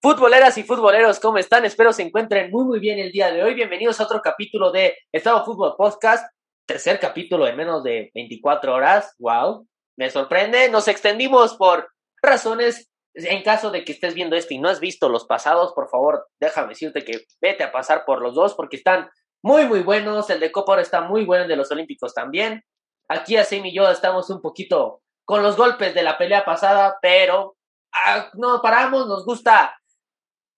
Futboleras 0.00 0.56
y 0.58 0.62
futboleros, 0.62 1.18
¿cómo 1.18 1.38
están? 1.38 1.64
Espero 1.64 1.92
se 1.92 2.04
encuentren 2.04 2.52
muy 2.52 2.64
muy 2.64 2.78
bien 2.78 3.00
el 3.00 3.10
día 3.10 3.32
de 3.32 3.42
hoy. 3.42 3.54
Bienvenidos 3.54 3.98
a 3.98 4.04
otro 4.04 4.22
capítulo 4.22 4.70
de 4.70 4.96
Estado 5.10 5.44
Fútbol 5.44 5.74
Podcast. 5.76 6.32
Tercer 6.68 7.00
capítulo 7.00 7.48
en 7.48 7.56
menos 7.56 7.82
de 7.82 8.12
24 8.14 8.74
horas. 8.74 9.16
Wow, 9.18 9.66
me 9.96 10.08
sorprende. 10.08 10.68
Nos 10.68 10.86
extendimos 10.86 11.56
por 11.56 11.88
razones. 12.22 12.88
En 13.12 13.42
caso 13.42 13.72
de 13.72 13.84
que 13.84 13.90
estés 13.90 14.14
viendo 14.14 14.36
esto 14.36 14.54
y 14.54 14.58
no 14.58 14.68
has 14.68 14.78
visto 14.78 15.08
los 15.08 15.26
pasados, 15.26 15.72
por 15.72 15.88
favor, 15.88 16.28
déjame 16.38 16.68
decirte 16.68 17.04
que 17.04 17.24
vete 17.40 17.64
a 17.64 17.72
pasar 17.72 18.04
por 18.04 18.22
los 18.22 18.36
dos 18.36 18.54
porque 18.54 18.76
están 18.76 19.10
muy 19.42 19.66
muy 19.66 19.80
buenos. 19.80 20.30
El 20.30 20.38
de 20.38 20.52
Copa 20.52 20.74
ahora 20.74 20.82
está 20.82 21.00
muy 21.00 21.24
bueno, 21.24 21.42
el 21.42 21.48
de 21.48 21.56
los 21.56 21.72
Olímpicos 21.72 22.14
también. 22.14 22.62
Aquí 23.08 23.36
Asim 23.36 23.66
y 23.66 23.74
yo 23.74 23.90
estamos 23.90 24.30
un 24.30 24.40
poquito 24.40 25.00
con 25.24 25.42
los 25.42 25.56
golpes 25.56 25.92
de 25.92 26.04
la 26.04 26.16
pelea 26.16 26.44
pasada, 26.44 26.98
pero 27.02 27.56
ah, 27.92 28.30
no 28.34 28.62
paramos, 28.62 29.08
nos 29.08 29.24
gusta 29.24 29.74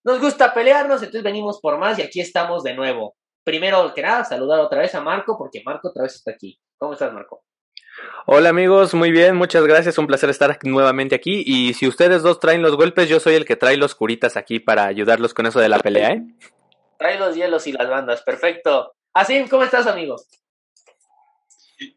nos 0.03 0.19
gusta 0.19 0.53
pelearnos, 0.53 1.01
entonces 1.01 1.23
venimos 1.23 1.59
por 1.59 1.77
más 1.77 1.99
y 1.99 2.01
aquí 2.01 2.21
estamos 2.21 2.63
de 2.63 2.73
nuevo. 2.73 3.15
Primero 3.43 3.93
que 3.93 4.01
nada, 4.01 4.23
saludar 4.23 4.59
otra 4.59 4.79
vez 4.79 4.93
a 4.95 5.01
Marco, 5.01 5.37
porque 5.37 5.61
Marco 5.65 5.89
otra 5.89 6.03
vez 6.03 6.15
está 6.15 6.31
aquí. 6.31 6.59
¿Cómo 6.77 6.93
estás, 6.93 7.13
Marco? 7.13 7.43
Hola 8.25 8.49
amigos, 8.49 8.93
muy 8.93 9.11
bien, 9.11 9.35
muchas 9.35 9.63
gracias, 9.65 9.97
un 9.97 10.07
placer 10.07 10.29
estar 10.29 10.57
nuevamente 10.63 11.15
aquí. 11.15 11.43
Y 11.45 11.73
si 11.73 11.87
ustedes 11.87 12.23
dos 12.23 12.39
traen 12.39 12.61
los 12.61 12.75
golpes, 12.75 13.09
yo 13.09 13.19
soy 13.19 13.35
el 13.35 13.45
que 13.45 13.55
trae 13.55 13.77
los 13.77 13.95
curitas 13.95 14.37
aquí 14.37 14.59
para 14.59 14.85
ayudarlos 14.85 15.33
con 15.33 15.45
eso 15.45 15.59
de 15.59 15.69
la 15.69 15.79
pelea, 15.79 16.11
¿eh? 16.11 16.23
Trae 16.97 17.19
los 17.19 17.35
hielos 17.35 17.65
y 17.67 17.71
las 17.71 17.89
bandas, 17.89 18.21
perfecto. 18.23 18.93
Así, 19.13 19.45
¿cómo 19.49 19.63
estás, 19.63 19.87
amigo? 19.87 20.15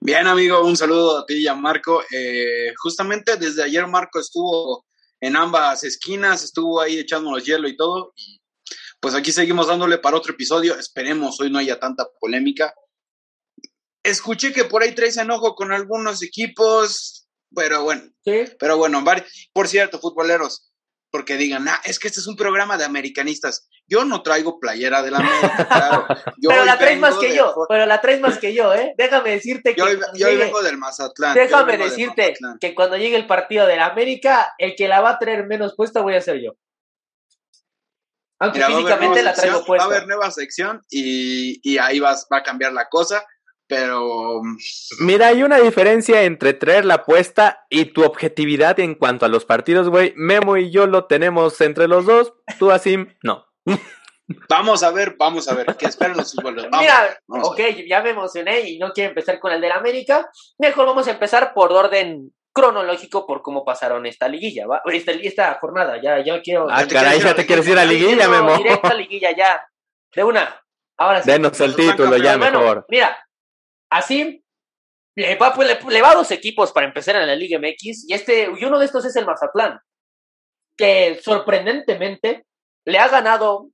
Bien, 0.01 0.27
amigo, 0.27 0.65
un 0.65 0.77
saludo 0.77 1.18
a 1.18 1.27
ti 1.27 1.43
y 1.43 1.46
a 1.46 1.55
Marco. 1.55 2.02
Eh, 2.10 2.73
justamente 2.82 3.37
desde 3.37 3.62
ayer 3.62 3.87
Marco 3.87 4.18
estuvo 4.18 4.84
en 5.24 5.37
ambas 5.37 5.84
esquinas, 5.84 6.45
estuvo 6.45 6.83
ahí 6.83 6.98
echándonos 6.98 7.46
hielo 7.46 7.66
y 7.66 7.77
todo. 7.77 8.12
Y 8.15 8.42
pues 9.01 9.15
aquí 9.15 9.32
seguimos 9.32 9.69
dándole 9.69 9.96
para 9.96 10.19
otro 10.19 10.34
episodio. 10.34 10.78
Esperemos 10.78 11.40
hoy 11.40 11.51
no 11.51 11.59
haya 11.59 11.80
tanta 11.80 12.07
polémica. 12.21 12.74
Escuché 14.02 14.52
que 14.52 14.65
por 14.65 14.82
ahí 14.82 14.95
traes 14.95 15.16
enojo 15.16 15.54
con 15.54 15.73
algunos 15.73 16.23
equipos, 16.23 17.26
pero 17.54 17.84
bueno. 17.84 18.02
Sí. 18.23 18.45
Pero 18.59 18.76
bueno, 18.76 19.02
por 19.54 19.66
cierto, 19.66 19.99
futboleros, 19.99 20.74
porque 21.15 21.37
digan, 21.37 21.68
ah, 21.68 21.80
es 21.84 22.01
que 22.01 22.09
este 22.09 22.18
es 22.18 22.26
un 22.26 22.34
programa 22.34 22.76
de 22.76 22.84
americanistas. 22.84 23.68
Yo 23.87 24.04
no 24.04 24.24
traigo 24.24 24.59
playera 24.59 25.01
de 25.01 25.12
la 25.12 25.18
América, 25.18 25.68
claro. 25.68 26.06
Yo 26.38 26.48
pero 26.48 26.65
la 26.65 26.76
traes 26.76 26.98
más 26.98 27.15
que 27.18 27.29
de... 27.29 27.37
yo, 27.37 27.54
pero 27.68 27.87
la 27.87 28.01
traes 28.01 28.21
más 28.21 28.37
que 28.38 28.52
yo, 28.52 28.74
¿eh? 28.74 28.96
Déjame 28.98 29.30
decirte 29.30 29.76
que. 29.76 29.80
Yo, 29.80 29.87
yo 29.93 30.29
llegue... 30.29 30.46
vengo 30.46 30.60
del 30.60 30.76
Mazatlán. 30.76 31.34
Déjame 31.37 31.79
decirte 31.79 32.30
Mazatlán. 32.30 32.59
que 32.59 32.74
cuando 32.74 32.96
llegue 32.96 33.15
el 33.15 33.29
partido 33.29 33.65
de 33.68 33.76
la 33.76 33.87
América, 33.87 34.54
el 34.59 34.74
que 34.74 34.88
la 34.88 35.02
va 35.02 35.10
a 35.10 35.18
traer 35.21 35.46
menos 35.46 35.76
puesta 35.76 36.01
voy 36.01 36.16
a 36.16 36.21
ser 36.21 36.40
yo. 36.43 36.56
Aunque 38.40 38.59
Mira, 38.59 38.71
físicamente 38.71 39.23
la 39.23 39.34
traigo 39.34 39.59
sección, 39.59 39.66
puesta. 39.66 39.87
Va 39.87 39.95
a 39.95 39.96
haber 39.96 40.09
nueva 40.09 40.30
sección 40.32 40.82
y, 40.90 41.60
y 41.62 41.78
ahí 41.78 42.01
vas, 42.01 42.26
va 42.32 42.38
a 42.38 42.43
cambiar 42.43 42.73
la 42.73 42.88
cosa 42.88 43.24
pero... 43.66 44.43
Mira, 45.01 45.29
hay 45.29 45.43
una 45.43 45.59
diferencia 45.59 46.23
entre 46.23 46.54
traer 46.54 46.84
la 46.84 46.95
apuesta 46.95 47.65
y 47.71 47.87
tu 47.87 48.04
objetividad 48.04 48.79
en 48.80 48.95
cuanto 48.95 49.26
a 49.26 49.29
los 49.29 49.45
partidos, 49.45 49.88
güey. 49.88 50.12
Memo 50.16 50.56
y 50.56 50.71
yo 50.71 50.87
lo 50.87 51.06
tenemos 51.06 51.60
entre 51.60 51.88
los 51.88 52.06
dos, 52.06 52.34
tú 52.59 52.71
así, 52.71 52.98
no. 53.23 53.46
Vamos 54.48 54.82
a 54.82 54.90
ver, 54.90 55.16
vamos 55.18 55.48
a 55.48 55.54
ver, 55.54 55.76
¿qué 55.76 55.84
esperan 55.84 56.16
los 56.16 56.34
futboleros? 56.34 56.71
Mira, 56.79 57.18
vamos 57.26 57.51
ok, 57.51 57.60
ya 57.87 58.01
me 58.01 58.09
emocioné 58.09 58.60
y 58.62 58.79
no 58.79 58.90
quiero 58.93 59.10
empezar 59.10 59.38
con 59.38 59.52
el 59.52 59.60
del 59.60 59.73
América. 59.73 60.30
Mejor 60.56 60.87
vamos 60.87 61.06
a 61.09 61.10
empezar 61.10 61.52
por 61.52 61.71
orden 61.73 62.32
cronológico 62.51 63.26
por 63.26 63.43
cómo 63.43 63.66
pasaron 63.66 64.06
esta 64.06 64.28
liguilla, 64.28 64.66
¿va? 64.66 64.81
Esta, 64.87 65.12
esta 65.12 65.59
jornada, 65.60 66.00
ya, 66.00 66.25
ya 66.25 66.41
quiero... 66.41 66.69
Ah, 66.71 66.87
caray, 66.88 67.21
ya 67.21 67.34
te 67.34 67.44
quieres 67.44 67.69
ir 67.69 67.78
a 67.78 67.84
liguilla, 67.84 68.28
Memo. 68.28 68.56
Directa 68.56 68.88
a 68.88 68.94
liguilla, 68.94 69.37
ya. 69.37 69.69
De 70.15 70.25
una. 70.25 70.62
Ahora 70.97 71.22
sí. 71.22 71.31
Denos 71.31 71.60
el 71.60 71.75
título 71.75 72.16
ya, 72.16 72.38
mejor. 72.38 72.87
Mira, 72.88 73.19
Así 73.91 74.44
le 75.17 75.37
va, 75.37 75.55
pues, 75.55 75.69
le, 75.69 75.91
le 75.91 76.03
va 76.03 76.11
a 76.11 76.17
dos 76.17 76.31
equipos 76.31 76.72
para 76.72 76.87
empezar 76.87 77.17
en 77.17 77.27
la 77.27 77.37
Liga 77.37 77.59
MX 77.59 78.09
y, 78.09 78.15
este, 78.15 78.50
y 78.56 78.65
uno 78.65 78.78
de 78.78 78.87
estos 78.87 79.05
es 79.05 79.15
el 79.17 79.27
Mazatlán, 79.27 79.78
que 80.77 81.21
sorprendentemente 81.22 82.47
le 82.84 82.99
ha 82.99 83.09
ganado 83.09 83.71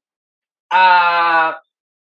a, 0.71 1.61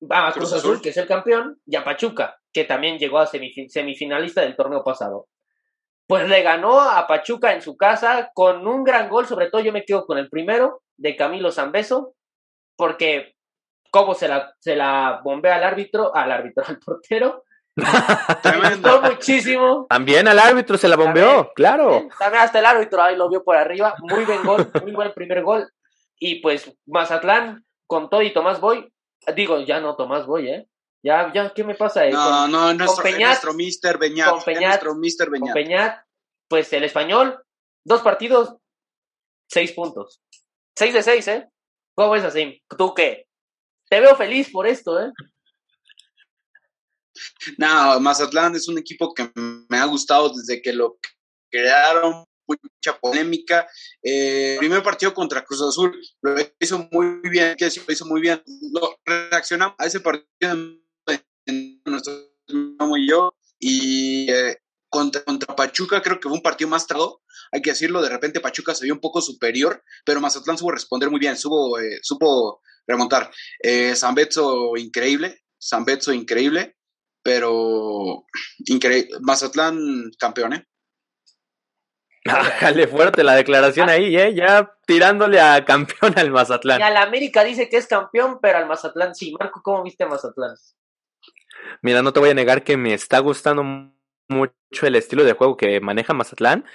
a 0.10 0.32
Cruz 0.34 0.54
Azul, 0.54 0.82
que 0.82 0.90
es 0.90 0.98
el 0.98 1.08
campeón, 1.08 1.60
y 1.66 1.76
a 1.76 1.84
Pachuca, 1.84 2.40
que 2.54 2.66
también 2.66 2.98
llegó 2.98 3.20
a 3.20 3.28
semifinalista 3.28 4.42
del 4.42 4.56
torneo 4.56 4.84
pasado. 4.84 5.28
Pues 6.08 6.28
le 6.28 6.42
ganó 6.42 6.80
a 6.82 7.06
Pachuca 7.08 7.54
en 7.54 7.62
su 7.62 7.78
casa 7.78 8.32
con 8.34 8.68
un 8.68 8.84
gran 8.84 9.10
gol, 9.10 9.28
sobre 9.28 9.50
todo 9.50 9.62
yo 9.62 9.72
me 9.72 9.86
quedo 9.86 10.06
con 10.06 10.18
el 10.18 10.30
primero 10.30 10.82
de 10.98 11.16
Camilo 11.16 11.52
Zambeso, 11.52 12.16
porque 12.76 13.36
cómo 13.92 14.14
se 14.14 14.28
la, 14.28 14.54
se 14.60 14.76
la 14.76 15.22
bombea 15.24 15.56
al 15.56 15.64
árbitro, 15.64 16.16
al 16.16 16.32
árbitro, 16.32 16.64
al 16.68 16.80
portero, 16.80 17.44
Tremendo. 18.42 19.02
muchísimo. 19.02 19.88
También 19.90 20.28
al 20.28 20.40
árbitro 20.40 20.78
se 20.78 20.88
la 20.88 20.96
bombeó, 20.96 21.28
También, 21.28 21.54
claro. 21.56 22.08
También 22.18 22.44
hasta 22.44 22.60
el 22.60 22.66
árbitro 22.66 23.02
ahí 23.02 23.16
lo 23.16 23.30
vio 23.30 23.44
por 23.44 23.56
arriba. 23.56 23.96
Muy 24.00 24.26
buen 24.26 24.44
gol, 24.44 24.72
muy 24.82 24.92
buen 24.92 25.14
primer 25.14 25.44
gol. 25.44 25.72
Y 26.18 26.42
pues 26.42 26.72
Mazatlán 26.86 27.66
con 27.88 28.10
todo 28.10 28.22
y 28.22 28.34
Tomás 28.34 28.60
Boy. 28.60 28.92
Digo, 29.36 29.60
ya 29.60 29.80
no 29.80 29.96
Tomás 29.96 30.26
Boy, 30.26 30.50
¿eh? 30.50 30.68
Ya, 31.02 31.32
ya, 31.34 31.54
¿qué 31.54 31.64
me 31.64 31.76
pasa 31.76 32.02
ahí? 32.02 32.12
No, 32.12 32.24
con, 32.24 32.52
no, 32.52 32.74
nuestro, 32.74 32.96
con 32.96 33.04
Peñat, 33.04 33.28
nuestro 33.28 33.54
Mister 33.54 33.98
Beñat. 33.98 34.30
con 34.32 34.44
Peñat, 34.44 34.64
nuestro 34.64 34.96
Mister 34.96 35.30
Beñat. 35.30 35.54
Con 35.54 35.54
Peñat, 35.54 36.00
pues 36.50 36.74
el 36.74 36.84
español, 36.84 37.42
dos 37.86 38.02
partidos, 38.02 38.58
seis 39.48 39.72
puntos. 39.72 40.22
Seis 40.76 40.94
de 40.94 41.04
seis, 41.04 41.28
¿eh? 41.30 41.50
¿Cómo 41.96 42.16
es 42.16 42.24
así? 42.24 42.62
¿Tú 42.78 42.94
qué? 42.94 43.28
Te 43.90 44.00
veo 44.00 44.16
feliz 44.16 44.52
por 44.52 44.68
esto, 44.68 45.00
¿eh? 45.00 45.12
No, 47.58 48.00
Mazatlán 48.00 48.56
es 48.56 48.68
un 48.68 48.78
equipo 48.78 49.14
que 49.14 49.30
me 49.36 49.78
ha 49.78 49.86
gustado 49.86 50.32
desde 50.34 50.62
que 50.62 50.74
lo 50.74 50.98
crearon, 51.52 52.26
mucha 52.48 53.00
polémica. 53.00 53.68
Eh, 54.04 54.56
primer 54.60 54.84
partido 54.84 55.14
contra 55.14 55.44
Cruz 55.44 55.62
Azul 55.62 56.00
lo 56.22 56.36
hizo 56.60 56.88
muy 56.92 57.22
bien, 57.30 57.56
que 57.56 57.66
lo 57.66 57.94
hizo 57.94 58.06
muy 58.06 58.22
bien. 58.22 58.42
Lo, 58.74 59.00
reaccionamos 59.06 59.76
a 59.78 59.86
ese 59.86 60.00
partido 60.00 60.56
nuestro 61.86 62.30
y 62.98 63.10
yo 63.10 63.36
y 63.60 64.32
eh, 64.32 64.58
contra, 64.90 65.24
contra, 65.24 65.56
Pachuca 65.56 66.02
creo 66.02 66.20
que 66.20 66.28
fue 66.28 66.38
un 66.38 66.42
partido 66.42 66.70
más 66.70 66.88
trado, 66.88 67.22
hay 67.52 67.62
que 67.62 67.72
decirlo, 67.72 68.02
de 68.02 68.10
repente 68.10 68.40
Pachuca 68.40 68.74
se 68.74 68.86
vio 68.86 68.94
un 68.94 69.00
poco 69.00 69.22
superior, 69.22 69.84
pero 70.06 70.22
Mazatlán 70.22 70.58
supo 70.58 70.72
responder 70.72 71.10
muy 71.10 71.20
bien, 71.20 71.38
supo, 71.38 71.80
eh, 71.80 72.00
supo 72.02 72.62
remontar. 72.88 73.32
Eh, 73.62 73.96
San 73.96 74.16
Betso 74.16 74.76
increíble, 74.78 75.44
San 75.58 75.86
Betso 75.86 76.12
increíble, 76.12 76.78
pero 77.30 78.26
increíble. 78.66 79.18
Mazatlán 79.22 80.10
campeón, 80.18 80.54
¿eh? 80.54 80.68
Bájale 82.26 82.88
fuerte 82.88 83.24
la 83.24 83.36
declaración 83.36 83.88
ahí, 83.88 84.18
¿eh? 84.18 84.34
Ya 84.34 84.76
tirándole 84.88 85.40
a 85.40 85.64
campeón 85.64 86.18
al 86.18 86.32
Mazatlán. 86.32 86.80
Y 86.80 86.84
al 86.84 86.98
América 86.98 87.44
dice 87.44 87.70
que 87.70 87.78
es 87.78 87.86
campeón, 87.86 88.40
pero 88.42 88.58
al 88.58 88.68
Mazatlán 88.68 89.14
sí. 89.14 89.32
Marco, 89.40 89.62
¿cómo 89.64 89.84
viste 89.84 90.06
a 90.06 90.08
Mazatlán? 90.08 90.56
Mira, 91.84 92.02
no 92.02 92.12
te 92.12 92.20
voy 92.20 92.32
a 92.32 92.34
negar 92.34 92.64
que 92.64 92.78
me 92.78 92.96
está 92.96 93.20
gustando 93.20 93.64
mucho 94.30 94.54
el 94.84 94.96
estilo 94.96 95.24
de 95.24 95.34
juego 95.34 95.58
que 95.58 95.80
maneja 95.82 96.14
Mazatlán. 96.14 96.66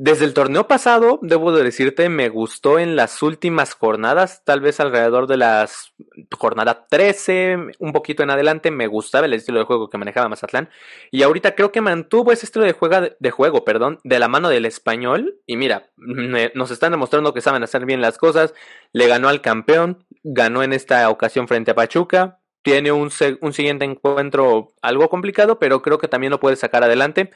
Desde 0.00 0.26
el 0.26 0.32
torneo 0.32 0.68
pasado, 0.68 1.18
debo 1.22 1.50
de 1.50 1.64
decirte, 1.64 2.08
me 2.08 2.28
gustó 2.28 2.78
en 2.78 2.94
las 2.94 3.20
últimas 3.20 3.74
jornadas, 3.74 4.44
tal 4.44 4.60
vez 4.60 4.78
alrededor 4.78 5.26
de 5.26 5.36
las 5.36 5.92
jornada 6.38 6.86
13, 6.88 7.56
un 7.80 7.92
poquito 7.92 8.22
en 8.22 8.30
adelante, 8.30 8.70
me 8.70 8.86
gustaba 8.86 9.26
el 9.26 9.34
estilo 9.34 9.58
de 9.58 9.64
juego 9.64 9.90
que 9.90 9.98
manejaba 9.98 10.28
Mazatlán. 10.28 10.70
Y 11.10 11.24
ahorita 11.24 11.56
creo 11.56 11.72
que 11.72 11.80
mantuvo 11.80 12.30
ese 12.30 12.46
estilo 12.46 12.64
de, 12.64 12.74
juega, 12.74 13.10
de 13.18 13.30
juego, 13.32 13.64
perdón, 13.64 13.98
de 14.04 14.20
la 14.20 14.28
mano 14.28 14.48
del 14.48 14.66
español. 14.66 15.40
Y 15.46 15.56
mira, 15.56 15.90
nos 15.96 16.70
están 16.70 16.92
demostrando 16.92 17.34
que 17.34 17.40
saben 17.40 17.64
hacer 17.64 17.84
bien 17.84 18.00
las 18.00 18.18
cosas. 18.18 18.54
Le 18.92 19.08
ganó 19.08 19.28
al 19.28 19.40
campeón, 19.40 20.04
ganó 20.22 20.62
en 20.62 20.74
esta 20.74 21.10
ocasión 21.10 21.48
frente 21.48 21.72
a 21.72 21.74
Pachuca. 21.74 22.38
Tiene 22.68 22.92
un, 22.92 23.10
un 23.40 23.52
siguiente 23.54 23.86
encuentro 23.86 24.74
algo 24.82 25.08
complicado, 25.08 25.58
pero 25.58 25.80
creo 25.80 25.96
que 25.96 26.06
también 26.06 26.30
lo 26.30 26.38
puede 26.38 26.56
sacar 26.56 26.84
adelante. 26.84 27.30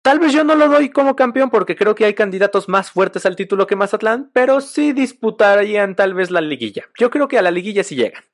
Tal 0.00 0.18
vez 0.18 0.32
yo 0.32 0.44
no 0.44 0.54
lo 0.54 0.68
doy 0.68 0.88
como 0.88 1.14
campeón 1.14 1.50
porque 1.50 1.76
creo 1.76 1.94
que 1.94 2.06
hay 2.06 2.14
candidatos 2.14 2.66
más 2.66 2.90
fuertes 2.90 3.26
al 3.26 3.36
título 3.36 3.66
que 3.66 3.76
Mazatlán, 3.76 4.30
pero 4.32 4.62
sí 4.62 4.94
disputarían 4.94 5.94
tal 5.94 6.14
vez 6.14 6.30
la 6.30 6.40
liguilla. 6.40 6.88
Yo 6.98 7.10
creo 7.10 7.28
que 7.28 7.36
a 7.36 7.42
la 7.42 7.50
liguilla 7.50 7.84
sí 7.84 7.96
llegan. 7.96 8.24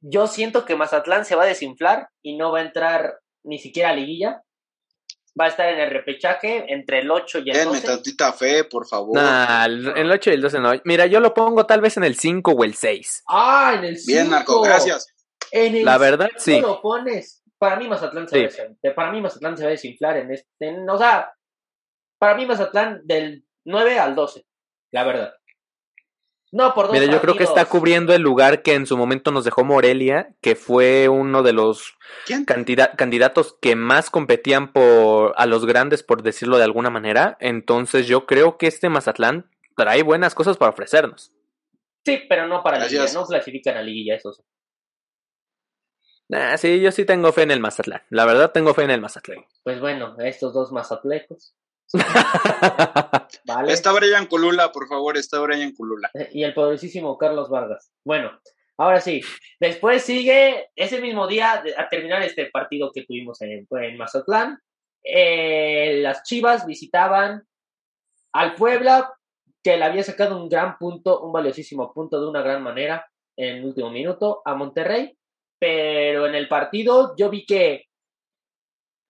Yo 0.00 0.26
siento 0.26 0.64
que 0.64 0.74
Mazatlán 0.74 1.24
se 1.24 1.36
va 1.36 1.44
a 1.44 1.46
desinflar 1.46 2.08
y 2.22 2.36
no 2.36 2.50
va 2.50 2.58
a 2.58 2.62
entrar 2.62 3.20
ni 3.44 3.60
siquiera 3.60 3.90
a 3.90 3.94
liguilla. 3.94 4.42
Va 5.40 5.44
a 5.44 5.48
estar 5.48 5.68
en 5.68 5.78
el 5.78 5.90
repechaje 5.90 6.72
entre 6.72 6.98
el 6.98 7.10
8 7.10 7.38
y 7.38 7.50
el 7.50 7.56
Denme 7.56 7.74
12. 7.74 7.86
tantita 7.86 8.32
fe, 8.32 8.64
por 8.64 8.88
favor. 8.88 9.14
Nah, 9.14 9.66
el 9.66 10.10
8 10.10 10.30
y 10.30 10.32
el 10.32 10.42
12 10.42 10.58
no. 10.58 10.72
Mira, 10.84 11.06
yo 11.06 11.20
lo 11.20 11.32
pongo 11.32 11.66
tal 11.66 11.80
vez 11.80 11.96
en 11.98 12.02
el 12.02 12.16
5 12.16 12.50
o 12.50 12.64
el 12.64 12.74
6. 12.74 13.22
Ah, 13.28 13.74
en 13.76 13.84
el 13.84 13.96
5. 13.96 14.06
Bien, 14.12 14.28
Marco, 14.28 14.60
gracias. 14.60 15.06
En 15.52 15.76
el 15.76 15.84
La 15.84 15.98
verdad, 15.98 16.30
sí. 16.36 16.60
lo 16.60 16.80
pones. 16.80 17.42
Para 17.58 17.76
mí 17.76 17.86
Mazatlán 17.86 18.26
se, 18.28 18.50
Sí. 18.50 18.60
va 18.84 18.94
para 18.94 19.12
mí 19.12 19.20
Mazatlán 19.20 19.56
se 19.56 19.62
va 19.62 19.68
a 19.68 19.72
desinflar 19.72 20.16
en 20.16 20.32
este, 20.32 20.48
en- 20.68 20.88
o 20.90 20.98
sea, 20.98 21.32
para 22.18 22.34
mí 22.34 22.44
Mazatlán 22.46 23.02
del 23.04 23.44
9 23.64 23.98
al 23.98 24.14
12, 24.16 24.44
la 24.90 25.04
verdad. 25.04 25.34
No, 26.54 26.74
por 26.74 26.86
dos 26.88 26.92
Mira, 26.98 27.10
yo 27.10 27.20
creo 27.22 27.34
que 27.34 27.44
está 27.44 27.64
cubriendo 27.64 28.12
el 28.14 28.20
lugar 28.20 28.62
que 28.62 28.74
en 28.74 28.86
su 28.86 28.98
momento 28.98 29.30
nos 29.30 29.44
dejó 29.44 29.64
Morelia, 29.64 30.34
que 30.42 30.54
fue 30.54 31.08
uno 31.08 31.42
de 31.42 31.54
los 31.54 31.94
¿Quién? 32.26 32.44
cantida- 32.44 32.94
candidatos 32.94 33.56
que 33.62 33.74
más 33.74 34.10
competían 34.10 34.70
por 34.72 35.32
a 35.36 35.46
los 35.46 35.64
grandes, 35.64 36.02
por 36.02 36.22
decirlo 36.22 36.58
de 36.58 36.64
alguna 36.64 36.90
manera. 36.90 37.38
Entonces 37.40 38.06
yo 38.06 38.26
creo 38.26 38.58
que 38.58 38.66
este 38.66 38.90
Mazatlán 38.90 39.50
trae 39.76 40.02
buenas 40.02 40.34
cosas 40.34 40.58
para 40.58 40.72
ofrecernos. 40.72 41.32
Sí, 42.04 42.20
pero 42.28 42.46
no 42.48 42.62
para 42.62 42.78
Así 42.78 42.96
liguilla, 42.96 43.12
no 43.14 43.24
clasifican 43.24 43.76
a 43.78 43.82
liguilla, 43.82 44.16
eso 44.16 44.34
sí. 46.32 46.58
Sí, 46.58 46.80
yo 46.80 46.90
sí 46.92 47.04
tengo 47.04 47.32
fe 47.32 47.42
en 47.42 47.50
el 47.50 47.60
Mazatlán. 47.60 48.02
La 48.10 48.24
verdad 48.24 48.52
tengo 48.52 48.74
fe 48.74 48.82
en 48.84 48.90
el 48.90 49.00
Mazatlán. 49.00 49.44
Pues 49.64 49.80
bueno, 49.80 50.16
estos 50.18 50.52
dos 50.54 50.72
mazatlecos. 50.72 51.54
¿Vale? 53.46 53.72
Está 53.72 53.92
Brian 53.92 54.26
Colula, 54.26 54.72
por 54.72 54.88
favor, 54.88 55.16
está 55.16 55.40
Brian 55.40 55.72
Colula. 55.74 56.10
Y 56.32 56.44
el 56.44 56.54
poderosísimo 56.54 57.18
Carlos 57.18 57.50
Vargas. 57.50 57.92
Bueno, 58.04 58.30
ahora 58.78 59.00
sí. 59.00 59.20
Después 59.60 60.02
sigue 60.02 60.70
ese 60.76 61.00
mismo 61.00 61.26
día 61.26 61.62
a 61.76 61.88
terminar 61.88 62.22
este 62.22 62.46
partido 62.46 62.90
que 62.94 63.04
tuvimos 63.04 63.40
en, 63.42 63.66
en 63.70 63.96
Mazatlán. 63.98 64.58
eh, 65.04 65.98
las 66.02 66.22
Chivas 66.22 66.64
visitaban 66.66 67.46
al 68.32 68.54
Puebla, 68.54 69.12
que 69.62 69.76
le 69.76 69.84
había 69.84 70.02
sacado 70.02 70.40
un 70.40 70.48
gran 70.48 70.78
punto, 70.78 71.20
un 71.20 71.32
valiosísimo 71.32 71.92
punto 71.92 72.20
de 72.20 72.28
una 72.28 72.40
gran 72.42 72.62
manera 72.62 73.06
en 73.36 73.56
el 73.56 73.64
último 73.64 73.90
minuto 73.90 74.40
a 74.44 74.54
Monterrey. 74.54 75.16
Pero 75.62 76.26
en 76.26 76.34
el 76.34 76.48
partido 76.48 77.14
yo 77.16 77.30
vi 77.30 77.46
que 77.46 77.84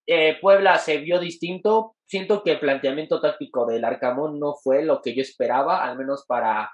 eh, 0.06 0.37
Puebla 0.38 0.76
se 0.76 0.99
vio 0.99 1.19
distinto. 1.19 1.96
Siento 2.04 2.43
que 2.43 2.52
el 2.52 2.60
planteamiento 2.60 3.22
táctico 3.22 3.64
del 3.64 3.82
Arcamón 3.87 4.38
no 4.38 4.52
fue 4.54 4.84
lo 4.84 5.00
que 5.00 5.14
yo 5.14 5.22
esperaba, 5.22 5.82
al 5.82 5.96
menos 5.96 6.26
para 6.26 6.70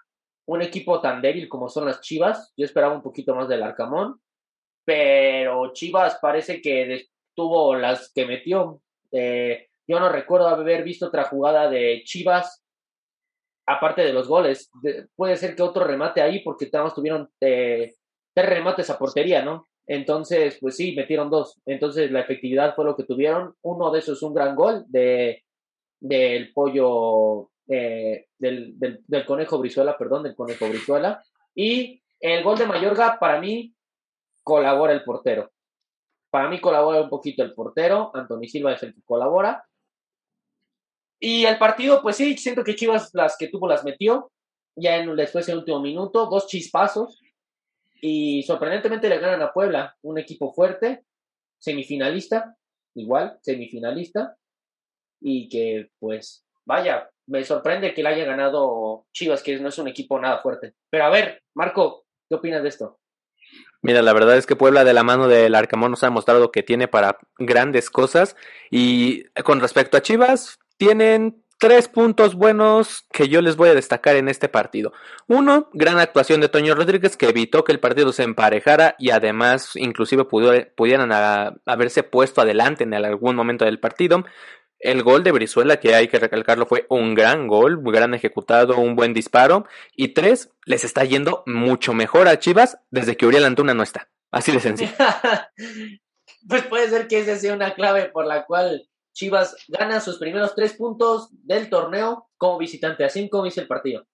un 0.49 0.63
equipo 0.63 1.01
tan 1.01 1.23
débil 1.23 1.49
como 1.49 1.69
son 1.69 1.87
las 1.87 2.01
Chivas. 2.01 2.53
Yo 2.57 2.65
esperaba 2.65 2.93
un 2.93 3.03
poquito 3.03 3.37
más 3.37 3.49
del 3.49 3.63
Arcamón, 3.63 4.21
pero 4.85 5.73
Chivas 5.75 6.19
parece 6.21 6.61
que 6.61 7.07
tuvo 7.37 7.77
las 7.77 8.11
que 8.13 8.27
metió. 8.27 8.83
Eh, 9.13 9.69
yo 9.87 10.01
no 10.01 10.09
recuerdo 10.09 10.49
haber 10.49 10.83
visto 10.83 11.07
otra 11.07 11.23
jugada 11.23 11.71
de 11.71 12.03
Chivas, 12.05 12.65
aparte 13.65 14.03
de 14.03 14.13
los 14.13 14.27
goles. 14.27 14.73
De- 14.83 15.07
puede 15.15 15.37
ser 15.37 15.55
que 15.55 15.63
otro 15.63 15.85
remate 15.85 16.21
ahí, 16.21 16.41
porque 16.41 16.69
más 16.73 16.95
tuvieron 16.97 17.31
eh, 17.41 17.95
tres 18.38 18.50
remates 18.50 18.88
a 18.88 18.99
portería, 18.99 19.43
¿no? 19.43 19.67
Entonces, 19.85 20.58
pues 20.61 20.76
sí, 20.76 20.94
metieron 20.94 21.29
dos. 21.29 21.61
Entonces, 21.67 22.11
la 22.12 22.20
efectividad 22.20 22.75
fue 22.76 22.85
lo 22.85 22.94
que 22.94 23.02
tuvieron. 23.02 23.55
Uno 23.62 23.90
de 23.90 23.99
esos 23.99 24.19
es 24.19 24.23
un 24.23 24.35
gran 24.35 24.55
gol 24.55 24.85
de 24.88 25.43
del 26.00 26.52
pollo, 26.52 27.50
eh, 27.67 28.26
del, 28.38 28.79
conejo 29.26 29.58
Brizuela, 29.58 29.99
perdón, 29.99 30.23
del 30.23 30.37
conejo 30.37 30.69
Brizuela. 30.69 31.20
Y 31.52 32.00
el 32.20 32.44
gol 32.44 32.56
de 32.56 32.67
Mayorga, 32.67 33.19
para 33.19 33.40
mí, 33.40 33.75
colabora 34.44 34.93
el 34.93 35.02
portero. 35.02 35.50
Para 36.31 36.49
mí 36.49 36.61
colabora 36.61 37.00
un 37.02 37.08
poquito 37.08 37.43
el 37.43 37.55
portero. 37.55 38.12
Anthony 38.14 38.46
Silva 38.46 38.75
es 38.75 38.82
el 38.85 38.94
que 38.94 39.02
colabora. 39.02 39.64
Y 41.19 41.44
el 41.44 41.58
partido, 41.58 42.00
pues 42.02 42.14
sí, 42.14 42.37
siento 42.37 42.62
que 42.62 42.76
Chivas 42.76 43.11
las 43.14 43.37
que 43.37 43.49
tuvo 43.49 43.67
las 43.67 43.82
metió. 43.82 44.31
Ya 44.76 44.99
en, 44.99 45.17
después 45.17 45.49
en 45.49 45.55
el 45.55 45.58
último 45.58 45.81
minuto, 45.81 46.26
dos 46.26 46.46
chispazos. 46.46 47.20
Y 48.00 48.43
sorprendentemente 48.45 49.09
le 49.09 49.19
ganan 49.19 49.43
a 49.43 49.53
Puebla, 49.53 49.97
un 50.03 50.19
equipo 50.19 50.53
fuerte, 50.53 51.05
semifinalista, 51.59 52.56
igual, 52.95 53.39
semifinalista. 53.43 54.37
Y 55.21 55.49
que, 55.49 55.91
pues, 55.99 56.47
vaya, 56.65 57.11
me 57.27 57.45
sorprende 57.45 57.93
que 57.93 58.03
le 58.03 58.11
haya 58.11 58.25
ganado 58.25 59.06
Chivas, 59.12 59.43
que 59.43 59.59
no 59.59 59.69
es 59.69 59.79
un 59.79 59.89
equipo 59.89 60.19
nada 60.19 60.41
fuerte. 60.41 60.75
Pero 60.91 61.05
a 61.05 61.11
ver, 61.11 61.43
Marco, 61.55 62.06
¿qué 62.29 62.37
opinas 62.37 62.62
de 62.62 62.69
esto? 62.69 63.00
Mira, 63.83 64.03
la 64.03 64.12
verdad 64.12 64.37
es 64.37 64.47
que 64.47 64.56
Puebla 64.56 64.85
de 64.85 64.93
la 64.93 65.03
mano 65.03 65.29
del 65.29 65.55
Arcamón 65.55 65.93
nos 65.93 66.03
ha 66.03 66.06
demostrado 66.06 66.50
que 66.50 66.62
tiene 66.62 66.89
para 66.89 67.19
grandes 67.39 67.91
cosas. 67.91 68.37
Y 68.71 69.25
con 69.45 69.61
respecto 69.61 69.97
a 69.97 70.03
Chivas, 70.03 70.59
tienen 70.77 71.45
tres 71.59 71.89
puntos 71.89 72.35
buenos 72.35 73.05
que 73.13 73.29
yo 73.29 73.41
les 73.43 73.57
voy 73.57 73.69
a 73.69 73.75
destacar 73.75 74.17
en 74.17 74.29
este 74.29 74.49
partido. 74.49 74.93
Uno, 75.27 75.69
gran 75.73 75.99
actuación 75.99 76.41
de 76.41 76.49
Toño 76.49 76.75
Rodríguez 76.75 77.17
que 77.17 77.29
evitó 77.29 77.65
que 77.65 77.73
el 77.73 77.81
partido 77.81 78.13
se 78.13 78.23
emparejara 78.23 78.95
y 78.99 79.11
además 79.11 79.73
inclusive 79.75 80.25
pudo- 80.25 80.67
pudieran 80.77 81.11
haberse 81.67 82.03
puesto 82.03 82.41
adelante 82.41 82.85
en 82.85 82.95
algún 82.95 83.37
momento 83.37 83.65
del 83.65 83.81
partido. 83.81 84.25
El 84.81 85.03
gol 85.03 85.25
de 85.25 85.33
Brizuela, 85.33 85.81
que 85.81 85.97
hay 85.97 86.07
que 86.07 86.21
recalcarlo, 86.21 86.65
fue 86.65 86.87
un 86.89 87.17
gran 87.17 87.49
gol, 87.49 87.81
muy 87.83 87.93
gran 87.93 88.15
ejecutado, 88.15 88.77
un 88.79 88.95
buen 88.95 89.13
disparo. 89.13 89.67
Y 89.97 90.09
tres, 90.15 90.53
les 90.67 90.85
está 90.85 91.05
yendo 91.05 91.43
mucho 91.47 91.95
mejor 91.95 92.29
a 92.29 92.39
Chivas 92.39 92.79
desde 92.91 93.17
que 93.17 93.27
Uriel 93.27 93.45
Antuna 93.45 93.75
no 93.75 93.83
está. 93.83 94.09
Así 94.31 94.53
de 94.53 94.61
sencillo. 94.61 94.93
pues 96.49 96.63
puede 96.67 96.89
ser 96.91 97.09
que 97.09 97.19
esa 97.19 97.37
sea 97.37 97.55
una 97.55 97.75
clave 97.75 98.05
por 98.05 98.25
la 98.27 98.45
cual 98.45 98.88
Chivas 99.19 99.56
gana 99.67 100.00
sus 100.00 100.17
primeros 100.17 100.55
tres 100.55 100.75
puntos 100.75 101.29
del 101.32 101.69
torneo 101.69 102.31
como 102.37 102.56
visitante. 102.56 103.05
Así 103.05 103.29
como 103.29 103.47
dice 103.47 103.62
el 103.62 103.67
partido. 103.67 104.06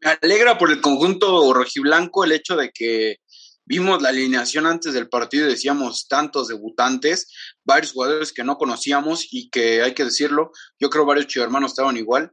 Me 0.00 0.18
alegra 0.20 0.58
por 0.58 0.72
el 0.72 0.80
conjunto 0.80 1.52
rojiblanco 1.54 2.24
el 2.24 2.32
hecho 2.32 2.56
de 2.56 2.72
que 2.72 3.18
vimos 3.64 4.02
la 4.02 4.08
alineación 4.08 4.66
antes 4.66 4.92
del 4.92 5.08
partido 5.08 5.46
y 5.46 5.50
decíamos 5.50 6.08
tantos 6.08 6.48
debutantes, 6.48 7.32
varios 7.62 7.92
jugadores 7.92 8.32
que 8.32 8.42
no 8.42 8.58
conocíamos 8.58 9.28
y 9.30 9.48
que 9.50 9.82
hay 9.82 9.94
que 9.94 10.04
decirlo, 10.04 10.50
yo 10.80 10.90
creo 10.90 11.06
varios 11.06 11.28
chivermanos 11.28 11.70
estaban 11.70 11.96
igual. 11.96 12.32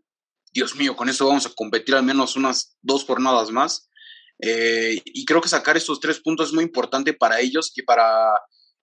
Dios 0.52 0.76
mío, 0.76 0.96
con 0.96 1.08
eso 1.08 1.28
vamos 1.28 1.46
a 1.46 1.54
competir 1.54 1.94
al 1.94 2.04
menos 2.04 2.36
unas 2.36 2.76
dos 2.82 3.06
jornadas 3.06 3.52
más. 3.52 3.88
Eh, 4.40 5.00
y 5.06 5.24
creo 5.26 5.40
que 5.40 5.50
sacar 5.50 5.78
esos 5.78 6.00
tres 6.00 6.20
puntos 6.20 6.48
es 6.48 6.54
muy 6.56 6.64
importante 6.64 7.14
para 7.14 7.40
ellos 7.40 7.72
y 7.76 7.84
para 7.84 8.10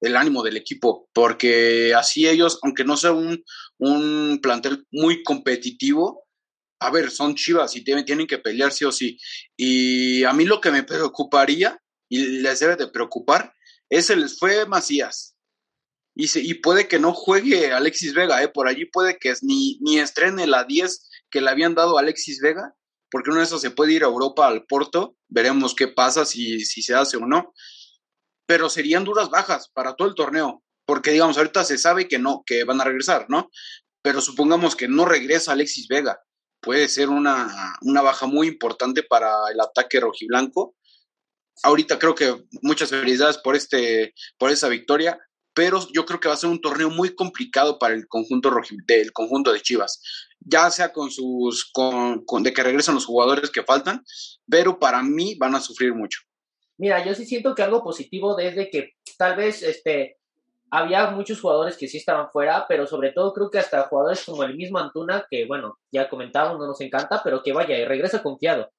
el 0.00 0.16
ánimo 0.16 0.42
del 0.42 0.56
equipo, 0.56 1.08
porque 1.12 1.94
así 1.94 2.28
ellos, 2.28 2.58
aunque 2.62 2.84
no 2.84 2.96
sea 2.96 3.12
un, 3.12 3.44
un 3.78 4.38
plantel 4.42 4.86
muy 4.90 5.22
competitivo, 5.22 6.24
a 6.80 6.90
ver, 6.90 7.10
son 7.10 7.34
chivas 7.34 7.74
y 7.76 7.82
tienen, 7.82 8.04
tienen 8.04 8.26
que 8.26 8.38
pelear 8.38 8.72
sí 8.72 8.84
o 8.84 8.92
sí. 8.92 9.18
Y 9.56 10.24
a 10.24 10.32
mí 10.32 10.44
lo 10.44 10.60
que 10.60 10.70
me 10.70 10.84
preocuparía 10.84 11.80
y 12.08 12.40
les 12.40 12.60
debe 12.60 12.76
de 12.76 12.88
preocupar 12.88 13.52
es 13.90 14.10
les 14.10 14.38
fue 14.38 14.66
Macías. 14.66 15.34
Y, 16.14 16.28
se, 16.28 16.40
y 16.40 16.54
puede 16.54 16.88
que 16.88 16.98
no 16.98 17.12
juegue 17.12 17.72
Alexis 17.72 18.12
Vega, 18.12 18.42
¿eh? 18.42 18.48
por 18.48 18.66
allí 18.66 18.86
puede 18.86 19.18
que 19.18 19.32
ni, 19.42 19.78
ni 19.80 19.98
estrene 19.98 20.46
la 20.46 20.64
10 20.64 21.08
que 21.30 21.40
le 21.40 21.50
habían 21.50 21.74
dado 21.74 21.96
a 21.96 22.00
Alexis 22.00 22.40
Vega, 22.40 22.74
porque 23.10 23.30
uno 23.30 23.38
de 23.38 23.44
esos 23.44 23.60
se 23.60 23.70
puede 23.70 23.92
ir 23.92 24.02
a 24.02 24.08
Europa 24.08 24.46
al 24.48 24.64
Porto, 24.66 25.16
veremos 25.28 25.74
qué 25.74 25.86
pasa, 25.86 26.24
si, 26.24 26.64
si 26.64 26.82
se 26.82 26.94
hace 26.94 27.16
o 27.16 27.26
no, 27.26 27.52
pero 28.48 28.70
serían 28.70 29.04
duras 29.04 29.28
bajas 29.28 29.68
para 29.74 29.94
todo 29.94 30.08
el 30.08 30.14
torneo, 30.14 30.64
porque 30.86 31.10
digamos, 31.10 31.36
ahorita 31.36 31.64
se 31.64 31.76
sabe 31.76 32.08
que 32.08 32.18
no, 32.18 32.42
que 32.46 32.64
van 32.64 32.80
a 32.80 32.84
regresar, 32.84 33.26
¿no? 33.28 33.50
Pero 34.00 34.22
supongamos 34.22 34.74
que 34.74 34.88
no 34.88 35.04
regresa 35.04 35.52
Alexis 35.52 35.86
Vega, 35.86 36.18
puede 36.62 36.88
ser 36.88 37.10
una, 37.10 37.76
una 37.82 38.00
baja 38.00 38.26
muy 38.26 38.48
importante 38.48 39.02
para 39.02 39.30
el 39.52 39.60
ataque 39.60 40.00
rojiblanco. 40.00 40.74
Ahorita 41.62 41.98
creo 41.98 42.14
que 42.14 42.42
muchas 42.62 42.88
felicidades 42.88 43.36
por, 43.36 43.54
este, 43.54 44.14
por 44.38 44.50
esa 44.50 44.68
victoria, 44.68 45.18
pero 45.52 45.86
yo 45.92 46.06
creo 46.06 46.18
que 46.18 46.28
va 46.28 46.34
a 46.34 46.38
ser 46.38 46.48
un 46.48 46.62
torneo 46.62 46.88
muy 46.88 47.14
complicado 47.14 47.78
para 47.78 47.92
el 47.92 48.08
conjunto 48.08 48.50
del 48.86 49.12
conjunto 49.12 49.52
de 49.52 49.60
Chivas, 49.60 50.00
ya 50.40 50.70
sea 50.70 50.90
con 50.94 51.10
sus 51.10 51.70
con, 51.70 52.24
con, 52.24 52.42
de 52.42 52.54
que 52.54 52.62
regresen 52.62 52.94
los 52.94 53.04
jugadores 53.04 53.50
que 53.50 53.62
faltan, 53.62 54.02
pero 54.48 54.78
para 54.78 55.02
mí 55.02 55.34
van 55.38 55.54
a 55.54 55.60
sufrir 55.60 55.92
mucho. 55.92 56.20
Mira, 56.78 57.04
yo 57.04 57.14
sí 57.14 57.26
siento 57.26 57.54
que 57.54 57.62
algo 57.62 57.82
positivo 57.82 58.36
desde 58.36 58.70
que 58.70 58.92
tal 59.18 59.36
vez 59.36 59.62
este 59.62 60.18
había 60.70 61.10
muchos 61.10 61.40
jugadores 61.40 61.76
que 61.76 61.88
sí 61.88 61.96
estaban 61.96 62.30
fuera, 62.30 62.66
pero 62.68 62.86
sobre 62.86 63.12
todo 63.12 63.32
creo 63.32 63.50
que 63.50 63.58
hasta 63.58 63.88
jugadores 63.88 64.24
como 64.24 64.44
el 64.44 64.54
mismo 64.54 64.78
Antuna, 64.78 65.26
que 65.28 65.46
bueno, 65.46 65.78
ya 65.90 66.08
comentábamos, 66.08 66.58
no 66.58 66.66
nos 66.66 66.80
encanta, 66.80 67.22
pero 67.24 67.42
que 67.42 67.52
vaya, 67.52 67.76
y 67.78 67.84
regresa 67.84 68.22
confiado. 68.22 68.70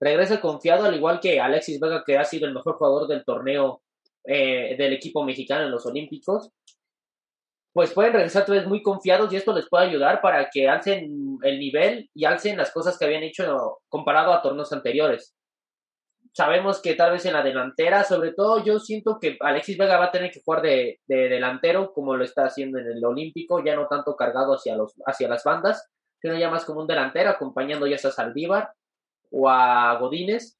Regresa 0.00 0.40
confiado, 0.40 0.84
al 0.84 0.96
igual 0.96 1.20
que 1.20 1.40
Alexis 1.40 1.80
Vega, 1.80 2.02
que 2.04 2.18
ha 2.18 2.24
sido 2.24 2.46
el 2.46 2.54
mejor 2.54 2.74
jugador 2.76 3.06
del 3.08 3.24
torneo 3.24 3.82
eh, 4.24 4.74
del 4.76 4.92
equipo 4.92 5.24
mexicano 5.24 5.64
en 5.64 5.70
los 5.70 5.86
Olímpicos. 5.86 6.50
Pues 7.72 7.92
pueden 7.92 8.12
regresar 8.12 8.42
otra 8.42 8.56
vez 8.56 8.66
muy 8.66 8.82
confiados 8.82 9.32
y 9.32 9.36
esto 9.36 9.52
les 9.54 9.68
puede 9.68 9.86
ayudar 9.86 10.20
para 10.20 10.48
que 10.50 10.68
alcen 10.68 11.38
el 11.42 11.58
nivel 11.58 12.10
y 12.14 12.24
alcen 12.24 12.56
las 12.56 12.72
cosas 12.72 12.98
que 12.98 13.04
habían 13.04 13.22
hecho 13.22 13.78
comparado 13.88 14.32
a 14.32 14.42
torneos 14.42 14.72
anteriores 14.72 15.35
sabemos 16.36 16.82
que 16.82 16.94
tal 16.94 17.12
vez 17.12 17.24
en 17.24 17.32
la 17.32 17.42
delantera, 17.42 18.04
sobre 18.04 18.34
todo 18.34 18.62
yo 18.62 18.78
siento 18.78 19.18
que 19.18 19.38
Alexis 19.40 19.78
Vega 19.78 19.96
va 19.96 20.06
a 20.06 20.10
tener 20.10 20.30
que 20.30 20.42
jugar 20.44 20.60
de, 20.60 21.00
de, 21.06 21.30
delantero 21.30 21.94
como 21.94 22.14
lo 22.14 22.24
está 22.24 22.44
haciendo 22.44 22.78
en 22.78 22.86
el 22.88 23.02
Olímpico, 23.02 23.64
ya 23.64 23.74
no 23.74 23.86
tanto 23.86 24.16
cargado 24.16 24.52
hacia, 24.52 24.76
los, 24.76 24.92
hacia 25.06 25.28
las 25.28 25.44
bandas, 25.44 25.88
sino 26.20 26.36
ya 26.36 26.50
más 26.50 26.66
como 26.66 26.82
un 26.82 26.86
delantero 26.86 27.30
acompañando 27.30 27.86
ya 27.86 27.96
a 27.96 28.10
Saldívar 28.10 28.70
o 29.30 29.48
a 29.48 29.98
Godínez. 29.98 30.58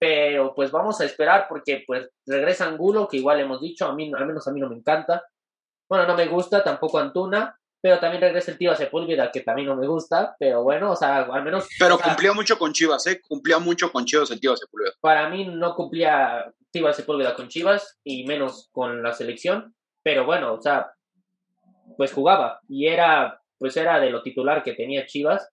Pero 0.00 0.52
pues 0.56 0.72
vamos 0.72 1.00
a 1.00 1.04
esperar 1.04 1.46
porque 1.48 1.84
pues 1.86 2.10
regresa 2.26 2.66
Angulo, 2.66 3.06
que 3.06 3.18
igual 3.18 3.38
hemos 3.38 3.60
dicho, 3.60 3.86
a 3.86 3.94
mí 3.94 4.10
al 4.12 4.26
menos 4.26 4.48
a 4.48 4.52
mí 4.52 4.58
no 4.58 4.68
me 4.68 4.76
encanta. 4.76 5.22
Bueno, 5.88 6.04
no 6.04 6.16
me 6.16 6.26
gusta 6.26 6.64
tampoco 6.64 6.98
Antuna, 6.98 7.56
pero 7.84 8.00
también 8.00 8.22
regresa 8.22 8.50
el 8.50 8.56
tío 8.56 8.72
a 8.72 8.76
Sepúlveda, 8.76 9.30
que 9.30 9.42
también 9.42 9.68
no 9.68 9.76
me 9.76 9.86
gusta, 9.86 10.34
pero 10.38 10.62
bueno, 10.62 10.92
o 10.92 10.96
sea, 10.96 11.18
al 11.18 11.44
menos... 11.44 11.68
Pero 11.78 11.98
cumplía 11.98 12.32
mucho 12.32 12.58
con 12.58 12.72
Chivas, 12.72 13.06
¿eh? 13.08 13.20
Cumplía 13.20 13.58
mucho 13.58 13.92
con 13.92 14.06
Chivas 14.06 14.30
el 14.30 14.40
tío 14.40 14.56
Sepúlveda. 14.56 14.94
Para 15.02 15.28
mí 15.28 15.44
no 15.44 15.74
cumplía 15.74 16.50
tío 16.70 16.90
Sepúlveda 16.94 17.34
con 17.34 17.48
Chivas, 17.48 17.98
y 18.02 18.24
menos 18.24 18.70
con 18.72 19.02
la 19.02 19.12
selección, 19.12 19.74
pero 20.02 20.24
bueno, 20.24 20.54
o 20.54 20.62
sea, 20.62 20.92
pues 21.98 22.10
jugaba, 22.10 22.58
y 22.70 22.86
era, 22.86 23.42
pues 23.58 23.76
era 23.76 24.00
de 24.00 24.08
lo 24.08 24.22
titular 24.22 24.62
que 24.62 24.72
tenía 24.72 25.04
Chivas, 25.04 25.46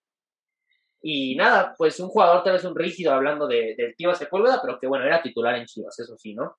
y 1.01 1.35
nada, 1.35 1.75
pues 1.77 2.00
un 2.00 2.07
jugador 2.07 2.45
tal 2.45 2.53
vez 2.53 2.63
un 2.63 2.77
rígido 2.77 3.11
hablando 3.11 3.45
de, 3.45 3.75
del 3.77 3.93
tío 3.97 4.15
Sepúlveda, 4.15 4.61
pero 4.61 4.79
que 4.79 4.88
bueno, 4.88 5.03
era 5.03 5.21
titular 5.21 5.55
en 5.55 5.65
Chivas, 5.65 6.00
eso 6.00 6.15
sí, 6.17 6.33
¿no? 6.33 6.55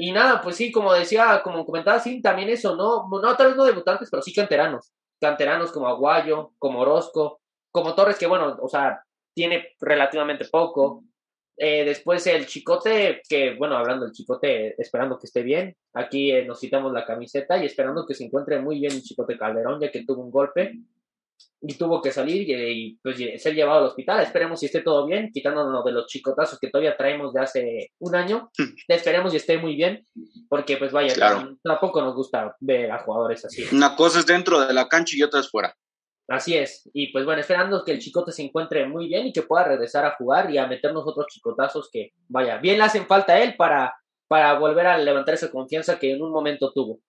Y 0.00 0.12
nada, 0.12 0.40
pues 0.40 0.54
sí, 0.54 0.70
como 0.70 0.92
decía, 0.92 1.40
como 1.42 1.66
comentaba, 1.66 1.98
sí, 1.98 2.22
también 2.22 2.48
eso, 2.50 2.76
¿no? 2.76 3.08
No, 3.10 3.36
tal 3.36 3.48
vez 3.48 3.56
no 3.56 3.64
debutantes, 3.64 4.08
pero 4.08 4.22
sí 4.22 4.32
canteranos. 4.32 4.92
Canteranos 5.20 5.72
como 5.72 5.88
Aguayo, 5.88 6.52
como 6.56 6.78
Orozco, 6.78 7.40
como 7.72 7.96
Torres, 7.96 8.16
que 8.16 8.28
bueno, 8.28 8.56
o 8.62 8.68
sea, 8.68 9.02
tiene 9.34 9.74
relativamente 9.80 10.44
poco. 10.44 11.02
Eh, 11.56 11.84
después 11.84 12.24
el 12.28 12.46
Chicote, 12.46 13.22
que 13.28 13.56
bueno, 13.56 13.76
hablando 13.76 14.04
del 14.04 14.14
Chicote, 14.14 14.80
esperando 14.80 15.18
que 15.18 15.26
esté 15.26 15.42
bien. 15.42 15.76
Aquí 15.94 16.30
eh, 16.30 16.44
nos 16.44 16.60
citamos 16.60 16.92
la 16.92 17.04
camiseta 17.04 17.58
y 17.58 17.66
esperando 17.66 18.06
que 18.06 18.14
se 18.14 18.24
encuentre 18.24 18.60
muy 18.60 18.78
bien 18.78 18.92
el 18.92 19.02
Chicote 19.02 19.36
Calderón, 19.36 19.80
ya 19.80 19.90
que 19.90 20.04
tuvo 20.04 20.22
un 20.22 20.30
golpe 20.30 20.78
y 21.60 21.74
tuvo 21.74 22.00
que 22.00 22.12
salir 22.12 22.48
y, 22.48 22.98
pues 23.02 23.16
ser 23.16 23.54
llevado 23.54 23.80
al 23.80 23.86
hospital. 23.86 24.20
Esperemos 24.20 24.60
si 24.60 24.66
esté 24.66 24.80
todo 24.80 25.06
bien, 25.06 25.30
quitándonos 25.32 25.84
de 25.84 25.92
los 25.92 26.06
chicotazos 26.06 26.58
que 26.58 26.70
todavía 26.70 26.96
traemos 26.96 27.32
de 27.32 27.40
hace 27.40 27.92
un 27.98 28.14
año. 28.14 28.50
Esperemos 28.88 29.34
y 29.34 29.38
esté 29.38 29.58
muy 29.58 29.74
bien, 29.74 30.06
porque 30.48 30.76
pues 30.76 30.92
vaya, 30.92 31.14
tampoco 31.62 32.00
nos 32.00 32.14
gusta 32.14 32.56
ver 32.60 32.90
a 32.90 33.00
jugadores 33.00 33.44
así. 33.44 33.64
Una 33.72 33.96
cosa 33.96 34.20
es 34.20 34.26
dentro 34.26 34.60
de 34.60 34.72
la 34.72 34.88
cancha 34.88 35.16
y 35.16 35.22
otra 35.22 35.40
es 35.40 35.50
fuera. 35.50 35.74
Así 36.28 36.54
es, 36.54 36.88
y 36.92 37.10
pues 37.10 37.24
bueno, 37.24 37.40
esperando 37.40 37.82
que 37.82 37.92
el 37.92 38.00
chicote 38.00 38.32
se 38.32 38.42
encuentre 38.42 38.86
muy 38.86 39.08
bien 39.08 39.26
y 39.26 39.32
que 39.32 39.42
pueda 39.42 39.64
regresar 39.64 40.04
a 40.04 40.14
jugar 40.14 40.50
y 40.50 40.58
a 40.58 40.66
meternos 40.66 41.04
otros 41.06 41.26
chicotazos 41.28 41.88
que, 41.90 42.10
vaya, 42.28 42.58
bien 42.58 42.76
le 42.76 42.84
hacen 42.84 43.06
falta 43.06 43.32
a 43.32 43.42
él 43.42 43.56
para, 43.56 43.94
para 44.28 44.58
volver 44.58 44.86
a 44.86 44.98
levantar 44.98 45.36
esa 45.36 45.50
confianza 45.50 45.98
que 45.98 46.12
en 46.12 46.22
un 46.22 46.30
momento 46.30 46.70
tuvo. 46.74 47.00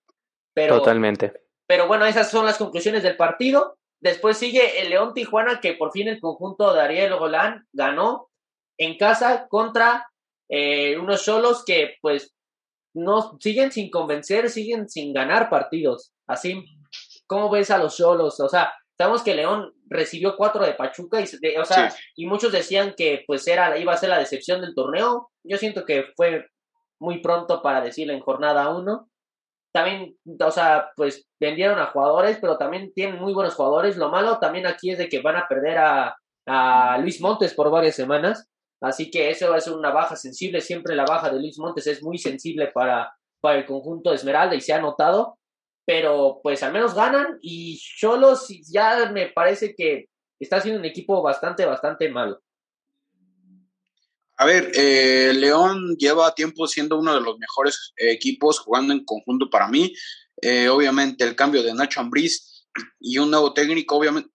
Pero, 0.54 0.78
Totalmente. 0.78 1.34
Pero 1.68 1.88
bueno, 1.88 2.06
esas 2.06 2.32
son 2.32 2.46
las 2.46 2.58
conclusiones 2.58 3.04
del 3.04 3.18
partido. 3.18 3.78
Después 4.02 4.38
sigue 4.38 4.82
el 4.82 4.90
León 4.90 5.14
Tijuana, 5.14 5.60
que 5.60 5.74
por 5.74 5.92
fin 5.92 6.08
el 6.08 6.20
conjunto 6.20 6.74
de 6.74 6.82
Ariel 6.82 7.16
Golán 7.16 7.68
ganó 7.74 8.30
en 8.78 8.98
casa 8.98 9.48
contra 9.50 10.08
eh, 10.50 10.98
unos 10.98 11.22
solos 11.22 11.64
que 11.66 11.96
pues 12.02 12.34
no 12.94 13.38
siguen 13.40 13.72
sin 13.72 13.90
convencer, 13.90 14.50
siguen 14.50 14.90
sin 14.90 15.14
ganar 15.14 15.50
partidos. 15.50 16.14
Así, 16.28 16.64
¿cómo 17.28 17.50
ves 17.50 17.72
a 17.72 17.78
los 17.78 17.98
solos? 17.98 18.40
O 18.40 18.48
sea, 18.48 18.74
sabemos 18.98 19.22
que 19.22 19.36
León 19.36 19.74
recibió 19.88 20.36
cuatro 20.38 20.66
de 20.66 20.74
Pachuca 20.74 21.20
y, 21.20 21.26
o 21.58 21.66
sea, 21.66 21.94
y 22.16 22.26
muchos 22.26 22.52
decían 22.52 22.94
que 22.96 23.24
pues 23.28 23.48
era, 23.48 23.78
iba 23.78 23.94
a 23.94 23.98
ser 23.98 24.10
la 24.10 24.20
decepción 24.20 24.62
del 24.62 24.76
torneo. 24.76 25.30
Yo 25.44 25.58
siento 25.58 25.86
que 25.86 26.06
fue 26.16 26.46
muy 27.00 27.22
pronto 27.22 27.62
para 27.62 27.82
decirlo 27.82 28.14
en 28.14 28.22
jornada 28.22 28.70
uno 28.70 29.10
también, 29.72 30.16
o 30.40 30.52
sea, 30.52 30.90
pues 30.96 31.28
vendieron 31.40 31.80
a 31.80 31.88
jugadores, 31.88 32.38
pero 32.42 32.58
también 32.58 32.92
tienen 32.94 33.20
muy 33.20 33.34
buenos 33.34 33.56
jugadores. 33.56 33.98
Lo 33.98 34.10
malo 34.10 34.40
también 34.40 34.66
aquí 34.66 34.92
es 34.92 34.98
de 34.98 35.10
que 35.10 35.22
van 35.22 35.36
a 35.36 35.48
perder 35.48 35.78
a, 35.78 36.16
a 36.48 36.98
Luis 37.00 37.22
Montes 37.22 37.54
por 37.54 37.70
varias 37.70 37.96
semanas. 37.96 38.48
Así 38.82 39.12
que 39.12 39.30
eso 39.30 39.60
ser 39.60 39.74
una 39.74 39.92
baja 39.92 40.16
sensible. 40.16 40.62
Siempre 40.62 40.96
la 40.96 41.06
baja 41.06 41.30
de 41.30 41.40
Luis 41.40 41.60
Montes 41.60 41.86
es 41.88 42.02
muy 42.02 42.18
sensible 42.18 42.68
para, 42.74 43.14
para 43.42 43.60
el 43.60 43.66
conjunto 43.66 44.10
de 44.10 44.16
Esmeralda 44.16 44.56
y 44.56 44.62
se 44.62 44.74
ha 44.74 44.82
notado. 44.82 45.38
Pero 45.86 46.40
pues 46.44 46.64
al 46.64 46.72
menos 46.72 46.96
ganan 46.96 47.40
y 47.42 47.78
Cholos 47.78 48.48
ya 48.72 49.12
me 49.12 49.28
parece 49.28 49.74
que 49.76 50.06
está 50.40 50.62
siendo 50.62 50.80
un 50.80 50.86
equipo 50.86 51.22
bastante, 51.22 51.66
bastante 51.66 52.10
malo. 52.10 52.40
A 54.42 54.46
ver, 54.46 54.72
eh, 54.74 55.34
León 55.36 55.98
lleva 55.98 56.34
tiempo 56.34 56.66
siendo 56.66 56.98
uno 56.98 57.14
de 57.14 57.20
los 57.20 57.38
mejores 57.38 57.92
equipos 57.98 58.60
jugando 58.60 58.94
en 58.94 59.04
conjunto 59.04 59.50
para 59.50 59.68
mí. 59.68 59.94
Eh, 60.42 60.70
obviamente 60.70 61.26
el 61.26 61.36
cambio 61.36 61.62
de 61.62 61.74
Nacho 61.74 62.00
Ambriz 62.00 62.66
y 63.02 63.18
un 63.18 63.32
nuevo 63.32 63.54
técnico, 63.54 63.98
obviamente, 63.98 64.30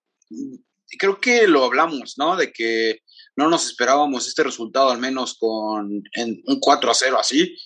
creo 0.98 1.18
que 1.18 1.46
lo 1.46 1.64
hablamos, 1.64 2.18
¿no? 2.18 2.36
De 2.36 2.52
que 2.52 3.00
no 3.34 3.48
nos 3.48 3.64
esperábamos 3.64 4.28
este 4.28 4.44
resultado, 4.44 4.90
al 4.90 4.98
menos 4.98 5.38
con 5.38 5.86
un 5.86 6.60
4 6.60 6.90
a 6.90 6.94
0 6.94 7.18
así. 7.18 7.56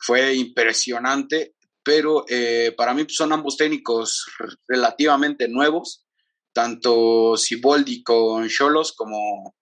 Fue 0.00 0.34
impresionante, 0.34 1.54
pero 1.84 2.24
eh, 2.28 2.74
para 2.76 2.92
mí 2.92 3.06
son 3.08 3.32
ambos 3.32 3.56
técnicos 3.56 4.26
relativamente 4.66 5.46
nuevos, 5.46 6.04
tanto 6.52 7.36
Siboldi 7.36 8.02
con 8.02 8.48
Cholos 8.48 8.94
como 8.94 9.54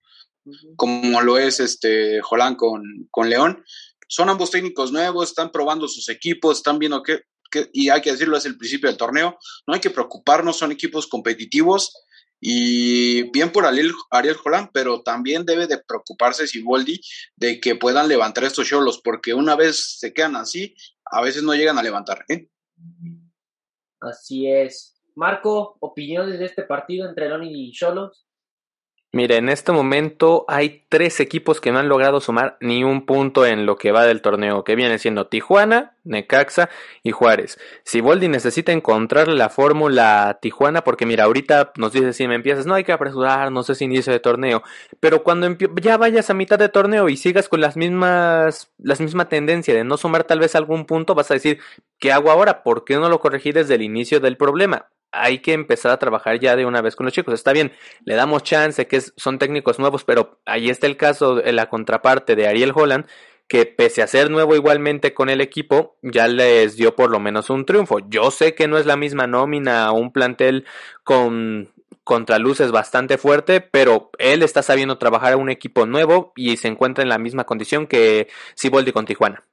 como 0.76 1.20
lo 1.20 1.38
es 1.38 1.60
este 1.60 2.20
Jolán 2.20 2.54
con, 2.56 2.82
con 3.10 3.28
León. 3.28 3.64
Son 4.08 4.28
ambos 4.28 4.50
técnicos 4.50 4.92
nuevos, 4.92 5.28
están 5.28 5.52
probando 5.52 5.86
sus 5.88 6.08
equipos, 6.08 6.58
están 6.58 6.78
viendo 6.78 7.02
que, 7.02 7.22
y 7.72 7.88
hay 7.88 8.00
que 8.00 8.12
decirlo, 8.12 8.36
es 8.36 8.46
el 8.46 8.58
principio 8.58 8.88
del 8.88 8.98
torneo, 8.98 9.38
no 9.66 9.74
hay 9.74 9.80
que 9.80 9.90
preocuparnos, 9.90 10.56
son 10.56 10.72
equipos 10.72 11.06
competitivos 11.06 11.92
y 12.40 13.30
bien 13.30 13.52
por 13.52 13.66
Ariel, 13.66 13.92
Ariel 14.10 14.36
Jolán, 14.36 14.70
pero 14.72 15.02
también 15.02 15.44
debe 15.44 15.66
de 15.66 15.78
preocuparse 15.78 16.46
Siboldi 16.46 17.00
de 17.36 17.60
que 17.60 17.76
puedan 17.76 18.08
levantar 18.08 18.44
estos 18.44 18.66
cholos, 18.66 19.00
porque 19.04 19.34
una 19.34 19.56
vez 19.56 19.98
se 19.98 20.14
quedan 20.14 20.36
así, 20.36 20.74
a 21.04 21.20
veces 21.20 21.42
no 21.42 21.54
llegan 21.54 21.78
a 21.78 21.82
levantar. 21.82 22.24
¿eh? 22.28 22.48
Así 24.00 24.50
es. 24.50 24.96
Marco, 25.14 25.76
opiniones 25.80 26.38
de 26.38 26.46
este 26.46 26.62
partido 26.62 27.06
entre 27.06 27.28
León 27.28 27.44
y 27.44 27.72
Cholos. 27.72 28.26
Mire, 29.12 29.38
en 29.38 29.48
este 29.48 29.72
momento 29.72 30.44
hay 30.46 30.84
tres 30.88 31.18
equipos 31.18 31.60
que 31.60 31.72
no 31.72 31.80
han 31.80 31.88
logrado 31.88 32.20
sumar 32.20 32.56
ni 32.60 32.84
un 32.84 33.06
punto 33.06 33.44
en 33.44 33.66
lo 33.66 33.76
que 33.76 33.90
va 33.90 34.06
del 34.06 34.22
torneo, 34.22 34.62
que 34.62 34.76
viene 34.76 35.00
siendo 35.00 35.26
Tijuana, 35.26 35.96
Necaxa 36.04 36.70
y 37.02 37.10
Juárez. 37.10 37.58
Si 37.82 38.00
Boldi 38.00 38.28
necesita 38.28 38.70
encontrar 38.70 39.26
la 39.26 39.48
fórmula 39.48 40.38
Tijuana, 40.40 40.84
porque 40.84 41.06
mira, 41.06 41.24
ahorita 41.24 41.72
nos 41.76 41.92
dice 41.92 42.12
si 42.12 42.28
me 42.28 42.36
empiezas, 42.36 42.66
no 42.66 42.74
hay 42.74 42.84
que 42.84 42.92
apresurar, 42.92 43.50
no 43.50 43.64
sé 43.64 43.74
si 43.74 43.84
inicio 43.86 44.12
de 44.12 44.20
torneo, 44.20 44.62
pero 45.00 45.24
cuando 45.24 45.48
ya 45.82 45.96
vayas 45.96 46.30
a 46.30 46.34
mitad 46.34 46.60
de 46.60 46.68
torneo 46.68 47.08
y 47.08 47.16
sigas 47.16 47.48
con 47.48 47.60
las 47.60 47.76
mismas, 47.76 48.70
las 48.78 49.00
misma 49.00 49.28
tendencia 49.28 49.74
de 49.74 49.82
no 49.82 49.96
sumar 49.96 50.22
tal 50.22 50.38
vez 50.38 50.54
algún 50.54 50.86
punto, 50.86 51.16
vas 51.16 51.32
a 51.32 51.34
decir, 51.34 51.58
¿qué 51.98 52.12
hago 52.12 52.30
ahora? 52.30 52.62
¿Por 52.62 52.84
qué 52.84 52.94
no 52.94 53.08
lo 53.08 53.18
corregí 53.18 53.50
desde 53.50 53.74
el 53.74 53.82
inicio 53.82 54.20
del 54.20 54.36
problema? 54.36 54.86
Hay 55.12 55.40
que 55.40 55.52
empezar 55.52 55.92
a 55.92 55.98
trabajar 55.98 56.38
ya 56.38 56.56
de 56.56 56.66
una 56.66 56.82
vez 56.82 56.96
con 56.96 57.04
los 57.04 57.12
chicos. 57.12 57.34
Está 57.34 57.52
bien, 57.52 57.72
le 58.04 58.14
damos 58.14 58.42
chance, 58.42 58.86
que 58.86 59.00
son 59.00 59.38
técnicos 59.38 59.78
nuevos, 59.78 60.04
pero 60.04 60.40
ahí 60.46 60.70
está 60.70 60.86
el 60.86 60.96
caso 60.96 61.42
la 61.44 61.68
contraparte 61.68 62.36
de 62.36 62.46
Ariel 62.46 62.72
Holland, 62.74 63.06
que 63.48 63.66
pese 63.66 64.02
a 64.02 64.06
ser 64.06 64.30
nuevo 64.30 64.54
igualmente 64.54 65.12
con 65.12 65.28
el 65.28 65.40
equipo, 65.40 65.98
ya 66.02 66.28
les 66.28 66.76
dio 66.76 66.94
por 66.94 67.10
lo 67.10 67.18
menos 67.18 67.50
un 67.50 67.66
triunfo. 67.66 67.98
Yo 68.08 68.30
sé 68.30 68.54
que 68.54 68.68
no 68.68 68.78
es 68.78 68.86
la 68.86 68.96
misma 68.96 69.26
nómina, 69.26 69.90
un 69.92 70.12
plantel 70.12 70.66
con 71.02 71.72
contraluces 72.04 72.70
bastante 72.70 73.18
fuerte, 73.18 73.60
pero 73.60 74.10
él 74.18 74.42
está 74.42 74.62
sabiendo 74.62 74.98
trabajar 74.98 75.32
a 75.32 75.36
un 75.36 75.50
equipo 75.50 75.86
nuevo 75.86 76.32
y 76.36 76.56
se 76.56 76.68
encuentra 76.68 77.02
en 77.02 77.08
la 77.08 77.18
misma 77.18 77.44
condición 77.44 77.86
que 77.86 78.28
Siboldi 78.54 78.92
con 78.92 79.04
Tijuana. 79.04 79.44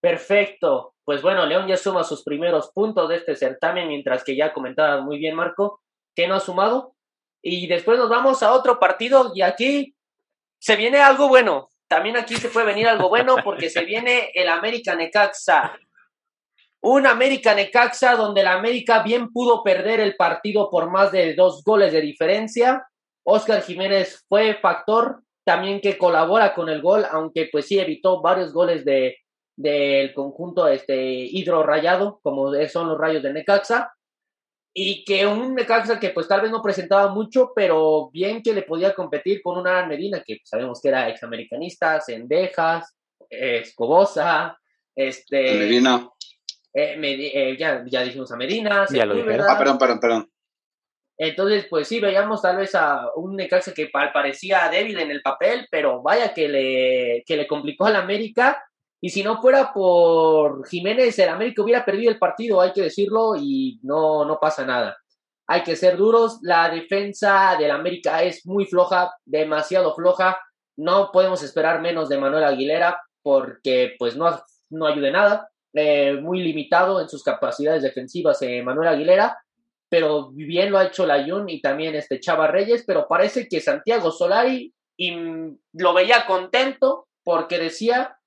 Perfecto. 0.00 0.91
Pues 1.04 1.20
bueno, 1.20 1.46
León 1.46 1.66
ya 1.66 1.76
suma 1.76 2.04
sus 2.04 2.22
primeros 2.22 2.70
puntos 2.72 3.08
de 3.08 3.16
este 3.16 3.34
certamen, 3.34 3.88
mientras 3.88 4.22
que 4.22 4.36
ya 4.36 4.52
comentaba 4.52 5.00
muy 5.00 5.18
bien 5.18 5.34
Marco, 5.34 5.80
que 6.14 6.28
no 6.28 6.34
ha 6.34 6.40
sumado. 6.40 6.94
Y 7.42 7.66
después 7.66 7.98
nos 7.98 8.08
vamos 8.08 8.42
a 8.42 8.52
otro 8.52 8.78
partido 8.78 9.32
y 9.34 9.42
aquí 9.42 9.96
se 10.60 10.76
viene 10.76 11.00
algo 11.00 11.28
bueno. 11.28 11.68
También 11.88 12.16
aquí 12.16 12.36
se 12.36 12.48
puede 12.48 12.66
venir 12.66 12.86
algo 12.86 13.08
bueno 13.08 13.36
porque 13.42 13.68
se 13.68 13.84
viene 13.84 14.30
el 14.34 14.48
América 14.48 14.94
Necaxa. 14.94 15.76
Un 16.80 17.06
América 17.06 17.52
Necaxa 17.54 18.14
donde 18.14 18.44
la 18.44 18.54
América 18.54 19.02
bien 19.02 19.32
pudo 19.32 19.62
perder 19.64 19.98
el 19.98 20.14
partido 20.14 20.70
por 20.70 20.90
más 20.90 21.10
de 21.10 21.34
dos 21.34 21.64
goles 21.64 21.92
de 21.92 22.00
diferencia. 22.00 22.86
Oscar 23.24 23.62
Jiménez 23.62 24.24
fue 24.28 24.54
factor 24.54 25.22
también 25.44 25.80
que 25.80 25.98
colabora 25.98 26.54
con 26.54 26.68
el 26.68 26.80
gol, 26.80 27.04
aunque 27.10 27.48
pues 27.50 27.66
sí 27.66 27.78
evitó 27.78 28.22
varios 28.22 28.52
goles 28.52 28.84
de, 28.84 29.16
del 29.56 30.14
conjunto 30.14 30.66
este, 30.68 30.96
hidro 30.96 31.62
rayado, 31.62 32.20
como 32.22 32.52
son 32.68 32.88
los 32.88 32.98
rayos 32.98 33.22
de 33.22 33.32
Necaxa, 33.32 33.92
y 34.74 35.04
que 35.04 35.26
un 35.26 35.54
Necaxa 35.54 36.00
que 36.00 36.10
pues 36.10 36.26
tal 36.26 36.40
vez 36.40 36.50
no 36.50 36.62
presentaba 36.62 37.12
mucho, 37.12 37.52
pero 37.54 38.10
bien 38.10 38.42
que 38.42 38.54
le 38.54 38.62
podía 38.62 38.94
competir 38.94 39.42
con 39.42 39.58
una 39.58 39.86
Medina, 39.86 40.22
que 40.24 40.40
sabemos 40.44 40.80
que 40.80 40.88
era 40.88 41.08
examericanista, 41.08 42.00
Cendejas, 42.00 42.96
Escobosa, 43.28 44.58
este... 44.94 45.58
Medina. 45.58 46.08
Eh, 46.74 46.96
eh, 46.98 47.56
ya, 47.58 47.84
ya 47.86 48.02
dijimos 48.02 48.32
a 48.32 48.36
Medina. 48.36 48.86
Ya 48.90 49.04
lo 49.04 49.14
Ah, 49.14 49.58
perdón, 49.58 49.78
perdón, 49.78 50.00
perdón. 50.00 50.32
Entonces, 51.18 51.66
pues 51.68 51.86
sí, 51.86 52.00
veíamos 52.00 52.40
tal 52.40 52.56
vez 52.56 52.74
a 52.74 53.10
un 53.14 53.36
Necaxa 53.36 53.74
que 53.74 53.88
parecía 53.88 54.68
débil 54.70 54.98
en 54.98 55.10
el 55.10 55.20
papel, 55.20 55.68
pero 55.70 56.02
vaya 56.02 56.32
que 56.32 56.48
le, 56.48 57.22
que 57.26 57.36
le 57.36 57.46
complicó 57.46 57.84
al 57.86 57.96
América 57.96 58.64
Y 59.04 59.10
si 59.10 59.24
no 59.24 59.42
fuera 59.42 59.72
por 59.72 60.64
Jiménez, 60.68 61.18
el 61.18 61.28
América 61.28 61.62
hubiera 61.62 61.84
perdido 61.84 62.12
el 62.12 62.20
partido, 62.20 62.60
hay 62.60 62.72
que 62.72 62.82
decirlo, 62.82 63.34
y 63.36 63.80
no, 63.82 64.24
no 64.24 64.38
pasa 64.38 64.64
nada. 64.64 64.96
Hay 65.48 65.64
que 65.64 65.74
ser 65.74 65.96
duros. 65.96 66.38
La 66.42 66.70
defensa 66.70 67.56
del 67.58 67.72
América 67.72 68.22
es 68.22 68.46
muy 68.46 68.64
floja, 68.64 69.12
demasiado 69.24 69.92
floja. 69.96 70.38
No 70.76 71.10
podemos 71.12 71.42
esperar 71.42 71.80
menos 71.82 72.08
de 72.08 72.18
Manuel 72.18 72.44
Aguilera 72.44 73.02
porque 73.22 73.96
pues 73.98 74.16
no, 74.16 74.40
no 74.70 74.86
ayude 74.86 75.10
nada. 75.10 75.50
Eh, 75.74 76.14
muy 76.20 76.40
limitado 76.40 77.00
en 77.00 77.08
sus 77.08 77.24
capacidades 77.24 77.82
defensivas 77.82 78.40
eh, 78.42 78.62
Manuel 78.62 78.88
Aguilera, 78.88 79.36
pero 79.88 80.30
bien 80.30 80.70
lo 80.70 80.78
ha 80.78 80.84
hecho 80.84 81.06
Layun 81.06 81.48
y 81.48 81.60
también 81.60 81.94
este 81.96 82.20
Chava 82.20 82.46
Reyes, 82.46 82.84
pero 82.86 83.08
parece 83.08 83.48
que 83.48 83.60
Santiago 83.60 84.12
Solari 84.12 84.72
lo 85.72 85.94
veía 85.94 86.26
contento 86.26 87.08
porque 87.24 87.58
decía 87.58 88.18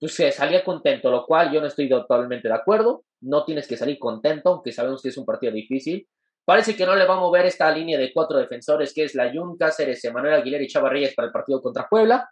pues 0.00 0.14
se 0.14 0.32
salía 0.32 0.64
contento, 0.64 1.10
lo 1.10 1.26
cual 1.26 1.52
yo 1.52 1.60
no 1.60 1.66
estoy 1.66 1.88
totalmente 1.88 2.48
de 2.48 2.54
acuerdo. 2.54 3.04
No 3.20 3.44
tienes 3.44 3.68
que 3.68 3.76
salir 3.76 3.98
contento, 3.98 4.48
aunque 4.48 4.72
sabemos 4.72 5.02
que 5.02 5.10
es 5.10 5.18
un 5.18 5.26
partido 5.26 5.52
difícil. 5.52 6.08
Parece 6.42 6.74
que 6.74 6.86
no 6.86 6.96
le 6.96 7.04
va 7.04 7.14
a 7.16 7.20
mover 7.20 7.44
esta 7.44 7.70
línea 7.70 7.98
de 7.98 8.10
cuatro 8.12 8.38
defensores, 8.38 8.94
que 8.94 9.04
es 9.04 9.14
la 9.14 9.30
Jun 9.30 9.58
Cáceres, 9.58 10.02
Emanuel 10.04 10.34
Aguilera 10.34 10.64
y 10.64 10.68
Chava 10.68 10.88
Reyes 10.88 11.14
para 11.14 11.26
el 11.26 11.32
partido 11.32 11.60
contra 11.60 11.86
Puebla. 11.86 12.28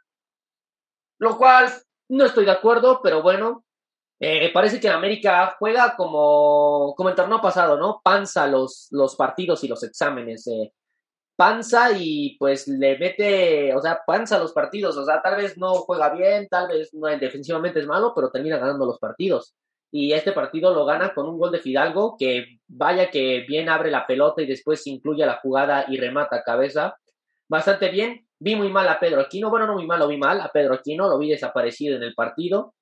Lo 1.19 1.37
cual 1.37 1.71
no 2.09 2.25
estoy 2.25 2.47
de 2.47 2.53
acuerdo, 2.53 3.01
pero 3.03 3.23
bueno. 3.23 3.65
Eh, 4.21 4.51
parece 4.53 4.81
que 4.81 4.89
América 4.89 5.55
juega 5.59 5.95
como, 5.95 6.95
como 6.97 7.11
el 7.11 7.15
torneo 7.15 7.41
pasado, 7.41 7.77
¿no? 7.77 8.01
Panza 8.03 8.49
los, 8.49 8.89
los 8.91 9.15
partidos 9.15 9.63
y 9.63 9.69
los 9.69 9.83
exámenes. 9.85 10.47
Eh, 10.49 10.73
panza 11.39 11.93
y 11.97 12.37
pues 12.37 12.67
le 12.67 12.99
mete, 12.99 13.73
o 13.73 13.81
sea, 13.81 14.01
panza 14.05 14.41
los 14.41 14.53
partidos, 14.53 14.97
o 14.97 15.05
sea, 15.05 15.23
tal 15.23 15.37
vez 15.37 15.57
no 15.57 15.73
juega 15.75 16.13
bien, 16.13 16.49
tal 16.49 16.67
vez 16.67 16.93
no, 16.93 17.07
defensivamente 17.17 17.79
es 17.79 17.87
malo, 17.87 18.13
pero 18.13 18.29
termina 18.29 18.59
ganando 18.59 18.85
los 18.85 18.99
partidos. 18.99 19.55
Y 19.93 20.13
este 20.15 20.33
partido 20.33 20.75
lo 20.75 20.85
gana 20.85 21.15
con 21.15 21.29
un 21.29 21.39
gol 21.39 21.53
de 21.53 21.61
Fidalgo 21.61 22.17
que 22.19 22.59
vaya 22.67 23.09
que 23.11 23.45
bien 23.49 23.69
abre 23.69 23.93
la 23.93 24.05
pelota 24.05 24.43
y 24.43 24.47
después 24.47 24.85
incluye 24.89 25.25
la 25.25 25.39
jugada 25.41 25.85
y 25.87 25.97
remata 25.97 26.43
cabeza. 26.43 26.97
Bastante 27.49 27.89
bien. 27.91 28.27
Vi 28.41 28.57
muy 28.57 28.71
mal 28.71 28.89
a 28.89 28.99
Pedro 28.99 29.21
Aquino. 29.21 29.49
Bueno, 29.49 29.69
no 29.69 29.75
muy 29.75 29.87
mal, 29.87 30.01
lo 30.01 30.09
vi 30.09 30.19
mal 30.19 30.41
a 30.41 30.51
Pedro 30.53 30.75
Aquino. 30.75 31.09
Lo 31.09 31.19
vi 31.19 31.31
desaparecido 31.31 31.97
en 31.97 32.03
el 32.03 32.15
partido. 32.15 32.75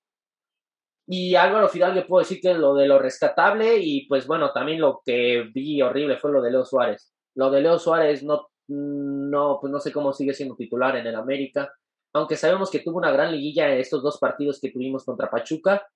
Y 1.07 1.37
Álvaro 1.37 1.69
Fidalgo 1.69 2.07
puedo 2.07 2.23
decir 2.25 2.41
que 2.41 2.55
lo 2.55 2.75
de 2.75 2.89
lo 2.89 2.99
rescatable. 2.99 3.79
Y 3.79 4.09
pues 4.09 4.27
bueno, 4.27 4.51
también 4.53 4.81
lo 4.81 5.03
que 5.05 5.45
vi 5.55 5.81
horrible 5.83 6.17
fue 6.17 6.33
lo 6.33 6.43
de 6.43 6.51
Leo 6.51 6.65
Suárez. 6.65 7.16
Lo 7.37 7.51
de 7.51 7.61
Leo 7.61 7.79
Suárez 7.79 8.23
no, 8.23 8.49
no, 8.69 9.59
pues 9.61 9.71
no 9.71 9.79
sé 9.79 9.93
cómo 9.93 10.13
sigue 10.13 10.35
siendo 10.35 10.57
titular 10.57 10.97
en 10.97 11.07
el 11.07 11.15
América. 11.15 11.73
Aunque 12.15 12.37
sabemos 12.37 12.71
que 12.71 12.81
tuvo 12.81 12.99
una 12.99 13.13
gran 13.13 13.31
liguilla 13.31 13.71
en 13.71 13.79
estos 13.79 14.03
dos 14.03 14.19
partidos 14.19 14.59
que 14.61 14.71
tuvimos 14.71 15.05
contra 15.05 15.31
Pachuca. 15.31 15.87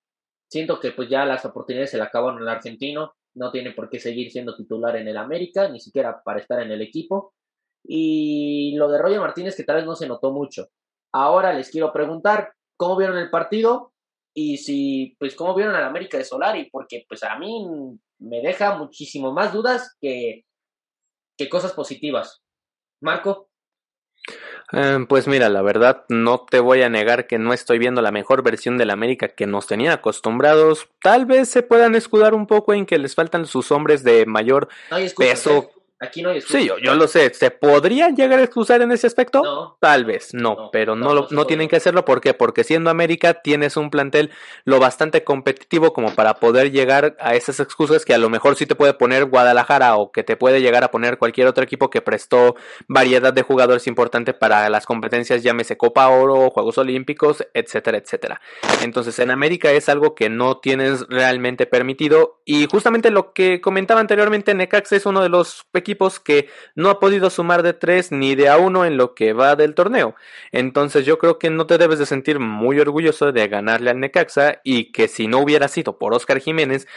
Siento 0.47 0.79
que 0.79 0.91
pues 0.91 1.09
ya 1.09 1.25
las 1.25 1.43
oportunidades 1.45 1.91
se 1.91 1.97
le 1.97 2.03
acabaron 2.03 2.41
al 2.41 2.49
argentino. 2.49 3.13
No 3.33 3.51
tiene 3.51 3.71
por 3.71 3.89
qué 3.89 3.99
seguir 3.99 4.31
siendo 4.31 4.55
titular 4.55 4.95
en 4.97 5.07
el 5.07 5.17
América, 5.17 5.67
ni 5.67 5.79
siquiera 5.79 6.21
para 6.23 6.39
estar 6.39 6.61
en 6.61 6.71
el 6.71 6.81
equipo. 6.81 7.33
Y 7.83 8.75
lo 8.75 8.89
de 8.89 8.99
Roger 8.99 9.19
Martínez 9.19 9.55
que 9.55 9.63
tal 9.63 9.77
vez 9.77 9.85
no 9.85 9.95
se 9.95 10.07
notó 10.07 10.31
mucho. 10.31 10.67
Ahora 11.11 11.53
les 11.53 11.71
quiero 11.71 11.91
preguntar, 11.91 12.53
¿cómo 12.77 12.97
vieron 12.97 13.17
el 13.17 13.31
partido? 13.31 13.93
Y 14.33 14.57
si, 14.57 15.15
pues, 15.19 15.35
¿cómo 15.35 15.55
vieron 15.55 15.75
al 15.75 15.83
América 15.83 16.17
de 16.17 16.23
Solari? 16.23 16.69
Porque, 16.69 17.03
pues, 17.07 17.23
a 17.23 17.37
mí 17.37 17.65
me 18.19 18.41
deja 18.41 18.77
muchísimo 18.77 19.33
más 19.33 19.51
dudas 19.51 19.97
que, 19.99 20.45
cosas 21.49 21.73
positivas. 21.73 22.43
Marco. 23.01 23.49
Eh, 24.73 24.99
pues 25.09 25.27
mira, 25.27 25.49
la 25.49 25.61
verdad 25.61 26.05
no 26.07 26.45
te 26.49 26.59
voy 26.59 26.81
a 26.81 26.89
negar 26.89 27.27
que 27.27 27.39
no 27.39 27.53
estoy 27.53 27.79
viendo 27.79 28.01
la 28.01 28.11
mejor 28.11 28.43
versión 28.43 28.77
del 28.77 28.91
América 28.91 29.29
que 29.29 29.47
nos 29.47 29.67
tenía 29.67 29.93
acostumbrados. 29.93 30.87
Tal 31.01 31.25
vez 31.25 31.49
se 31.49 31.63
puedan 31.63 31.95
escudar 31.95 32.33
un 32.33 32.47
poco 32.47 32.73
en 32.73 32.85
que 32.85 32.97
les 32.97 33.15
faltan 33.15 33.45
sus 33.45 33.71
hombres 33.71 34.03
de 34.03 34.25
mayor 34.25 34.69
peso. 35.17 35.71
Aquí 36.03 36.23
no 36.23 36.31
hay 36.31 36.41
Sí, 36.41 36.65
yo, 36.65 36.95
lo 36.95 37.07
sé. 37.07 37.31
¿Se 37.35 37.51
podría 37.51 38.09
llegar 38.09 38.39
a 38.39 38.43
excusar 38.43 38.81
en 38.81 38.91
ese 38.91 39.05
aspecto? 39.05 39.77
Tal 39.79 40.03
vez, 40.03 40.33
no, 40.33 40.71
pero 40.71 40.95
no, 40.95 41.13
lo, 41.13 41.27
no, 41.29 41.45
tienen 41.45 41.67
que 41.67 41.75
hacerlo. 41.75 42.05
¿Por 42.05 42.21
qué? 42.21 42.33
Porque 42.33 42.63
siendo 42.63 42.89
América 42.89 43.35
tienes 43.35 43.77
un 43.77 43.91
plantel 43.91 44.31
lo 44.65 44.79
bastante 44.79 45.23
competitivo 45.23 45.93
como 45.93 46.15
para 46.15 46.33
poder 46.33 46.71
llegar 46.71 47.15
a 47.19 47.35
esas 47.35 47.59
excusas 47.59 48.03
que 48.03 48.15
a 48.15 48.17
lo 48.17 48.31
mejor 48.31 48.55
sí 48.55 48.65
te 48.65 48.73
puede 48.73 48.95
poner 48.95 49.25
Guadalajara 49.25 49.95
o 49.95 50.11
que 50.11 50.23
te 50.23 50.35
puede 50.35 50.59
llegar 50.59 50.83
a 50.83 50.89
poner 50.89 51.19
cualquier 51.19 51.45
otro 51.45 51.63
equipo 51.63 51.91
que 51.91 52.01
prestó 52.01 52.55
variedad 52.87 53.31
de 53.31 53.43
jugadores 53.43 53.85
importantes 53.85 54.33
para 54.33 54.67
las 54.71 54.87
competencias, 54.87 55.43
llámese 55.43 55.77
Copa 55.77 56.07
Oro, 56.07 56.49
Juegos 56.49 56.79
Olímpicos, 56.79 57.45
etcétera, 57.53 57.99
etcétera. 57.99 58.41
Entonces 58.81 59.19
en 59.19 59.29
América 59.29 59.69
es 59.69 59.87
algo 59.87 60.15
que 60.15 60.29
no 60.29 60.57
tienes 60.57 61.05
realmente 61.09 61.67
permitido 61.67 62.39
y 62.43 62.65
justamente 62.65 63.11
lo 63.11 63.33
que 63.33 63.61
comentaba 63.61 64.01
anteriormente, 64.01 64.55
Necax 64.55 64.93
es 64.93 65.05
uno 65.05 65.21
de 65.21 65.29
los 65.29 65.63
equipos 65.75 65.90
que 66.19 66.49
no 66.75 66.89
ha 66.89 66.99
podido 66.99 67.29
sumar 67.29 67.63
de 67.63 67.73
tres 67.73 68.11
ni 68.11 68.35
de 68.35 68.49
a 68.49 68.57
uno 68.57 68.85
en 68.85 68.97
lo 68.97 69.13
que 69.13 69.33
va 69.33 69.55
del 69.55 69.75
torneo. 69.75 70.15
Entonces 70.51 71.05
yo 71.05 71.17
creo 71.17 71.39
que 71.39 71.49
no 71.49 71.67
te 71.67 71.77
debes 71.77 71.99
de 71.99 72.05
sentir 72.05 72.39
muy 72.39 72.79
orgulloso 72.79 73.31
de 73.31 73.47
ganarle 73.47 73.91
al 73.91 73.99
Necaxa 73.99 74.59
y 74.63 74.91
que 74.91 75.07
si 75.07 75.27
no 75.27 75.39
hubiera 75.39 75.67
sido 75.67 75.97
por 75.97 76.13
Oscar 76.13 76.39
Jiménez 76.39 76.87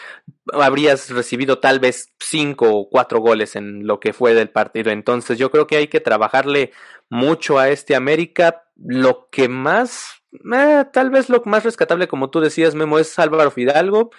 habrías 0.53 1.11
recibido 1.11 1.59
tal 1.59 1.81
vez 1.81 2.13
cinco 2.19 2.71
o 2.71 2.89
cuatro 2.89 3.21
goles 3.21 3.57
en 3.57 3.87
lo 3.87 4.01
que 4.01 4.13
fue 4.13 4.35
del 4.35 4.51
partido. 4.51 4.91
Entonces 4.91 5.39
yo 5.39 5.51
creo 5.51 5.67
que 5.67 5.77
hay 5.77 5.89
que 5.89 6.01
trabajarle 6.01 6.73
mucho 7.09 7.59
a 7.59 7.69
este 7.69 7.95
América. 7.95 8.65
Lo 8.77 9.29
que 9.31 9.49
más, 9.49 10.23
eh, 10.33 10.85
tal 10.93 11.11
vez 11.11 11.29
lo 11.29 11.43
más 11.45 11.65
rescatable, 11.65 12.09
como 12.09 12.31
tú 12.31 12.41
decías, 12.41 12.75
Memo, 12.75 12.99
es 12.99 13.19
Álvaro 13.19 13.51
Fidalgo. 13.51 14.11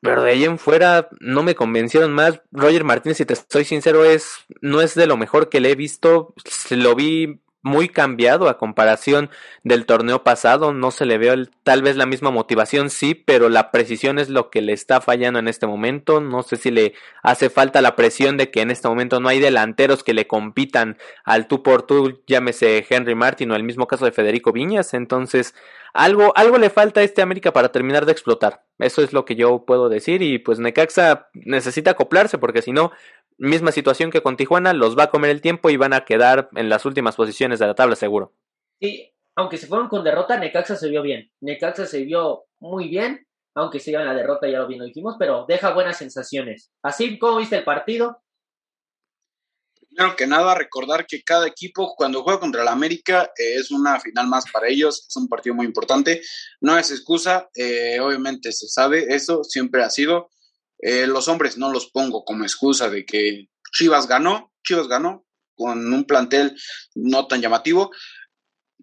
Pero 0.00 0.22
de 0.22 0.32
ahí 0.32 0.44
en 0.44 0.58
fuera 0.58 1.08
no 1.20 1.42
me 1.42 1.54
convencieron 1.54 2.12
más. 2.12 2.40
Roger 2.52 2.84
Martínez, 2.84 3.18
si 3.18 3.26
te 3.26 3.34
estoy 3.34 3.64
sincero, 3.64 4.04
es 4.04 4.44
no 4.60 4.80
es 4.80 4.94
de 4.94 5.06
lo 5.06 5.16
mejor 5.16 5.48
que 5.48 5.60
le 5.60 5.70
he 5.70 5.74
visto. 5.74 6.34
Lo 6.70 6.94
vi 6.94 7.40
muy 7.64 7.88
cambiado 7.88 8.48
a 8.48 8.58
comparación 8.58 9.30
del 9.64 9.86
torneo 9.86 10.22
pasado. 10.22 10.72
No 10.72 10.92
se 10.92 11.06
le 11.06 11.18
veo 11.18 11.34
tal 11.64 11.82
vez 11.82 11.96
la 11.96 12.06
misma 12.06 12.30
motivación, 12.30 12.90
sí, 12.90 13.14
pero 13.14 13.48
la 13.48 13.72
precisión 13.72 14.20
es 14.20 14.28
lo 14.28 14.50
que 14.50 14.62
le 14.62 14.74
está 14.74 15.00
fallando 15.00 15.40
en 15.40 15.48
este 15.48 15.66
momento. 15.66 16.20
No 16.20 16.42
sé 16.42 16.56
si 16.56 16.70
le 16.70 16.92
hace 17.22 17.50
falta 17.50 17.80
la 17.80 17.96
presión 17.96 18.36
de 18.36 18.50
que 18.50 18.60
en 18.60 18.70
este 18.70 18.86
momento 18.86 19.18
no 19.18 19.28
hay 19.28 19.40
delanteros 19.40 20.04
que 20.04 20.14
le 20.14 20.26
compitan 20.26 20.98
al 21.24 21.48
tú 21.48 21.62
por 21.62 21.82
tú, 21.82 22.20
llámese 22.26 22.86
Henry 22.88 23.14
Martin 23.14 23.50
o 23.50 23.56
el 23.56 23.64
mismo 23.64 23.86
caso 23.86 24.04
de 24.04 24.12
Federico 24.12 24.52
Viñas. 24.52 24.92
Entonces, 24.92 25.54
algo, 25.94 26.36
algo 26.36 26.58
le 26.58 26.70
falta 26.70 27.00
a 27.00 27.04
este 27.04 27.22
América 27.22 27.52
para 27.52 27.72
terminar 27.72 28.04
de 28.04 28.12
explotar. 28.12 28.62
Eso 28.78 29.00
es 29.02 29.12
lo 29.12 29.24
que 29.24 29.36
yo 29.36 29.64
puedo 29.64 29.88
decir. 29.88 30.20
Y 30.22 30.38
pues 30.38 30.58
Necaxa 30.58 31.28
necesita 31.32 31.92
acoplarse 31.92 32.36
porque 32.36 32.62
si 32.62 32.72
no, 32.72 32.92
misma 33.38 33.72
situación 33.72 34.10
que 34.10 34.22
con 34.22 34.36
Tijuana, 34.36 34.72
los 34.72 34.98
va 34.98 35.04
a 35.04 35.10
comer 35.10 35.30
el 35.30 35.40
tiempo 35.40 35.70
y 35.70 35.76
van 35.76 35.92
a 35.92 36.04
quedar 36.04 36.48
en 36.54 36.68
las 36.68 36.84
últimas 36.84 37.16
posiciones 37.16 37.58
de 37.58 37.66
la 37.66 37.74
tabla 37.74 37.96
seguro. 37.96 38.32
Sí, 38.80 39.12
aunque 39.36 39.56
se 39.56 39.66
fueron 39.66 39.88
con 39.88 40.04
derrota, 40.04 40.38
Necaxa 40.38 40.76
se 40.76 40.88
vio 40.88 41.02
bien. 41.02 41.30
Necaxa 41.40 41.86
se 41.86 42.04
vio 42.04 42.44
muy 42.60 42.88
bien, 42.88 43.26
aunque 43.54 43.80
se 43.80 43.92
en 43.92 44.04
la 44.04 44.14
derrota, 44.14 44.48
ya 44.48 44.58
lo 44.58 44.66
bien 44.66 44.80
lo 44.80 44.86
dijimos, 44.86 45.16
pero 45.18 45.44
deja 45.48 45.72
buenas 45.72 45.98
sensaciones. 45.98 46.72
Así, 46.82 47.18
¿cómo 47.18 47.38
viste 47.38 47.56
el 47.56 47.64
partido? 47.64 48.20
Primero 49.94 50.16
que 50.16 50.26
nada, 50.26 50.56
recordar 50.56 51.06
que 51.06 51.22
cada 51.22 51.46
equipo 51.46 51.94
cuando 51.96 52.24
juega 52.24 52.40
contra 52.40 52.62
el 52.62 52.68
América 52.68 53.30
eh, 53.38 53.54
es 53.56 53.70
una 53.70 54.00
final 54.00 54.26
más 54.26 54.44
para 54.50 54.66
ellos, 54.68 55.06
es 55.08 55.16
un 55.16 55.28
partido 55.28 55.54
muy 55.54 55.66
importante, 55.66 56.20
no 56.60 56.76
es 56.76 56.90
excusa, 56.90 57.48
eh, 57.54 58.00
obviamente 58.00 58.50
se 58.50 58.66
sabe 58.66 59.06
eso, 59.14 59.44
siempre 59.44 59.84
ha 59.84 59.90
sido, 59.90 60.30
eh, 60.84 61.06
los 61.06 61.28
hombres 61.28 61.56
no 61.56 61.72
los 61.72 61.90
pongo 61.90 62.26
como 62.26 62.44
excusa 62.44 62.90
de 62.90 63.06
que 63.06 63.48
Chivas 63.72 64.06
ganó, 64.06 64.52
Chivas 64.62 64.86
ganó 64.86 65.26
con 65.56 65.94
un 65.94 66.04
plantel 66.04 66.54
no 66.94 67.26
tan 67.26 67.40
llamativo. 67.40 67.90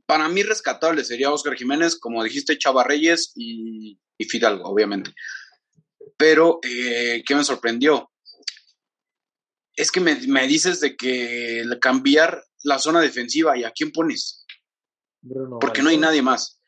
Para 0.08 0.28
mí 0.28 0.42
rescatable 0.42 1.04
sería 1.04 1.30
Oscar 1.32 1.54
Jiménez, 1.54 2.00
como 2.00 2.24
dijiste, 2.24 2.58
Chava 2.58 2.84
Reyes 2.84 3.34
y, 3.36 4.00
Fidalgo, 4.28 4.68
obviamente. 4.68 5.14
Pero, 6.18 6.60
eh, 6.64 7.24
¿qué 7.24 7.36
me 7.36 7.44
sorprendió? 7.44 8.12
Es 9.76 9.92
que 9.92 10.00
me, 10.00 10.16
dices 10.48 10.80
de 10.80 10.96
que 10.96 11.64
cambiar 11.80 12.44
la 12.64 12.80
zona 12.80 13.00
defensiva 13.00 13.56
y 13.60 13.64
a 13.64 13.72
quién 13.72 13.92
pones. 13.92 14.48
Porque 15.60 15.84
no 15.84 15.90
hay 15.90 15.98
nadie 15.98 16.24
más. 16.24 16.60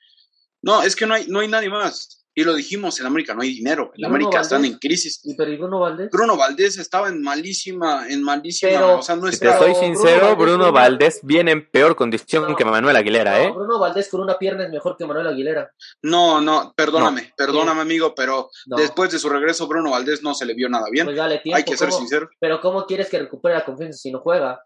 No, 0.62 0.84
es 0.84 0.96
que 0.96 1.08
no 1.08 1.15
hay, 1.15 1.26
no 1.28 1.39
hay 1.39 1.48
nadie 1.48 1.69
más. 1.69 2.23
Y 2.36 2.43
lo 2.43 2.56
dijimos, 2.56 3.00
en 3.00 3.06
América 3.06 3.36
no 3.36 3.41
hay 3.41 3.54
dinero, 3.54 3.91
en 3.96 4.06
América 4.06 4.41
están 4.41 4.65
en 4.65 4.80
crisis. 4.80 5.22
¿Y 5.24 5.36
pero 5.36 5.56
Bruno 5.58 5.80
Valdés? 5.80 6.10
Bruno 6.12 6.36
Valdés 6.36 6.78
estaba 6.78 7.10
en 7.10 7.22
malísima, 7.22 8.08
en 8.10 8.24
malísima, 8.24 8.96
o 8.96 9.02
sea, 9.04 9.15
no 9.15 9.32
Si 9.32 9.39
te 9.39 9.56
soy 9.58 9.76
sincero, 9.76 10.36
Bruno, 10.36 10.72
Valdés 10.72 11.19
viene 11.22 11.52
en 11.52 11.69
peor 11.69 11.96
condición 11.96 12.56
que 12.56 12.65
Manuel 12.65 12.96
Aguilera, 12.96 13.43
¿eh? 13.43 13.52
Bruno 13.52 13.80
Valdés 13.80 14.10
con 14.10 14.22
una 14.22 14.38
pierna 14.38 14.63
es 14.63 14.72
mejor 14.72 14.98
que 14.98 15.06
Manuel 15.06 15.28
Aguilera. 15.28 15.72
No, 16.02 16.41
no, 16.41 16.74
perdóname, 16.76 17.34
perdóname 17.38 17.82
amigo, 17.82 18.15
pero 18.15 18.50
después 18.65 19.12
de 19.12 19.19
su 19.19 19.30
regreso 19.30 19.67
Bruno 19.67 19.91
Valdés 19.91 20.24
no 20.24 20.34
se 20.34 20.46
le 20.46 20.56
vio 20.56 20.69
nada 20.69 20.86
bien. 20.91 21.06
Pues 21.06 21.17
dale 21.17 21.39
tiempo, 21.39 21.58
hay 21.58 21.63
que 21.63 21.78
ser 21.78 21.91
sincero. 21.91 22.30
Pero 22.39 22.60
¿cómo 22.62 22.86
quieres 22.86 23.10
que 23.10 23.19
recupere 23.19 23.56
la 23.56 23.65
confianza 23.65 23.98
si 23.98 24.12
no 24.12 24.19
juega? 24.19 24.63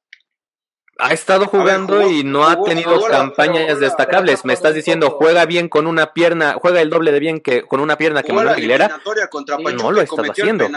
Ha 0.99 1.13
estado 1.13 1.47
jugando 1.47 2.09
y 2.09 2.23
no 2.23 2.47
ha 2.47 2.61
tenido 2.63 3.01
campañas 3.01 3.79
destacables. 3.79 4.45
Me 4.45 4.53
estás 4.53 4.73
diciendo, 4.73 5.11
juega 5.11 5.45
bien 5.45 5.69
con 5.69 5.87
una 5.87 6.13
pierna, 6.13 6.55
juega 6.59 6.81
el 6.81 6.89
doble 6.89 7.11
de 7.11 7.19
bien 7.19 7.39
que 7.39 7.63
con 7.63 7.79
una 7.79 7.97
pierna 7.97 8.23
que 8.23 8.33
Manuel 8.33 8.55
Aguilera. 8.55 8.99
Contra 9.29 9.57
no 9.57 9.91
lo 9.91 10.01
está 10.01 10.21
haciendo. 10.21 10.67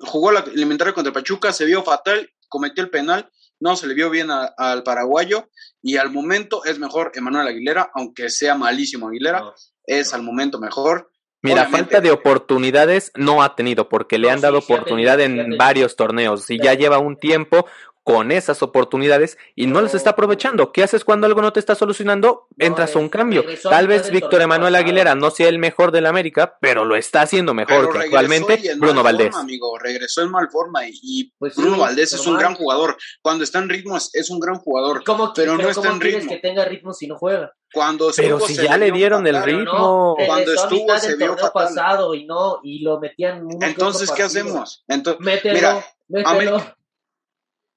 jugó 0.00 0.32
la 0.32 0.40
eliminatoria 0.40 0.94
contra 0.94 1.12
Pachuca, 1.12 1.52
se 1.52 1.64
vio 1.64 1.82
fatal, 1.82 2.30
cometió 2.48 2.82
el 2.82 2.90
penal, 2.90 3.30
no 3.60 3.76
se 3.76 3.86
le 3.86 3.94
vio 3.94 4.10
bien 4.10 4.28
al 4.30 4.82
paraguayo 4.82 5.48
y 5.82 5.96
al 5.96 6.10
momento 6.10 6.64
es 6.64 6.78
mejor 6.78 7.12
Emanuel 7.14 7.48
Aguilera, 7.48 7.90
aunque 7.94 8.30
sea 8.30 8.54
malísimo 8.54 9.08
Aguilera, 9.08 9.42
es 9.86 10.12
al 10.14 10.22
momento 10.22 10.58
mejor. 10.58 11.10
Mira, 11.42 11.68
falta 11.68 12.00
de 12.00 12.10
oportunidades 12.10 13.12
no 13.16 13.42
ha 13.42 13.54
tenido 13.54 13.90
porque 13.90 14.18
le 14.18 14.30
han 14.30 14.40
dado 14.40 14.58
oportunidad 14.58 15.20
en 15.20 15.58
varios 15.58 15.94
torneos 15.94 16.48
y 16.50 16.58
ya 16.58 16.72
lleva 16.72 16.98
un 16.98 17.18
tiempo 17.18 17.66
con 18.04 18.30
esas 18.30 18.62
oportunidades 18.62 19.38
y 19.56 19.66
no 19.66 19.80
las 19.80 19.94
está 19.94 20.10
aprovechando. 20.10 20.72
¿Qué 20.72 20.82
haces 20.82 21.04
cuando 21.04 21.26
algo 21.26 21.40
no 21.40 21.54
te 21.54 21.60
está 21.60 21.74
solucionando? 21.74 22.48
Entras 22.58 22.94
a 22.94 22.98
un 22.98 23.08
cambio. 23.08 23.44
Tal 23.62 23.88
vez 23.88 24.10
Víctor 24.10 24.42
Emanuel 24.42 24.74
Aguilera 24.74 25.14
no 25.14 25.30
sea 25.30 25.48
el 25.48 25.58
mejor 25.58 25.90
de 25.90 26.02
la 26.02 26.10
América, 26.10 26.58
pero 26.60 26.84
lo 26.84 26.96
está 26.96 27.22
haciendo 27.22 27.54
mejor 27.54 27.90
que 27.90 27.98
actualmente 27.98 28.74
Bruno 28.76 29.02
Valdés. 29.02 29.34
amigo, 29.34 29.78
regresó 29.78 30.20
en 30.20 30.30
mal 30.30 30.50
forma 30.50 30.82
y, 30.86 31.32
pues 31.38 31.56
Bruno 31.56 31.78
Valdés 31.78 32.12
es 32.12 32.26
un 32.26 32.36
gran 32.36 32.54
jugador. 32.54 32.96
Cuando 33.22 33.42
está 33.42 33.58
en 33.60 33.70
ritmo 33.70 33.96
es, 33.96 34.30
un 34.30 34.38
gran 34.38 34.56
jugador, 34.56 35.02
pero, 35.34 35.56
no 35.56 35.68
está 35.68 35.88
en 35.88 36.00
ritmo. 36.00 36.28
que 36.28 36.38
tenga 36.38 36.64
ritmo 36.66 36.92
si 36.92 37.06
no 37.06 37.16
juega? 37.16 37.54
Cuando 37.72 38.10
pero 38.14 38.38
si 38.40 38.54
ya 38.54 38.76
le 38.76 38.92
dieron 38.92 39.26
el 39.26 39.42
ritmo. 39.42 40.14
cuando 40.26 40.52
estuvo 40.52 40.96
se 40.98 41.16
vio 41.16 41.36
pasado 41.52 42.14
y 42.14 42.26
no 42.26 42.60
y 42.62 42.82
lo 42.82 43.00
metían. 43.00 43.48
Entonces 43.62 44.10
qué 44.12 44.24
hacemos? 44.24 44.84
Entonces, 44.88 45.24
mételo, 45.24 45.82
mira, 46.08 46.76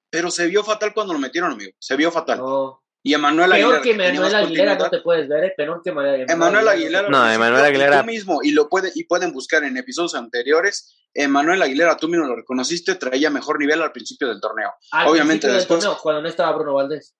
pero 0.09 0.31
se 0.31 0.47
vio 0.47 0.63
fatal 0.63 0.93
cuando 0.93 1.13
lo 1.13 1.19
metieron, 1.19 1.51
amigo. 1.51 1.71
Se 1.79 1.95
vio 1.95 2.11
fatal. 2.11 2.41
Y 3.03 3.13
Emanuel 3.13 3.53
Aguilera. 3.53 3.81
Peor 3.81 3.83
que 3.83 3.91
Emanuel 3.91 4.35
Aguilera 4.35 4.75
no 4.75 4.89
te 4.89 5.01
puedes 5.01 5.29
ver, 5.29 5.45
¿eh? 5.45 5.53
Peor 5.55 5.81
que 5.81 5.91
Emanuel 5.91 6.13
Aguilera. 6.15 6.33
Emanuel 6.33 6.67
Aguilera. 6.67 7.09
No, 7.09 7.31
Emanuel 7.31 7.63
Aguilera. 7.63 8.01
Tú 8.01 8.05
mismo, 8.05 8.39
y 8.43 8.51
lo 8.51 8.67
puede, 8.67 8.91
y 8.95 9.05
pueden 9.05 9.31
buscar 9.31 9.63
en 9.63 9.77
episodios 9.77 10.15
anteriores. 10.15 10.97
Emanuel 11.13 11.61
Aguilera, 11.61 11.95
tú 11.95 12.09
mismo 12.09 12.25
lo 12.25 12.35
reconociste, 12.35 12.95
traía 12.95 13.29
mejor 13.29 13.59
nivel 13.59 13.81
al 13.81 13.91
principio 13.91 14.27
del 14.27 14.41
torneo. 14.41 14.73
Obviamente 15.05 15.47
después. 15.47 15.79
Torneo, 15.79 15.97
cuando 16.01 16.21
no 16.21 16.27
estaba 16.27 16.55
Bruno 16.55 16.73
Valdés. 16.73 17.15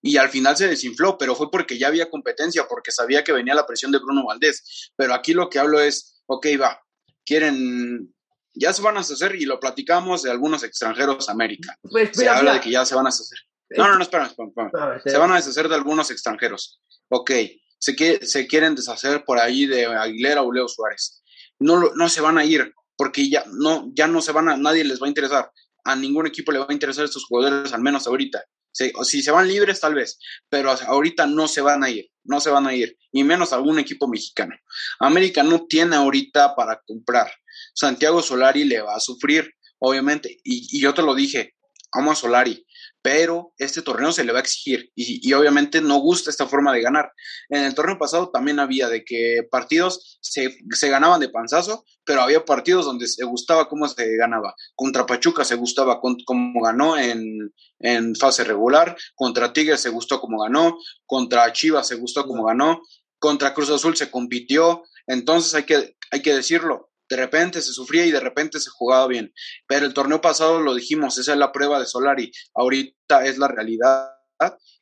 Y 0.00 0.16
al 0.16 0.28
final 0.28 0.56
se 0.56 0.68
desinfló, 0.68 1.18
pero 1.18 1.34
fue 1.34 1.50
porque 1.50 1.76
ya 1.76 1.88
había 1.88 2.08
competencia, 2.08 2.66
porque 2.68 2.92
sabía 2.92 3.24
que 3.24 3.32
venía 3.32 3.54
la 3.54 3.66
presión 3.66 3.90
de 3.90 3.98
Bruno 3.98 4.24
Valdés. 4.26 4.92
Pero 4.96 5.12
aquí 5.12 5.34
lo 5.34 5.50
que 5.50 5.58
hablo 5.58 5.80
es, 5.80 6.22
ok, 6.26 6.46
va, 6.60 6.80
quieren 7.26 8.14
ya 8.58 8.72
se 8.72 8.82
van 8.82 8.96
a 8.96 9.00
hacer 9.00 9.36
y 9.36 9.44
lo 9.44 9.60
platicamos 9.60 10.22
de 10.22 10.30
algunos 10.30 10.62
extranjeros 10.62 11.28
a 11.28 11.32
América. 11.32 11.76
Pues, 11.82 12.10
se 12.12 12.28
habla 12.28 12.54
de 12.54 12.60
que 12.60 12.70
ya 12.70 12.84
se 12.84 12.94
van 12.94 13.06
a 13.06 13.10
hacer. 13.10 13.38
No, 13.70 13.86
no, 13.86 13.96
no, 13.96 14.02
espera, 14.02 14.26
espera, 14.26 15.00
Se 15.04 15.18
van 15.18 15.30
a 15.32 15.36
deshacer 15.36 15.68
de 15.68 15.74
algunos 15.74 16.10
extranjeros. 16.10 16.80
Ok, 17.08 17.30
se, 17.78 18.26
se 18.26 18.46
quieren 18.46 18.74
deshacer 18.74 19.24
por 19.24 19.38
ahí 19.38 19.66
de 19.66 19.86
Aguilera 19.86 20.42
o 20.42 20.52
Leo 20.52 20.68
Suárez. 20.68 21.22
No, 21.58 21.92
no 21.94 22.08
se 22.08 22.20
van 22.20 22.38
a 22.38 22.44
ir 22.44 22.72
porque 22.96 23.30
ya 23.30 23.44
no, 23.52 23.90
ya 23.94 24.08
no 24.08 24.20
se 24.20 24.32
van 24.32 24.48
a, 24.48 24.56
nadie 24.56 24.84
les 24.84 25.00
va 25.00 25.06
a 25.06 25.08
interesar. 25.08 25.52
A 25.84 25.94
ningún 25.94 26.26
equipo 26.26 26.50
le 26.50 26.58
va 26.58 26.66
a 26.68 26.72
interesar 26.72 27.04
estos 27.04 27.24
jugadores, 27.26 27.72
al 27.72 27.80
menos 27.80 28.06
ahorita. 28.06 28.44
Si, 28.72 28.92
si 29.04 29.22
se 29.22 29.30
van 29.30 29.48
libres, 29.48 29.80
tal 29.80 29.94
vez, 29.94 30.18
pero 30.48 30.70
ahorita 30.70 31.26
no 31.26 31.48
se 31.48 31.60
van 31.60 31.84
a 31.84 31.90
ir, 31.90 32.10
no 32.24 32.40
se 32.40 32.50
van 32.50 32.66
a 32.66 32.74
ir, 32.74 32.96
y 33.12 33.24
menos 33.24 33.52
algún 33.52 33.78
equipo 33.78 34.08
mexicano. 34.08 34.54
América 34.98 35.42
no 35.42 35.66
tiene 35.66 35.96
ahorita 35.96 36.54
para 36.54 36.80
comprar. 36.86 37.30
Santiago 37.78 38.22
Solari 38.22 38.64
le 38.64 38.80
va 38.80 38.96
a 38.96 39.00
sufrir, 39.00 39.52
obviamente, 39.78 40.40
y, 40.42 40.80
yo 40.80 40.94
te 40.94 41.02
lo 41.02 41.14
dije, 41.14 41.54
amo 41.92 42.10
a 42.10 42.16
Solari, 42.16 42.66
pero 43.02 43.52
este 43.56 43.82
torneo 43.82 44.10
se 44.10 44.24
le 44.24 44.32
va 44.32 44.40
a 44.40 44.42
exigir 44.42 44.90
y, 44.96 45.32
obviamente 45.32 45.80
no 45.80 45.98
gusta 45.98 46.28
esta 46.28 46.48
forma 46.48 46.72
de 46.72 46.82
ganar. 46.82 47.12
En 47.50 47.62
el 47.62 47.76
torneo 47.76 47.96
pasado 47.96 48.30
también 48.30 48.58
había 48.58 48.88
de 48.88 49.04
que 49.04 49.46
partidos 49.48 50.18
se, 50.20 50.58
ganaban 50.88 51.20
de 51.20 51.28
panzazo, 51.28 51.84
pero 52.04 52.20
había 52.20 52.44
partidos 52.44 52.84
donde 52.84 53.06
se 53.06 53.24
gustaba 53.24 53.68
cómo 53.68 53.86
se 53.86 54.16
ganaba. 54.16 54.56
Contra 54.74 55.06
Pachuca 55.06 55.44
se 55.44 55.54
gustaba 55.54 56.00
cómo 56.00 56.60
ganó 56.60 56.98
en, 56.98 57.54
en 57.78 58.16
fase 58.16 58.42
regular, 58.42 58.96
contra 59.14 59.52
Tigres 59.52 59.80
se 59.82 59.90
gustó 59.90 60.20
cómo 60.20 60.42
ganó, 60.42 60.76
contra 61.06 61.52
Chivas 61.52 61.86
se 61.86 61.94
gustó 61.94 62.26
cómo 62.26 62.44
ganó, 62.44 62.82
contra 63.20 63.54
Cruz 63.54 63.70
Azul 63.70 63.96
se 63.96 64.10
compitió, 64.10 64.82
entonces 65.06 65.54
hay 65.54 65.62
que, 65.62 65.96
hay 66.10 66.22
que 66.22 66.34
decirlo, 66.34 66.87
de 67.08 67.16
repente 67.16 67.62
se 67.62 67.72
sufría 67.72 68.06
y 68.06 68.10
de 68.10 68.20
repente 68.20 68.60
se 68.60 68.70
jugaba 68.70 69.06
bien. 69.06 69.32
Pero 69.66 69.86
el 69.86 69.94
torneo 69.94 70.20
pasado 70.20 70.60
lo 70.60 70.74
dijimos, 70.74 71.18
esa 71.18 71.32
es 71.32 71.38
la 71.38 71.52
prueba 71.52 71.78
de 71.78 71.86
Solari, 71.86 72.30
ahorita 72.54 73.24
es 73.26 73.38
la 73.38 73.48
realidad 73.48 74.12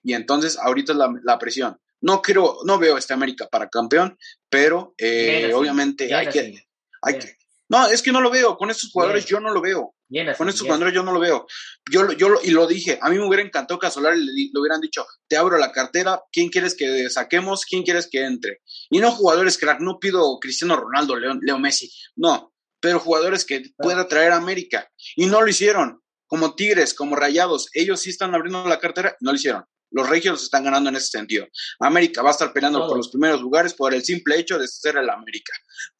y 0.02 0.14
entonces 0.14 0.58
ahorita 0.58 0.92
es 0.92 0.98
la, 1.22 1.38
presión. 1.38 1.80
No 2.00 2.20
quiero, 2.22 2.58
no 2.64 2.78
veo 2.78 2.98
este 2.98 3.14
América 3.14 3.48
para 3.50 3.68
campeón, 3.68 4.18
pero 4.48 4.94
eh, 4.98 5.52
obviamente 5.54 6.14
hay 6.14 6.28
que, 6.28 6.66
hay 7.02 7.18
que, 7.18 7.36
no, 7.68 7.88
es 7.88 8.02
que 8.02 8.12
no 8.12 8.20
lo 8.20 8.30
veo. 8.30 8.56
Con 8.56 8.70
estos 8.70 8.90
jugadores 8.92 9.26
yo 9.26 9.40
no 9.40 9.50
lo 9.50 9.60
veo. 9.60 9.95
Con 10.36 10.48
estos 10.48 10.62
jugadores 10.62 10.94
yo 10.94 11.02
no 11.02 11.12
lo 11.12 11.18
veo. 11.18 11.46
Yo, 11.90 12.12
yo 12.12 12.34
y 12.42 12.50
lo 12.50 12.66
dije, 12.66 12.98
a 13.02 13.10
mí 13.10 13.18
me 13.18 13.26
hubiera 13.26 13.42
encantado 13.42 13.80
que 13.80 13.86
a 13.86 13.90
Solari 13.90 14.24
le, 14.24 14.32
le, 14.32 14.60
hubieran 14.60 14.80
dicho, 14.80 15.04
te 15.26 15.36
abro 15.36 15.58
la 15.58 15.72
cartera, 15.72 16.22
¿quién 16.30 16.48
quieres 16.48 16.76
que 16.76 17.10
saquemos? 17.10 17.64
¿Quién 17.64 17.82
quieres 17.82 18.08
que 18.08 18.24
entre? 18.24 18.60
Y 18.90 19.00
no 19.00 19.10
jugadores 19.10 19.58
crack, 19.58 19.80
no 19.80 19.98
pido 19.98 20.38
Cristiano 20.38 20.76
Ronaldo, 20.76 21.16
Leo, 21.16 21.34
Leo 21.40 21.58
Messi, 21.58 21.90
no, 22.14 22.52
pero 22.80 23.00
jugadores 23.00 23.44
que 23.44 23.62
pueda 23.76 24.06
traer 24.06 24.32
a 24.32 24.36
América. 24.36 24.88
Y 25.16 25.26
no 25.26 25.40
lo 25.40 25.48
hicieron. 25.48 26.00
Como 26.28 26.54
Tigres, 26.56 26.92
como 26.92 27.14
Rayados, 27.14 27.68
ellos 27.72 28.00
sí 28.00 28.10
están 28.10 28.34
abriendo 28.34 28.66
la 28.68 28.80
cartera, 28.80 29.16
no 29.20 29.30
lo 29.30 29.36
hicieron. 29.36 29.64
Los 29.90 30.08
regios 30.08 30.42
están 30.42 30.64
ganando 30.64 30.90
en 30.90 30.96
ese 30.96 31.06
sentido. 31.06 31.46
América 31.78 32.22
va 32.22 32.30
a 32.30 32.32
estar 32.32 32.52
peleando 32.52 32.86
por 32.86 32.96
los 32.96 33.08
primeros 33.08 33.40
lugares 33.40 33.74
por 33.74 33.94
el 33.94 34.04
simple 34.04 34.36
hecho 34.38 34.58
de 34.58 34.66
ser 34.66 34.96
el 34.96 35.08
América. 35.08 35.52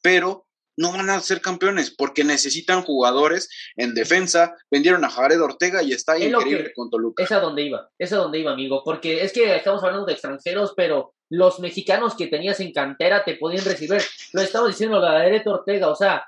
Pero 0.02 0.45
no 0.76 0.92
van 0.92 1.10
a 1.10 1.20
ser 1.20 1.40
campeones 1.40 1.90
porque 1.90 2.24
necesitan 2.24 2.82
jugadores 2.82 3.48
en 3.76 3.94
defensa. 3.94 4.54
Vendieron 4.70 5.04
a 5.04 5.10
Jared 5.10 5.40
Ortega 5.40 5.82
y 5.82 5.92
está 5.92 6.18
increíble 6.18 6.72
con 6.74 6.90
Toluca. 6.90 7.24
Es 7.24 7.32
a 7.32 7.40
donde 7.40 7.62
iba, 7.62 7.90
es 7.98 8.12
a 8.12 8.16
donde 8.16 8.38
iba, 8.38 8.52
amigo. 8.52 8.82
Porque 8.84 9.22
es 9.22 9.32
que 9.32 9.56
estamos 9.56 9.82
hablando 9.82 10.06
de 10.06 10.12
extranjeros, 10.12 10.74
pero 10.76 11.14
los 11.30 11.58
mexicanos 11.60 12.14
que 12.14 12.26
tenías 12.26 12.60
en 12.60 12.72
cantera 12.72 13.24
te 13.24 13.36
podían 13.36 13.64
recibir. 13.64 14.02
Lo 14.32 14.42
estamos 14.42 14.68
diciendo 14.68 15.00
la 15.00 15.20
de 15.20 15.42
Ortega, 15.46 15.88
o 15.88 15.96
sea, 15.96 16.24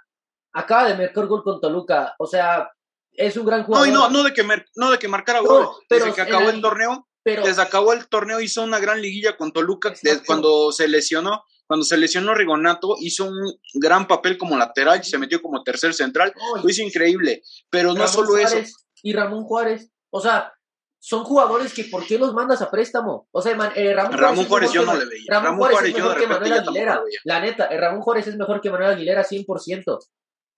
acaba 0.53 0.89
de 0.89 0.97
marcar 0.97 1.27
gol 1.27 1.43
con 1.43 1.61
Toluca, 1.61 2.15
o 2.19 2.27
sea, 2.27 2.71
es 3.13 3.37
un 3.37 3.47
gran 3.47 3.65
jugador. 3.65 3.89
No, 3.89 4.11
no, 4.11 4.23
de 4.23 4.33
que, 4.33 4.45
no 4.77 4.91
de 4.91 4.99
que 4.99 5.09
marcara 5.09 5.41
gol, 5.41 5.69
desde 5.89 6.13
que 6.13 6.21
acabó 6.23 6.49
el 6.51 6.61
torneo. 6.61 7.07
Pero, 7.25 7.45
desde 7.45 7.61
acabó 7.61 7.93
el 7.93 8.09
torneo 8.09 8.41
hizo 8.41 8.63
una 8.63 8.79
gran 8.79 9.03
liguilla 9.03 9.37
con 9.37 9.53
Toluca 9.53 9.93
cuando 10.25 10.73
se 10.73 10.89
lesionó 10.89 11.45
cuando 11.69 11.85
se 11.85 11.99
lesionó 11.99 12.35
Rigonato, 12.35 12.97
hizo 12.99 13.27
un 13.27 13.61
gran 13.75 14.09
papel 14.09 14.39
como 14.39 14.57
lateral 14.57 15.01
y 15.01 15.05
se 15.05 15.19
metió 15.19 15.41
como 15.43 15.63
tercer 15.63 15.93
central. 15.93 16.33
lo 16.63 16.69
hizo 16.69 16.83
increíble. 16.83 17.43
Pero 17.71 17.93
no 17.93 18.09
solo 18.09 18.39
eso. 18.39 18.57
Y 19.03 19.13
Ramón 19.13 19.45
Juárez. 19.45 19.91
O 20.11 20.21
sea, 20.21 20.55
son 20.99 21.25
jugadores 21.25 21.75
que 21.75 21.85
¿por 21.85 22.07
qué 22.07 22.19
los 22.19 22.33
mandas 22.33 22.63
a 22.63 22.71
préstamo? 22.71 23.29
O 23.31 23.43
sea, 23.43 23.53
eh, 23.77 23.95
Ramón, 23.95 24.47
Juárez, 24.47 24.73
yo 24.73 24.85
no 24.87 24.95
le 24.95 25.05
veía. 25.05 25.27
Ramón, 25.29 25.59
Juárez, 25.59 25.91
es 25.91 25.95
mejor 25.95 26.19
que 26.19 26.27
Manuel 26.27 26.53
Aguilera. 26.55 27.03
La 27.25 27.41
neta, 27.41 27.67
eh, 27.67 27.77
Ramón 27.79 28.01
Juárez 28.01 28.27
es 28.27 28.37
mejor 28.37 28.63
que 28.63 28.71
Manuel 28.71 28.93
Aguilera 28.93 29.23
100%. 29.23 29.99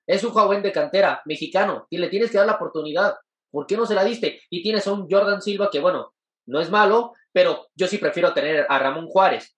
Es 0.07 0.23
un 0.23 0.31
joven 0.31 0.62
de 0.62 0.70
cantera, 0.70 1.23
mexicano, 1.25 1.87
y 1.90 1.99
le 1.99 2.09
tienes 2.09 2.31
que 2.31 2.38
dar 2.38 2.46
la 2.46 2.55
oportunidad. 2.55 3.16
¿Por 3.51 3.66
qué 3.66 3.77
no 3.77 3.85
se 3.85 3.94
la 3.94 4.05
diste? 4.05 4.40
Y 4.49 4.62
tienes 4.62 4.87
a 4.87 4.92
un 4.92 5.09
Jordan 5.11 5.42
Silva 5.42 5.70
que, 5.73 5.81
bueno, 5.81 6.14
no 6.46 6.61
es 6.61 6.70
malo, 6.70 7.14
pero 7.33 7.66
yo 7.75 7.88
sí 7.88 7.99
prefiero 7.99 8.33
tener 8.33 8.64
a 8.68 8.79
Ramón 8.79 9.09
Juárez. 9.09 9.57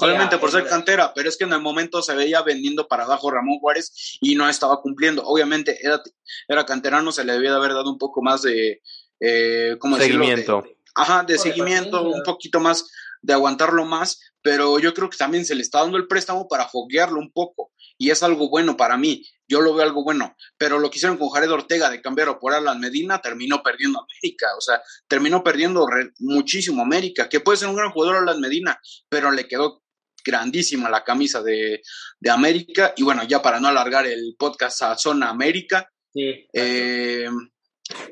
Obviamente 0.00 0.38
por 0.38 0.50
ser 0.50 0.66
cantera, 0.66 1.12
pero 1.14 1.28
es 1.28 1.36
que 1.36 1.44
en 1.44 1.52
el 1.52 1.60
momento 1.60 2.02
se 2.02 2.14
veía 2.14 2.42
vendiendo 2.42 2.86
para 2.86 3.04
abajo 3.04 3.30
Ramón 3.30 3.58
Juárez 3.58 4.18
y 4.20 4.36
no 4.36 4.48
estaba 4.48 4.80
cumpliendo. 4.80 5.22
Obviamente 5.24 5.78
era, 5.82 6.00
era 6.46 6.64
canterano, 6.64 7.10
se 7.10 7.24
le 7.24 7.32
debía 7.32 7.50
de 7.50 7.56
haber 7.56 7.72
dado 7.72 7.90
un 7.90 7.98
poco 7.98 8.22
más 8.22 8.42
de, 8.42 8.80
eh, 9.20 9.76
¿cómo 9.80 9.96
seguimiento. 9.96 10.64
ajá, 10.94 11.24
de 11.24 11.38
seguimiento, 11.38 12.02
un 12.02 12.22
poquito 12.22 12.60
más, 12.60 12.88
de 13.22 13.32
aguantarlo 13.32 13.84
más, 13.84 14.20
pero 14.42 14.78
yo 14.78 14.94
creo 14.94 15.10
que 15.10 15.16
también 15.16 15.44
se 15.44 15.54
le 15.54 15.62
está 15.62 15.80
dando 15.80 15.96
el 15.96 16.06
préstamo 16.06 16.46
para 16.46 16.68
foguearlo 16.68 17.18
un 17.18 17.32
poco 17.32 17.72
y 17.98 18.10
es 18.10 18.22
algo 18.22 18.48
bueno 18.48 18.76
para 18.76 18.96
mí. 18.96 19.24
Yo 19.46 19.60
lo 19.60 19.74
veo 19.74 19.84
algo 19.84 20.04
bueno, 20.04 20.36
pero 20.56 20.78
lo 20.78 20.90
que 20.90 20.98
hicieron 20.98 21.18
con 21.18 21.30
Jared 21.30 21.50
Ortega 21.50 21.90
de 21.90 22.00
cambiar 22.00 22.38
por 22.38 22.54
Alan 22.54 22.80
Medina 22.80 23.20
terminó 23.20 23.62
perdiendo 23.62 24.00
América, 24.00 24.46
o 24.56 24.60
sea, 24.60 24.80
terminó 25.08 25.42
perdiendo 25.42 25.86
muchísimo 26.20 26.82
América, 26.82 27.28
que 27.28 27.40
puede 27.40 27.58
ser 27.58 27.68
un 27.68 27.76
gran 27.76 27.90
jugador 27.90 28.16
Alan 28.16 28.40
Medina, 28.40 28.80
pero 29.08 29.30
le 29.32 29.48
quedó 29.48 29.82
grandísima 30.24 30.90
la 30.90 31.02
camisa 31.02 31.42
de, 31.42 31.82
América. 32.30 32.92
Y 32.96 33.02
bueno, 33.02 33.24
ya 33.24 33.42
para 33.42 33.58
no 33.58 33.68
alargar 33.68 34.06
el 34.06 34.36
podcast 34.38 34.82
a 34.82 34.96
Zona 34.96 35.30
América, 35.30 35.90
eh, 36.14 37.28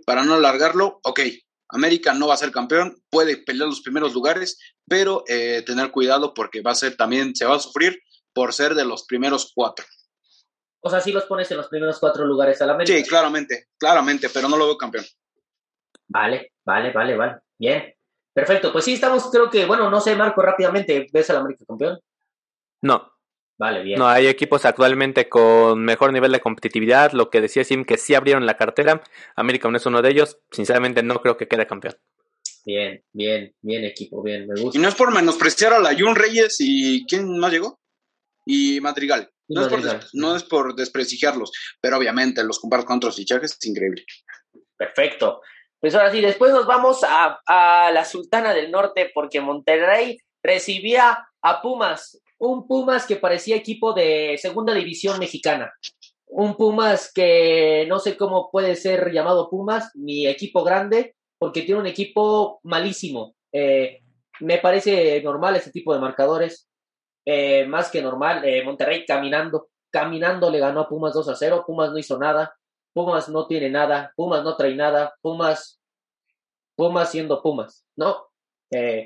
para 0.04 0.24
no 0.24 0.34
alargarlo, 0.34 1.00
ok, 1.04 1.20
América 1.68 2.14
no 2.14 2.28
va 2.28 2.34
a 2.34 2.38
ser 2.38 2.52
campeón, 2.52 3.02
puede 3.10 3.36
pelear 3.36 3.68
los 3.68 3.82
primeros 3.82 4.14
lugares, 4.14 4.58
pero 4.88 5.24
eh, 5.26 5.62
tener 5.66 5.90
cuidado 5.90 6.32
porque 6.32 6.62
va 6.62 6.70
a 6.70 6.76
ser 6.76 6.96
también, 6.96 7.34
se 7.34 7.44
va 7.44 7.56
a 7.56 7.60
sufrir 7.60 8.00
por 8.36 8.52
ser 8.52 8.74
de 8.74 8.84
los 8.84 9.06
primeros 9.06 9.50
cuatro. 9.54 9.86
O 10.80 10.90
sea, 10.90 11.00
si 11.00 11.10
los 11.10 11.24
pones 11.24 11.50
en 11.50 11.56
los 11.56 11.68
primeros 11.68 11.98
cuatro 11.98 12.26
lugares 12.26 12.60
a 12.60 12.66
la 12.66 12.74
América. 12.74 12.98
Sí, 12.98 13.02
claramente, 13.02 13.68
claramente, 13.78 14.28
pero 14.28 14.46
no 14.46 14.58
lo 14.58 14.66
veo 14.66 14.76
campeón. 14.76 15.06
Vale, 16.06 16.52
vale, 16.62 16.92
vale, 16.92 17.16
vale. 17.16 17.36
Bien. 17.58 17.94
Perfecto. 18.34 18.70
Pues 18.72 18.84
sí, 18.84 18.92
estamos, 18.92 19.30
creo 19.30 19.48
que, 19.48 19.64
bueno, 19.64 19.88
no 19.88 20.02
sé, 20.02 20.14
Marco, 20.14 20.42
rápidamente, 20.42 21.06
¿ves 21.10 21.30
al 21.30 21.38
América 21.38 21.64
campeón? 21.66 21.98
No. 22.82 23.10
Vale, 23.58 23.82
bien. 23.82 23.98
No, 23.98 24.06
hay 24.06 24.26
equipos 24.26 24.66
actualmente 24.66 25.30
con 25.30 25.82
mejor 25.82 26.12
nivel 26.12 26.30
de 26.30 26.40
competitividad. 26.40 27.12
Lo 27.12 27.30
que 27.30 27.40
decía 27.40 27.64
Sim, 27.64 27.86
que 27.86 27.96
sí 27.96 28.14
abrieron 28.14 28.44
la 28.44 28.58
cartera. 28.58 29.02
América 29.34 29.70
no 29.70 29.78
es 29.78 29.86
uno 29.86 30.02
de 30.02 30.10
ellos. 30.10 30.40
Sinceramente, 30.50 31.02
no 31.02 31.22
creo 31.22 31.38
que 31.38 31.48
quede 31.48 31.66
campeón. 31.66 31.96
Bien, 32.66 33.02
bien, 33.12 33.54
bien 33.62 33.84
equipo, 33.84 34.22
bien, 34.22 34.46
me 34.46 34.60
gusta. 34.60 34.78
Y 34.78 34.82
no 34.82 34.88
es 34.88 34.94
por 34.94 35.14
menospreciar 35.14 35.72
a 35.72 35.78
la 35.78 35.94
Jun 35.98 36.14
Reyes 36.14 36.56
y 36.58 37.06
¿quién 37.06 37.38
más 37.38 37.50
llegó? 37.50 37.78
Y 38.46 38.80
Madrigal. 38.80 39.30
No, 39.48 39.62
Es, 39.62 39.68
por, 39.68 40.00
no 40.14 40.36
es 40.36 40.42
por 40.44 40.74
desprestigiarlos, 40.74 41.52
pero 41.80 41.98
obviamente 41.98 42.42
los 42.42 42.58
comparas 42.58 42.84
con 42.86 42.96
otros 42.96 43.16
fichajes, 43.16 43.56
es 43.58 43.66
increíble. 43.66 44.04
Perfecto. 44.76 45.40
Pues 45.80 45.94
ahora 45.94 46.10
sí, 46.10 46.20
después 46.20 46.52
nos 46.52 46.66
vamos 46.66 47.04
a, 47.04 47.38
a 47.46 47.90
la 47.92 48.04
Sultana 48.04 48.54
del 48.54 48.70
Norte 48.70 49.10
porque 49.14 49.40
Monterrey 49.40 50.18
recibía 50.42 51.28
a 51.42 51.62
Pumas, 51.62 52.20
un 52.38 52.66
Pumas 52.66 53.06
que 53.06 53.16
parecía 53.16 53.56
equipo 53.56 53.92
de 53.92 54.36
segunda 54.40 54.74
división 54.74 55.18
mexicana. 55.18 55.72
Un 56.26 56.56
Pumas 56.56 57.12
que 57.12 57.86
no 57.88 57.98
sé 57.98 58.16
cómo 58.16 58.50
puede 58.50 58.74
ser 58.74 59.12
llamado 59.12 59.48
Pumas, 59.48 59.90
ni 59.94 60.26
equipo 60.26 60.64
grande, 60.64 61.14
porque 61.38 61.62
tiene 61.62 61.80
un 61.80 61.86
equipo 61.86 62.60
malísimo. 62.64 63.36
Eh, 63.52 64.00
me 64.40 64.58
parece 64.58 65.22
normal 65.22 65.56
ese 65.56 65.70
tipo 65.70 65.94
de 65.94 66.00
marcadores, 66.00 66.68
eh, 67.26 67.66
más 67.66 67.90
que 67.90 68.00
normal. 68.00 68.44
Eh, 68.44 68.64
Monterrey 68.64 69.04
caminando, 69.04 69.68
caminando 69.90 70.50
le 70.50 70.60
ganó 70.60 70.80
a 70.80 70.88
Pumas 70.88 71.12
2 71.12 71.28
a 71.28 71.36
0. 71.36 71.64
Pumas 71.66 71.90
no 71.90 71.98
hizo 71.98 72.18
nada. 72.18 72.56
Pumas 72.94 73.28
no 73.28 73.46
tiene 73.46 73.68
nada. 73.68 74.12
Pumas 74.16 74.42
no 74.42 74.56
trae 74.56 74.74
nada. 74.74 75.14
Pumas, 75.20 75.80
Pumas 76.76 77.10
siendo 77.10 77.42
Pumas, 77.42 77.84
¿no? 77.96 78.28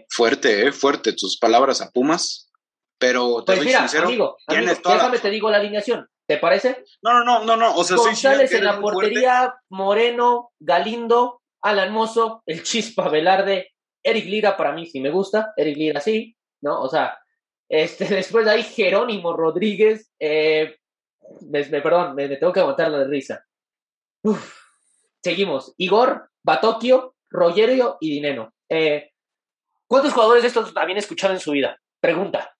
fuerte, 0.08 0.66
eh, 0.66 0.72
fuerte 0.72 1.12
tus 1.12 1.38
palabras 1.38 1.82
a 1.82 1.90
Pumas. 1.90 2.50
Pero 2.98 3.42
te 3.44 3.54
pues 3.54 3.64
mira, 3.64 3.86
amigo, 4.02 4.36
déjame 4.46 5.18
te 5.18 5.30
digo 5.30 5.50
la 5.50 5.56
alineación. 5.56 6.06
¿Te 6.26 6.36
parece? 6.36 6.84
No, 7.02 7.12
no, 7.12 7.24
no, 7.24 7.44
no, 7.44 7.56
no. 7.56 7.74
O 7.74 7.82
sea, 7.82 7.96
González 7.96 8.52
en 8.52 8.64
la 8.64 8.78
portería, 8.78 9.54
Moreno, 9.70 10.52
Galindo, 10.60 11.40
Alan 11.62 11.92
Mozo, 11.92 12.42
el 12.46 12.62
Chispa 12.62 13.08
Velarde, 13.08 13.72
Eric 14.02 14.26
Lira 14.26 14.56
para 14.56 14.72
mí 14.72 14.86
sí 14.86 15.00
me 15.00 15.10
gusta, 15.10 15.52
Eric 15.56 15.76
Lira 15.76 16.00
sí, 16.00 16.36
¿no? 16.62 16.80
O 16.82 16.88
sea, 16.88 17.18
este, 17.70 18.04
después 18.16 18.44
de 18.44 18.50
ahí 18.50 18.62
Jerónimo 18.64 19.34
Rodríguez, 19.34 20.10
eh, 20.18 20.76
me, 21.48 21.64
perdón, 21.64 22.14
me, 22.14 22.28
tengo 22.36 22.52
que 22.52 22.60
aguantar 22.60 22.90
la 22.90 23.04
risa. 23.04 23.46
Seguimos, 25.22 25.74
Igor, 25.78 26.30
Batokio, 26.42 27.14
Rogerio 27.30 27.96
y 28.00 28.10
Dineno. 28.10 28.52
Eh, 28.68 29.12
¿Cuántos 29.86 30.12
jugadores 30.12 30.42
de 30.42 30.48
estos 30.48 30.72
habían 30.76 30.98
escuchado 30.98 31.32
en 31.32 31.40
su 31.40 31.52
vida? 31.52 31.80
Pregunta. 32.00 32.54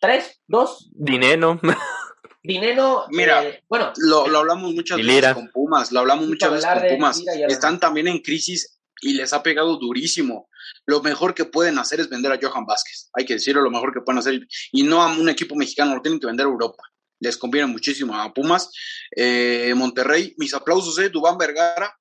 ¿Tres? 0.00 0.40
¿Dos? 0.46 0.90
Dineno. 0.92 1.60
Dinero, 2.42 3.04
mira, 3.10 3.44
eh, 3.44 3.62
bueno, 3.68 3.92
lo, 3.98 4.24
hablamos 4.38 4.72
muchas 4.72 4.96
veces 4.96 5.34
con 5.34 5.48
Pumas, 5.48 5.92
lo 5.92 6.00
hablamos 6.00 6.26
muchas 6.26 6.50
veces 6.50 6.70
con 6.72 6.88
Pumas. 6.88 7.22
Están 7.48 7.78
también 7.78 8.08
en 8.08 8.20
crisis 8.20 8.79
y 9.00 9.14
les 9.14 9.32
ha 9.32 9.42
pegado 9.42 9.76
durísimo. 9.76 10.48
Lo 10.86 11.02
mejor 11.02 11.34
que 11.34 11.44
pueden 11.44 11.78
hacer 11.78 12.00
es 12.00 12.08
vender 12.08 12.32
a 12.32 12.38
Johan 12.40 12.66
Vázquez. 12.66 13.10
Hay 13.12 13.24
que 13.24 13.34
decirlo, 13.34 13.62
lo 13.62 13.70
mejor 13.70 13.92
que 13.92 14.00
pueden 14.00 14.18
hacer. 14.18 14.46
Y 14.72 14.82
no 14.82 15.02
a 15.02 15.12
un 15.12 15.28
equipo 15.28 15.54
mexicano, 15.56 15.94
lo 15.94 16.02
tienen 16.02 16.20
que 16.20 16.26
vender 16.26 16.46
a 16.46 16.50
Europa. 16.50 16.82
Les 17.20 17.36
conviene 17.36 17.66
muchísimo 17.66 18.14
a 18.14 18.32
Pumas. 18.32 18.70
Eh, 19.14 19.72
Monterrey, 19.76 20.34
mis 20.38 20.54
aplausos, 20.54 20.98
eh, 20.98 21.08
Dubán 21.08 21.38
Vergara, 21.38 21.94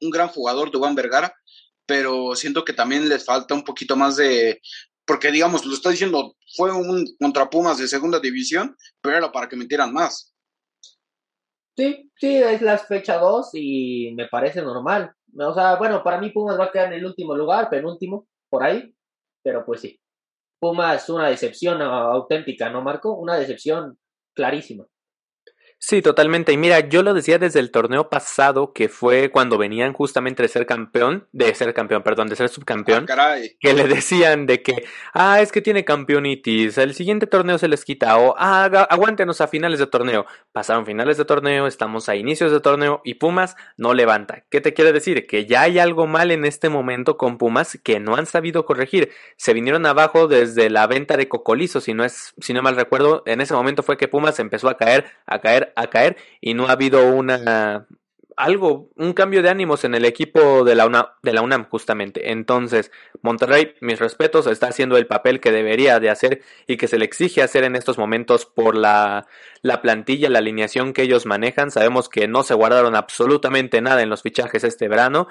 un 0.00 0.10
gran 0.10 0.28
jugador, 0.28 0.70
Dubán 0.70 0.94
Vergara, 0.94 1.34
pero 1.86 2.34
siento 2.34 2.64
que 2.64 2.72
también 2.72 3.08
les 3.08 3.24
falta 3.24 3.54
un 3.54 3.64
poquito 3.64 3.96
más 3.96 4.16
de, 4.16 4.60
porque 5.10 5.32
digamos, 5.32 5.64
lo 5.64 5.74
está 5.74 5.90
diciendo, 5.90 6.36
fue 6.54 6.72
un 6.72 7.04
contra 7.18 7.50
Pumas 7.50 7.78
de 7.78 7.88
segunda 7.88 8.20
división, 8.20 8.76
pero 9.00 9.16
era 9.16 9.32
para 9.32 9.48
que 9.48 9.56
metieran 9.56 9.92
más. 9.92 10.32
Sí, 11.76 12.10
sí, 12.14 12.36
es 12.36 12.62
la 12.62 12.78
fecha 12.78 13.18
2 13.18 13.50
y 13.54 14.12
me 14.14 14.28
parece 14.28 14.62
normal. 14.62 15.12
O 15.38 15.54
sea, 15.54 15.76
bueno, 15.76 16.02
para 16.02 16.20
mí 16.20 16.30
Pumas 16.30 16.58
va 16.58 16.66
a 16.66 16.70
quedar 16.70 16.88
en 16.88 16.98
el 16.98 17.06
último 17.06 17.34
lugar, 17.34 17.68
penúltimo, 17.70 18.26
por 18.48 18.62
ahí, 18.62 18.94
pero 19.42 19.64
pues 19.64 19.80
sí. 19.80 20.00
Pumas 20.60 21.08
una 21.08 21.28
decepción 21.28 21.80
auténtica, 21.82 22.70
¿no, 22.70 22.82
Marco? 22.82 23.14
Una 23.14 23.36
decepción 23.36 23.98
clarísima. 24.34 24.86
Sí, 25.82 26.02
totalmente. 26.02 26.52
Y 26.52 26.58
mira, 26.58 26.80
yo 26.80 27.02
lo 27.02 27.14
decía 27.14 27.38
desde 27.38 27.58
el 27.58 27.70
torneo 27.70 28.10
pasado, 28.10 28.74
que 28.74 28.90
fue 28.90 29.30
cuando 29.30 29.56
venían 29.56 29.94
justamente 29.94 30.42
de 30.42 30.48
ser 30.48 30.66
campeón, 30.66 31.26
de 31.32 31.54
ser 31.54 31.72
campeón, 31.72 32.02
perdón, 32.02 32.28
de 32.28 32.36
ser 32.36 32.50
subcampeón, 32.50 33.06
ah, 33.08 33.36
que 33.58 33.72
le 33.72 33.88
decían 33.88 34.44
de 34.44 34.62
que, 34.62 34.84
ah, 35.14 35.40
es 35.40 35.50
que 35.50 35.62
tiene 35.62 35.86
campeonitis, 35.86 36.76
el 36.76 36.92
siguiente 36.92 37.26
torneo 37.26 37.56
se 37.56 37.66
les 37.66 37.86
quita, 37.86 38.18
o, 38.18 38.34
ah, 38.38 38.64
aguántenos 38.90 39.40
a 39.40 39.48
finales 39.48 39.78
de 39.78 39.86
torneo. 39.86 40.26
Pasaron 40.52 40.84
finales 40.84 41.16
de 41.16 41.24
torneo, 41.24 41.66
estamos 41.66 42.10
a 42.10 42.14
inicios 42.14 42.52
de 42.52 42.60
torneo 42.60 43.00
y 43.02 43.14
Pumas 43.14 43.56
no 43.78 43.94
levanta. 43.94 44.44
¿Qué 44.50 44.60
te 44.60 44.74
quiere 44.74 44.92
decir? 44.92 45.26
Que 45.26 45.46
ya 45.46 45.62
hay 45.62 45.78
algo 45.78 46.06
mal 46.06 46.30
en 46.30 46.44
este 46.44 46.68
momento 46.68 47.16
con 47.16 47.38
Pumas 47.38 47.78
que 47.82 48.00
no 48.00 48.16
han 48.16 48.26
sabido 48.26 48.66
corregir. 48.66 49.12
Se 49.38 49.54
vinieron 49.54 49.86
abajo 49.86 50.28
desde 50.28 50.68
la 50.68 50.86
venta 50.86 51.16
de 51.16 51.26
Cocolizo, 51.28 51.80
si 51.80 51.94
no 51.94 52.04
es, 52.04 52.34
si 52.38 52.52
no 52.52 52.60
mal 52.60 52.76
recuerdo, 52.76 53.22
en 53.24 53.40
ese 53.40 53.54
momento 53.54 53.82
fue 53.82 53.96
que 53.96 54.08
Pumas 54.08 54.38
empezó 54.40 54.68
a 54.68 54.76
caer, 54.76 55.06
a 55.24 55.40
caer, 55.40 55.69
a 55.76 55.88
caer 55.88 56.16
y 56.40 56.54
no 56.54 56.66
ha 56.66 56.72
habido 56.72 57.12
una 57.12 57.86
algo, 58.40 58.90
un 58.96 59.12
cambio 59.12 59.42
de 59.42 59.50
ánimos 59.50 59.84
en 59.84 59.94
el 59.94 60.04
equipo 60.04 60.64
de 60.64 60.74
la, 60.74 60.86
UNAM, 60.86 61.06
de 61.22 61.32
la 61.32 61.42
UNAM 61.42 61.68
justamente. 61.68 62.32
Entonces, 62.32 62.90
Monterrey, 63.22 63.74
mis 63.80 63.98
respetos, 63.98 64.46
está 64.46 64.68
haciendo 64.68 64.96
el 64.96 65.06
papel 65.06 65.40
que 65.40 65.52
debería 65.52 66.00
de 66.00 66.10
hacer 66.10 66.42
y 66.66 66.76
que 66.76 66.88
se 66.88 66.98
le 66.98 67.04
exige 67.04 67.42
hacer 67.42 67.64
en 67.64 67.76
estos 67.76 67.98
momentos 67.98 68.46
por 68.46 68.76
la, 68.76 69.26
la 69.62 69.82
plantilla, 69.82 70.30
la 70.30 70.38
alineación 70.38 70.92
que 70.92 71.02
ellos 71.02 71.26
manejan. 71.26 71.70
Sabemos 71.70 72.08
que 72.08 72.28
no 72.28 72.42
se 72.42 72.54
guardaron 72.54 72.96
absolutamente 72.96 73.80
nada 73.82 74.02
en 74.02 74.08
los 74.08 74.22
fichajes 74.22 74.64
este 74.64 74.88
verano 74.88 75.28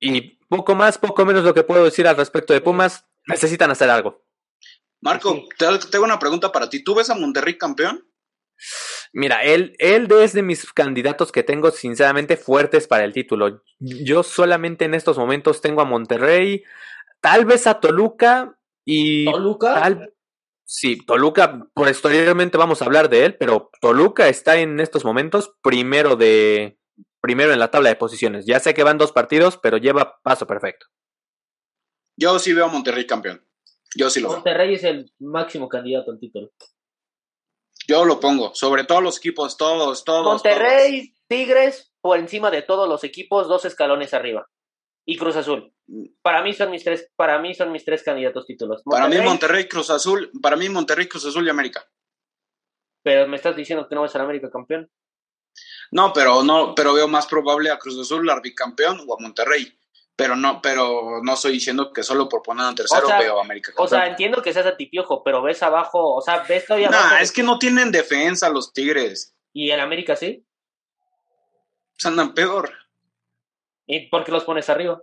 y 0.00 0.38
poco 0.48 0.74
más, 0.74 0.98
poco 0.98 1.24
menos 1.24 1.44
lo 1.44 1.54
que 1.54 1.62
puedo 1.62 1.84
decir 1.84 2.08
al 2.08 2.16
respecto 2.16 2.52
de 2.52 2.60
Pumas, 2.60 3.06
necesitan 3.26 3.70
hacer 3.70 3.88
algo. 3.88 4.24
Marco, 5.00 5.44
tengo 5.90 6.04
una 6.04 6.18
pregunta 6.18 6.52
para 6.52 6.68
ti. 6.68 6.82
¿Tú 6.82 6.94
ves 6.94 7.10
a 7.10 7.14
Monterrey 7.14 7.58
campeón? 7.58 8.04
Mira, 9.12 9.42
él, 9.42 9.74
él 9.78 10.08
es 10.20 10.32
de 10.32 10.42
mis 10.42 10.72
candidatos 10.72 11.32
que 11.32 11.42
tengo 11.42 11.70
sinceramente 11.70 12.36
fuertes 12.36 12.86
para 12.86 13.04
el 13.04 13.12
título. 13.12 13.62
Yo 13.78 14.22
solamente 14.22 14.84
en 14.84 14.94
estos 14.94 15.18
momentos 15.18 15.60
tengo 15.60 15.80
a 15.80 15.86
Monterrey, 15.86 16.62
tal 17.20 17.44
vez 17.44 17.66
a 17.66 17.80
Toluca 17.80 18.58
y... 18.84 19.30
¿Toluca? 19.30 19.74
Tal, 19.74 20.14
sí, 20.64 21.04
Toluca, 21.04 21.68
posteriormente 21.74 22.58
vamos 22.58 22.80
a 22.80 22.86
hablar 22.86 23.08
de 23.08 23.26
él, 23.26 23.36
pero 23.36 23.70
Toluca 23.80 24.28
está 24.28 24.56
en 24.58 24.80
estos 24.80 25.04
momentos 25.04 25.54
primero 25.62 26.16
de... 26.16 26.78
Primero 27.20 27.52
en 27.52 27.60
la 27.60 27.70
tabla 27.70 27.88
de 27.88 27.94
posiciones. 27.94 28.46
Ya 28.46 28.58
sé 28.58 28.74
que 28.74 28.82
van 28.82 28.98
dos 28.98 29.12
partidos, 29.12 29.56
pero 29.56 29.76
lleva 29.76 30.18
paso 30.24 30.44
perfecto. 30.48 30.86
Yo 32.16 32.36
sí 32.40 32.52
veo 32.52 32.64
a 32.64 32.68
Monterrey 32.68 33.06
campeón. 33.06 33.46
Yo 33.96 34.10
sí 34.10 34.20
lo 34.20 34.28
veo. 34.28 34.38
Monterrey 34.38 34.74
es 34.74 34.82
el 34.82 35.12
máximo 35.20 35.68
candidato 35.68 36.10
al 36.10 36.18
título. 36.18 36.50
Yo 37.88 38.04
lo 38.04 38.20
pongo, 38.20 38.54
sobre 38.54 38.84
todos 38.84 39.02
los 39.02 39.18
equipos, 39.18 39.56
todos, 39.56 40.04
todos. 40.04 40.24
Monterrey, 40.24 41.14
Tigres, 41.26 41.92
por 42.00 42.18
encima 42.18 42.50
de 42.50 42.62
todos 42.62 42.88
los 42.88 43.04
equipos, 43.04 43.48
dos 43.48 43.64
escalones 43.64 44.14
arriba. 44.14 44.48
Y 45.04 45.16
Cruz 45.16 45.36
Azul. 45.36 45.74
Para 46.22 46.42
mí 46.42 46.52
son 46.52 46.70
mis 46.70 46.84
tres, 46.84 47.10
para 47.16 47.40
mí 47.40 47.54
son 47.54 47.72
mis 47.72 47.84
tres 47.84 48.02
candidatos 48.02 48.46
títulos. 48.46 48.82
para 48.84 49.08
mí 49.08 49.16
Monterrey, 49.20 49.66
Cruz 49.66 49.90
Azul, 49.90 50.30
para 50.40 50.56
mí 50.56 50.68
Monterrey, 50.68 51.08
Cruz 51.08 51.26
Azul 51.26 51.46
y 51.46 51.50
América. 51.50 51.84
Pero 53.02 53.26
me 53.26 53.36
estás 53.36 53.56
diciendo 53.56 53.88
que 53.88 53.94
no 53.96 54.02
va 54.02 54.06
a 54.06 54.10
ser 54.10 54.20
América 54.20 54.48
campeón. 54.50 54.90
No, 55.90 56.12
pero 56.12 56.44
no, 56.44 56.74
pero 56.74 56.94
veo 56.94 57.08
más 57.08 57.26
probable 57.26 57.70
a 57.70 57.78
Cruz 57.78 57.98
Azul, 57.98 58.30
al 58.30 58.40
bicampeón 58.40 59.04
o 59.06 59.14
a 59.14 59.20
Monterrey 59.20 59.76
pero 60.16 60.36
no, 60.36 60.60
pero 60.60 61.20
no 61.22 61.34
estoy 61.34 61.52
diciendo 61.52 61.92
que 61.92 62.02
solo 62.02 62.28
por 62.28 62.42
poner 62.42 62.66
un 62.66 62.74
tercero 62.74 63.08
veo 63.18 63.38
a 63.38 63.42
América. 63.42 63.72
O 63.76 63.88
sea, 63.88 64.06
entiendo 64.06 64.42
que 64.42 64.52
seas 64.52 64.66
antipiojo, 64.66 65.22
pero 65.24 65.42
ves 65.42 65.62
abajo, 65.62 66.14
o 66.14 66.20
sea, 66.20 66.44
ves 66.48 66.66
todavía 66.66 66.88
abajo. 66.88 67.16
es 67.16 67.32
que 67.32 67.42
no 67.42 67.58
tienen 67.58 67.90
defensa 67.90 68.48
los 68.48 68.72
Tigres. 68.72 69.34
¿Y 69.52 69.70
en 69.70 69.80
América 69.80 70.16
sí? 70.16 70.46
Pues 71.94 72.06
andan 72.06 72.34
peor. 72.34 72.72
¿Y 73.86 74.08
por 74.08 74.24
qué 74.24 74.32
los 74.32 74.44
pones 74.44 74.68
arriba? 74.68 75.02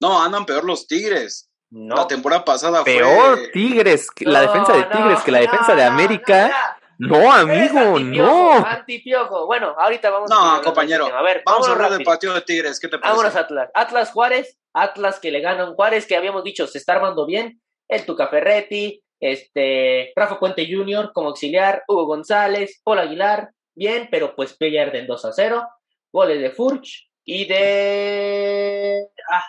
No, 0.00 0.22
andan 0.22 0.46
peor 0.46 0.64
los 0.64 0.86
Tigres. 0.86 1.50
No. 1.70 1.96
La 1.96 2.06
temporada 2.06 2.44
pasada 2.44 2.82
peor 2.82 3.38
fue. 3.38 3.48
Tigres, 3.48 4.08
la 4.20 4.40
defensa 4.40 4.72
de 4.74 4.84
Tigres 4.84 5.20
que 5.20 5.30
la 5.30 5.40
defensa 5.40 5.74
de 5.74 5.84
América. 5.84 6.77
No, 6.98 7.32
amigo, 7.32 7.98
no. 8.00 8.66
Antipiojo. 8.66 9.46
Bueno, 9.46 9.74
ahorita 9.78 10.10
vamos 10.10 10.28
no, 10.28 10.54
a 10.56 10.62
compañero. 10.62 11.06
A 11.06 11.22
ver, 11.22 11.42
vamos 11.46 11.68
a 11.68 11.72
hablar 11.72 11.92
del 11.92 12.02
partido 12.02 12.34
de 12.34 12.40
Tigres. 12.40 12.80
¿Qué 12.80 12.88
te 12.88 12.98
parece? 12.98 13.16
Vámonos, 13.16 13.36
Atlas. 13.36 13.70
Atlas 13.72 14.10
Juárez. 14.10 14.58
Atlas 14.74 15.20
que 15.20 15.30
le 15.30 15.40
ganan 15.40 15.74
Juárez, 15.74 16.06
que 16.06 16.16
habíamos 16.16 16.44
dicho 16.44 16.66
se 16.66 16.78
está 16.78 16.94
armando 16.94 17.24
bien. 17.24 17.60
El 17.88 18.04
Tuca 18.04 18.28
Ferretti, 18.28 19.02
este, 19.20 20.12
Rafa 20.14 20.38
Puente 20.38 20.66
Jr. 20.70 21.12
como 21.12 21.28
auxiliar, 21.28 21.82
Hugo 21.88 22.06
González, 22.06 22.80
Paul 22.84 22.98
Aguilar. 22.98 23.50
Bien, 23.74 24.08
pero 24.10 24.34
pues 24.34 24.56
pierden 24.56 25.06
2 25.06 25.24
a 25.24 25.32
0. 25.32 25.68
Goles 26.12 26.40
de 26.40 26.50
Furch. 26.50 27.08
y 27.24 27.46
de... 27.46 29.06
Ah, 29.30 29.44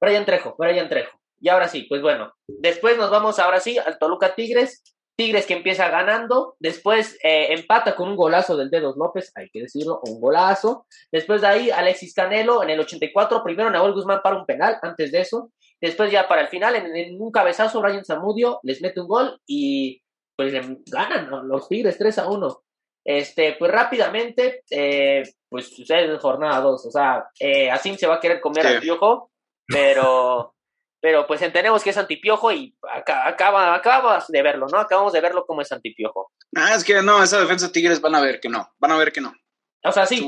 Brian 0.00 0.24
Trejo, 0.24 0.54
Brian 0.58 0.88
Trejo. 0.88 1.18
Y 1.40 1.48
ahora 1.48 1.68
sí, 1.68 1.82
pues 1.88 2.02
bueno, 2.02 2.32
después 2.46 2.96
nos 2.96 3.10
vamos 3.10 3.38
ahora 3.38 3.60
sí 3.60 3.78
al 3.78 3.98
Toluca 3.98 4.34
Tigres. 4.34 4.82
Tigres 5.20 5.44
que 5.44 5.52
empieza 5.52 5.90
ganando, 5.90 6.56
después 6.60 7.18
eh, 7.22 7.52
empata 7.52 7.94
con 7.94 8.08
un 8.08 8.16
golazo 8.16 8.56
del 8.56 8.70
Dedos 8.70 8.96
López, 8.96 9.30
hay 9.34 9.50
que 9.50 9.60
decirlo, 9.60 10.00
un 10.06 10.18
golazo. 10.18 10.86
Después 11.12 11.42
de 11.42 11.46
ahí, 11.46 11.70
Alexis 11.70 12.14
Canelo 12.14 12.62
en 12.62 12.70
el 12.70 12.80
84, 12.80 13.44
primero 13.44 13.68
Nahuel 13.68 13.92
Guzmán 13.92 14.22
para 14.24 14.38
un 14.38 14.46
penal, 14.46 14.78
antes 14.80 15.12
de 15.12 15.20
eso. 15.20 15.52
Después 15.78 16.10
ya 16.10 16.26
para 16.26 16.40
el 16.40 16.48
final, 16.48 16.74
en, 16.74 17.20
un 17.20 17.30
cabezazo, 17.30 17.82
Brian 17.82 18.02
Zamudio 18.02 18.60
les 18.62 18.80
mete 18.80 19.02
un 19.02 19.08
gol 19.08 19.38
y 19.46 20.00
pues 20.38 20.54
ganan 20.90 21.28
los 21.46 21.68
Tigres 21.68 21.98
3 21.98 22.16
a 22.16 22.30
1. 22.30 22.62
Este, 23.04 23.56
pues 23.58 23.70
rápidamente, 23.70 24.62
eh, 24.70 25.22
pues 25.50 25.68
sucede 25.68 26.06
en 26.06 26.18
jornada 26.18 26.62
2. 26.62 26.86
O 26.86 26.90
sea, 26.90 27.26
eh, 27.38 27.70
Asim 27.70 27.96
se 27.96 28.06
va 28.06 28.14
a 28.14 28.20
querer 28.20 28.40
comer 28.40 28.66
al 28.66 28.80
piojo, 28.80 29.30
pero 29.66 30.54
pero 31.00 31.26
pues 31.26 31.40
entendemos 31.42 31.82
que 31.82 31.90
es 31.90 31.96
antipiojo 31.96 32.52
y 32.52 32.76
acaba, 33.24 33.74
acabas 33.74 34.28
de 34.28 34.42
verlo, 34.42 34.66
¿no? 34.68 34.78
Acabamos 34.78 35.12
de 35.12 35.20
verlo 35.20 35.46
como 35.46 35.62
es 35.62 35.72
antipiojo. 35.72 36.32
Ah, 36.54 36.74
es 36.74 36.84
que 36.84 37.00
no, 37.02 37.22
esa 37.22 37.40
defensa 37.40 37.72
Tigres 37.72 38.00
van 38.00 38.14
a 38.14 38.20
ver 38.20 38.40
que 38.40 38.48
no, 38.48 38.72
van 38.78 38.92
a 38.92 38.96
ver 38.96 39.12
que 39.12 39.20
no. 39.20 39.34
O 39.82 39.92
sea, 39.92 40.04
sí, 40.04 40.22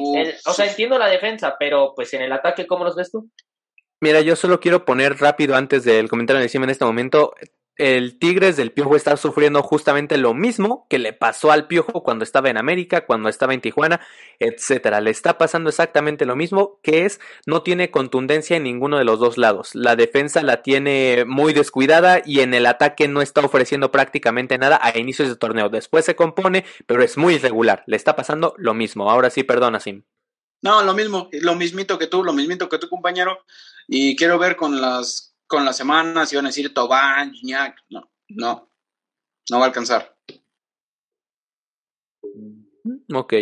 o 0.46 0.52
sea, 0.54 0.66
entiendo 0.66 0.98
la 0.98 1.08
defensa, 1.08 1.56
pero 1.58 1.92
pues 1.94 2.14
en 2.14 2.22
el 2.22 2.32
ataque, 2.32 2.66
¿cómo 2.66 2.84
los 2.84 2.96
ves 2.96 3.10
tú? 3.10 3.30
Mira, 4.00 4.20
yo 4.22 4.34
solo 4.34 4.60
quiero 4.60 4.84
poner 4.84 5.18
rápido 5.18 5.54
antes 5.54 5.84
del 5.84 6.08
comentario 6.08 6.42
encima 6.42 6.64
en 6.64 6.70
este 6.70 6.86
momento, 6.86 7.34
el 7.76 8.18
Tigres 8.18 8.56
del 8.56 8.70
Piojo 8.70 8.96
está 8.96 9.16
sufriendo 9.16 9.62
justamente 9.62 10.18
lo 10.18 10.34
mismo 10.34 10.86
que 10.90 10.98
le 10.98 11.12
pasó 11.12 11.50
al 11.52 11.66
Piojo 11.66 12.02
cuando 12.02 12.22
estaba 12.22 12.50
en 12.50 12.58
América, 12.58 13.06
cuando 13.06 13.28
estaba 13.28 13.54
en 13.54 13.60
Tijuana, 13.60 14.00
etcétera. 14.38 15.00
Le 15.00 15.10
está 15.10 15.38
pasando 15.38 15.70
exactamente 15.70 16.26
lo 16.26 16.36
mismo, 16.36 16.78
que 16.82 17.06
es 17.06 17.20
no 17.46 17.62
tiene 17.62 17.90
contundencia 17.90 18.56
en 18.56 18.64
ninguno 18.64 18.98
de 18.98 19.04
los 19.04 19.18
dos 19.18 19.38
lados. 19.38 19.74
La 19.74 19.96
defensa 19.96 20.42
la 20.42 20.62
tiene 20.62 21.24
muy 21.26 21.52
descuidada 21.54 22.22
y 22.24 22.40
en 22.40 22.52
el 22.54 22.66
ataque 22.66 23.08
no 23.08 23.22
está 23.22 23.40
ofreciendo 23.40 23.90
prácticamente 23.90 24.58
nada 24.58 24.78
a 24.82 24.98
inicios 24.98 25.28
de 25.28 25.36
torneo. 25.36 25.68
Después 25.68 26.04
se 26.04 26.14
compone, 26.14 26.64
pero 26.86 27.02
es 27.02 27.16
muy 27.16 27.34
irregular. 27.34 27.84
Le 27.86 27.96
está 27.96 28.16
pasando 28.16 28.54
lo 28.58 28.74
mismo. 28.74 29.10
Ahora 29.10 29.30
sí, 29.30 29.44
perdona, 29.44 29.80
Sim. 29.80 30.02
No, 30.60 30.82
lo 30.84 30.94
mismo, 30.94 31.28
lo 31.32 31.56
mismito 31.56 31.98
que 31.98 32.06
tú, 32.06 32.22
lo 32.22 32.32
mismito 32.32 32.68
que 32.68 32.78
tu 32.78 32.88
compañero. 32.88 33.40
Y 33.88 34.14
quiero 34.14 34.38
ver 34.38 34.56
con 34.56 34.80
las 34.80 35.31
con 35.52 35.66
las 35.66 35.76
semanas, 35.76 36.32
iban 36.32 36.46
a 36.46 36.48
decir 36.48 36.72
Tobán, 36.72 37.34
Gignac, 37.34 37.76
no, 37.90 38.10
no, 38.30 38.70
no 39.50 39.58
va 39.58 39.64
a 39.64 39.68
alcanzar. 39.68 40.16
Mm, 42.22 43.14
ok. 43.14 43.34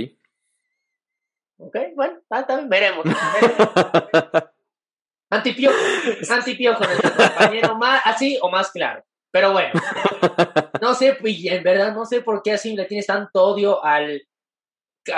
Ok, 1.59 1.77
bueno, 1.95 2.19
también 2.29 2.69
veremos. 2.69 3.07
antipiojo, 5.31 5.77
antipiojo 6.31 6.85
nuestro 6.85 7.11
compañero, 7.15 7.77
más, 7.77 8.03
así 8.05 8.37
o 8.43 8.51
más 8.51 8.73
claro. 8.73 9.05
Pero 9.31 9.53
bueno, 9.53 9.71
no 10.83 10.95
sé, 10.95 11.17
en 11.23 11.63
verdad 11.63 11.95
no 11.95 12.07
sé 12.07 12.23
por 12.23 12.43
qué 12.43 12.55
así 12.55 12.75
le 12.75 12.87
tienes 12.87 13.07
tanto 13.07 13.41
odio 13.41 13.85
al 13.85 14.21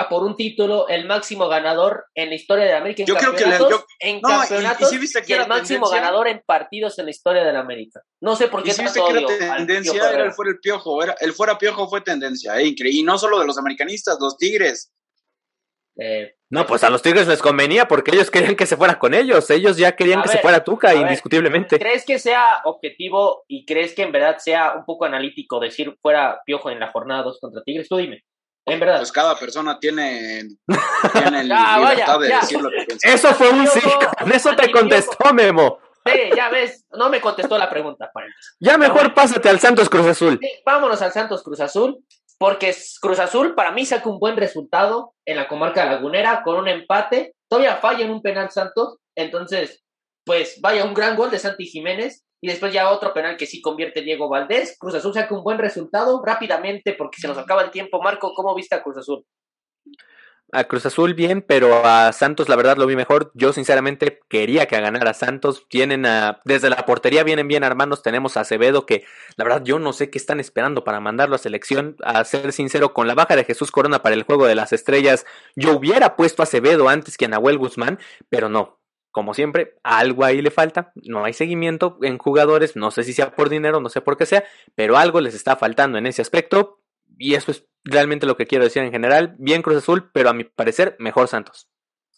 por 0.09 0.23
un 0.23 0.35
título 0.35 0.87
el 0.87 1.05
máximo 1.05 1.47
ganador 1.47 2.05
en 2.15 2.29
la 2.29 2.35
historia 2.35 2.65
de 2.65 2.73
América 2.73 3.03
en 3.03 3.07
yo 3.07 3.15
campeonatos, 3.15 3.67
creo 3.67 3.79
que 3.79 3.85
yo, 3.85 3.85
en 3.99 4.21
campeonatos 4.21 4.93
y, 4.93 5.33
el 5.33 5.47
máximo 5.47 5.89
ganador 5.89 6.27
en 6.27 6.41
partidos 6.45 6.97
en 6.99 7.05
la 7.05 7.11
historia 7.11 7.43
de 7.43 7.53
la 7.53 7.59
América. 7.59 8.01
No 8.21 8.35
sé 8.35 8.47
por 8.47 8.63
qué 8.63 8.69
¿Y 8.69 8.73
si 8.73 8.83
viste 8.83 9.01
que 9.01 9.25
tendencia, 9.37 10.11
era 10.11 10.25
el 10.25 10.33
fuera 10.33 10.51
el 10.51 10.59
piojo, 10.59 11.03
era 11.03 11.15
el 11.19 11.33
fuera 11.33 11.57
piojo 11.57 11.87
fue 11.87 12.01
tendencia, 12.01 12.59
eh, 12.59 12.67
increíble. 12.67 12.99
Y 12.99 13.03
no 13.03 13.17
solo 13.17 13.39
de 13.39 13.47
los 13.47 13.57
americanistas, 13.57 14.17
los 14.19 14.37
Tigres. 14.37 14.91
Eh, 15.97 16.35
no, 16.49 16.65
pues 16.65 16.83
a 16.83 16.89
los 16.89 17.01
Tigres 17.01 17.27
les 17.27 17.41
convenía 17.41 17.87
porque 17.87 18.11
ellos 18.11 18.29
querían 18.29 18.55
que 18.55 18.65
se 18.65 18.77
fuera 18.77 18.99
con 18.99 19.13
ellos. 19.13 19.49
Ellos 19.49 19.77
ya 19.77 19.95
querían 19.95 20.21
que 20.21 20.29
se 20.29 20.37
fuera 20.39 20.63
Tuca, 20.63 20.93
indiscutiblemente. 20.93 21.79
¿Crees 21.79 22.05
que 22.05 22.19
sea 22.19 22.61
objetivo 22.65 23.43
y 23.47 23.65
crees 23.65 23.93
que 23.93 24.03
en 24.03 24.11
verdad 24.11 24.37
sea 24.37 24.73
un 24.73 24.85
poco 24.85 25.05
analítico 25.05 25.59
decir 25.59 25.97
fuera 26.01 26.41
piojo 26.45 26.69
en 26.69 26.79
la 26.79 26.91
jornada 26.91 27.23
2 27.23 27.39
contra 27.39 27.63
Tigres? 27.63 27.89
Tú 27.89 27.97
dime. 27.97 28.23
En 28.65 28.79
verdad. 28.79 28.97
Pues 28.97 29.11
cada 29.11 29.37
persona 29.37 29.79
tiene, 29.79 30.43
tiene 31.13 31.43
libertad 31.43 32.19
de 32.19 32.27
decir 32.27 32.61
lo 32.61 32.69
que 32.69 32.85
piensa. 32.85 33.09
Eso 33.09 33.33
fue 33.33 33.49
un 33.49 33.67
sí. 33.67 33.81
eso 34.33 34.55
te 34.55 34.71
contestó, 34.71 35.33
Memo. 35.33 35.79
Sí, 36.05 36.19
ya 36.35 36.49
ves, 36.49 36.85
no 36.91 37.09
me 37.09 37.21
contestó 37.21 37.57
la 37.57 37.69
pregunta. 37.69 38.11
Ya 38.59 38.77
mejor 38.77 39.13
pásate 39.13 39.49
al 39.49 39.59
Santos 39.59 39.89
Cruz 39.89 40.07
Azul. 40.07 40.39
vámonos 40.65 41.01
al 41.01 41.13
Santos 41.13 41.43
Cruz 41.43 41.61
Azul, 41.61 42.03
porque 42.37 42.75
Cruz 43.01 43.19
Azul 43.19 43.55
para 43.55 43.71
mí 43.71 43.85
saca 43.85 44.09
un 44.09 44.19
buen 44.19 44.35
resultado 44.35 45.13
en 45.25 45.37
la 45.37 45.47
comarca 45.47 45.85
lagunera 45.85 46.43
con 46.43 46.57
un 46.57 46.67
empate. 46.67 47.35
Todavía 47.47 47.77
falla 47.77 48.03
en 48.03 48.11
un 48.11 48.21
penal 48.21 48.49
Santos, 48.51 48.97
entonces, 49.15 49.83
pues 50.25 50.59
vaya 50.59 50.83
un 50.83 50.93
gran 50.93 51.15
gol 51.15 51.31
de 51.31 51.39
Santi 51.39 51.65
Jiménez 51.65 52.25
y 52.43 52.47
después 52.47 52.73
ya 52.73 52.91
otro 52.91 53.13
penal 53.13 53.37
que 53.37 53.45
sí 53.45 53.61
convierte 53.61 54.01
Diego 54.01 54.27
Valdés. 54.27 54.75
Cruz 54.77 54.93
Azul 54.95 55.13
saca 55.13 55.33
un 55.33 55.45
buen 55.45 55.57
resultado 55.59 56.21
rápidamente 56.21 56.91
porque 56.91 57.21
se 57.21 57.27
nos 57.29 57.37
acaba 57.37 57.61
el 57.61 57.71
tiempo. 57.71 58.01
Marco, 58.01 58.33
¿cómo 58.35 58.53
viste 58.53 58.75
a 58.75 58.83
Cruz 58.83 58.97
Azul? 58.97 59.25
A 60.51 60.65
Cruz 60.65 60.85
Azul 60.85 61.13
bien, 61.13 61.41
pero 61.41 61.85
a 61.85 62.11
Santos 62.11 62.49
la 62.49 62.57
verdad 62.57 62.75
lo 62.75 62.85
vi 62.85 62.97
mejor. 62.97 63.31
Yo 63.33 63.53
sinceramente 63.53 64.19
quería 64.27 64.65
que 64.65 64.77
ganara 64.81 65.13
Santos. 65.13 65.65
Tienen 65.69 66.05
a, 66.05 66.41
desde 66.43 66.69
la 66.69 66.85
portería 66.85 67.23
vienen 67.23 67.47
bien 67.47 67.63
hermanos. 67.63 68.03
Tenemos 68.03 68.35
a 68.35 68.41
Acevedo 68.41 68.85
que 68.85 69.05
la 69.37 69.45
verdad 69.45 69.63
yo 69.63 69.79
no 69.79 69.93
sé 69.93 70.09
qué 70.09 70.17
están 70.17 70.41
esperando 70.41 70.83
para 70.83 70.99
mandarlo 70.99 71.35
a 71.35 71.39
selección. 71.39 71.95
A 72.03 72.25
ser 72.25 72.51
sincero, 72.51 72.93
con 72.93 73.07
la 73.07 73.15
baja 73.15 73.37
de 73.37 73.45
Jesús 73.45 73.71
Corona 73.71 74.01
para 74.01 74.15
el 74.15 74.23
juego 74.23 74.47
de 74.47 74.55
las 74.55 74.73
estrellas, 74.73 75.25
yo 75.55 75.71
hubiera 75.77 76.17
puesto 76.17 76.41
a 76.41 76.43
Acevedo 76.43 76.89
antes 76.89 77.15
que 77.15 77.23
a 77.23 77.29
Nahuel 77.29 77.57
Guzmán, 77.57 77.99
pero 78.27 78.49
no 78.49 78.82
como 79.13 79.35
siempre, 79.35 79.75
algo 79.83 80.25
ahí 80.25 80.41
le 80.41 80.49
falta, 80.49 80.91
no 80.95 81.23
hay 81.23 81.33
seguimiento 81.33 81.99
en 82.01 82.17
jugadores, 82.17 82.75
no 82.75 82.89
sé 82.89 83.03
si 83.03 83.13
sea 83.13 83.35
por 83.35 83.47
dinero, 83.47 83.79
no 83.79 83.89
sé 83.89 84.01
por 84.01 84.17
qué 84.17 84.25
sea, 84.25 84.43
pero 84.73 84.97
algo 84.97 85.21
les 85.21 85.35
está 85.35 85.55
faltando 85.55 85.99
en 85.99 86.07
ese 86.07 86.23
aspecto 86.23 86.81
y 87.19 87.35
eso 87.35 87.51
es 87.51 87.63
realmente 87.83 88.25
lo 88.25 88.35
que 88.35 88.47
quiero 88.47 88.63
decir 88.63 88.81
en 88.81 88.91
general, 88.91 89.35
bien 89.37 89.61
Cruz 89.61 89.77
Azul, 89.77 90.09
pero 90.11 90.29
a 90.29 90.33
mi 90.33 90.45
parecer 90.45 90.95
mejor 90.97 91.27
Santos. 91.27 91.69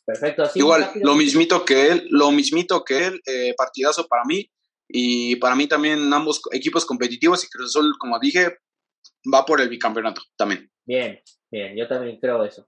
Perfecto, 0.06 0.44
así 0.44 0.60
Igual, 0.60 0.90
lo 1.02 1.16
mismito 1.16 1.66
que 1.66 1.90
él, 1.90 2.08
lo 2.12 2.32
mismito 2.32 2.86
que 2.86 3.08
él, 3.08 3.22
eh, 3.26 3.54
partidazo 3.58 4.08
para 4.08 4.24
mí 4.24 4.50
y 4.88 5.36
para 5.36 5.56
mí 5.56 5.68
también 5.68 6.14
ambos 6.14 6.42
equipos 6.54 6.86
competitivos 6.86 7.44
y 7.44 7.50
Cruz 7.50 7.76
Azul, 7.76 7.94
como 8.00 8.20
dije, 8.20 8.60
va 9.34 9.46
por 9.46 9.60
el 9.60 9.68
bicampeonato 9.68 10.22
también. 10.38 10.72
Bien, 10.86 11.20
bien, 11.52 11.76
yo 11.76 11.90
también 11.90 12.20
creo 12.22 12.46
eso. 12.46 12.66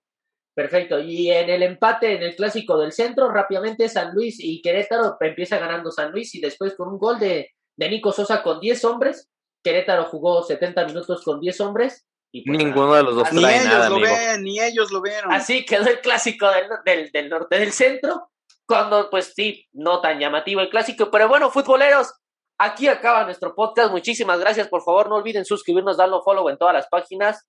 Perfecto. 0.58 1.00
Y 1.00 1.30
en 1.30 1.52
el 1.52 1.62
empate, 1.62 2.16
en 2.16 2.24
el 2.24 2.36
clásico 2.36 2.80
del 2.80 2.92
centro, 2.92 3.30
rápidamente 3.30 3.88
San 3.90 4.16
Luis 4.16 4.38
y 4.40 4.60
Querétaro 4.64 5.16
empieza 5.20 5.60
ganando 5.60 5.92
San 5.92 6.12
Luis 6.12 6.34
y 6.34 6.42
después 6.42 6.74
con 6.76 6.88
un 6.88 6.98
gol 6.98 7.20
de, 7.20 7.52
de 7.78 7.90
Nico 7.90 8.12
Sosa 8.12 8.42
con 8.42 8.60
10 8.60 8.84
hombres. 8.86 9.30
Querétaro 9.64 10.06
jugó 10.06 10.42
70 10.42 10.86
minutos 10.88 11.24
con 11.24 11.40
10 11.40 11.62
hombres. 11.62 12.08
Y 12.34 12.44
pues 12.44 12.58
Ninguno 12.58 12.96
de 12.96 13.04
los 13.04 13.16
dos 13.18 13.32
ni 13.34 13.46
ellos 13.46 13.88
lo 13.88 14.00
ven, 14.00 14.42
ni 14.42 14.60
ellos 14.60 14.92
lo 14.92 15.00
vieron. 15.04 15.32
Así 15.32 15.64
quedó 15.64 15.86
el 15.86 16.02
clásico 16.02 16.50
del, 16.50 16.66
del, 16.84 17.12
del 17.12 17.30
norte 17.30 17.60
del 17.60 17.72
centro. 17.72 18.32
Cuando, 18.68 19.12
pues 19.12 19.34
sí, 19.36 19.64
no 19.74 20.02
tan 20.02 20.18
llamativo 20.18 20.62
el 20.62 20.70
clásico. 20.70 21.12
Pero 21.12 21.28
bueno, 21.28 21.52
futboleros, 21.52 22.16
aquí 22.58 22.88
acaba 22.88 23.26
nuestro 23.26 23.54
podcast. 23.54 23.92
Muchísimas 23.92 24.40
gracias. 24.40 24.70
Por 24.70 24.82
favor, 24.82 25.08
no 25.08 25.18
olviden 25.18 25.46
suscribirnos, 25.46 25.98
darlo 25.98 26.24
follow 26.24 26.50
en 26.50 26.58
todas 26.58 26.74
las 26.74 26.88
páginas. 26.88 27.48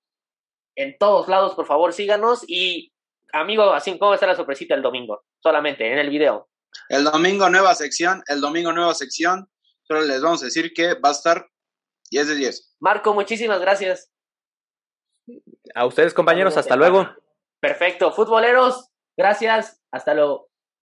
En 0.77 0.99
todos 0.99 1.27
lados, 1.27 1.55
por 1.55 1.65
favor, 1.65 1.95
síganos. 1.95 2.45
Y 2.47 2.93
amigo, 3.33 3.73
así, 3.73 3.99
¿cómo 3.99 4.15
está 4.15 4.27
la 4.27 4.37
sorpresita 4.37 4.75
el 4.75 4.83
domingo? 4.83 5.25
Solamente 5.41 5.91
en 5.91 5.99
el 5.99 6.11
video. 6.11 6.49
El 6.89 7.05
domingo 7.05 7.49
nueva 7.49 7.75
sección, 7.75 8.23
el 8.29 8.41
domingo 8.41 8.73
nueva 8.73 8.95
sección. 8.95 9.51
Solo 9.83 10.03
les 10.03 10.21
vamos 10.21 10.43
a 10.43 10.47
decir 10.47 10.73
que 10.75 10.95
va 10.95 11.11
a 11.11 11.13
estar 11.13 11.47
10 12.11 12.29
de 12.29 12.35
10. 12.35 12.77
Marco, 12.81 13.15
muchísimas 13.15 13.61
gracias. 13.61 14.11
A 15.75 15.87
ustedes, 15.87 16.15
compañeros, 16.15 16.57
hasta 16.57 16.77
luego. 16.77 17.09
Perfecto. 17.61 18.13
Futboleros, 18.13 18.91
gracias. 19.17 19.81
Hasta 19.91 20.15
luego. 20.15 20.48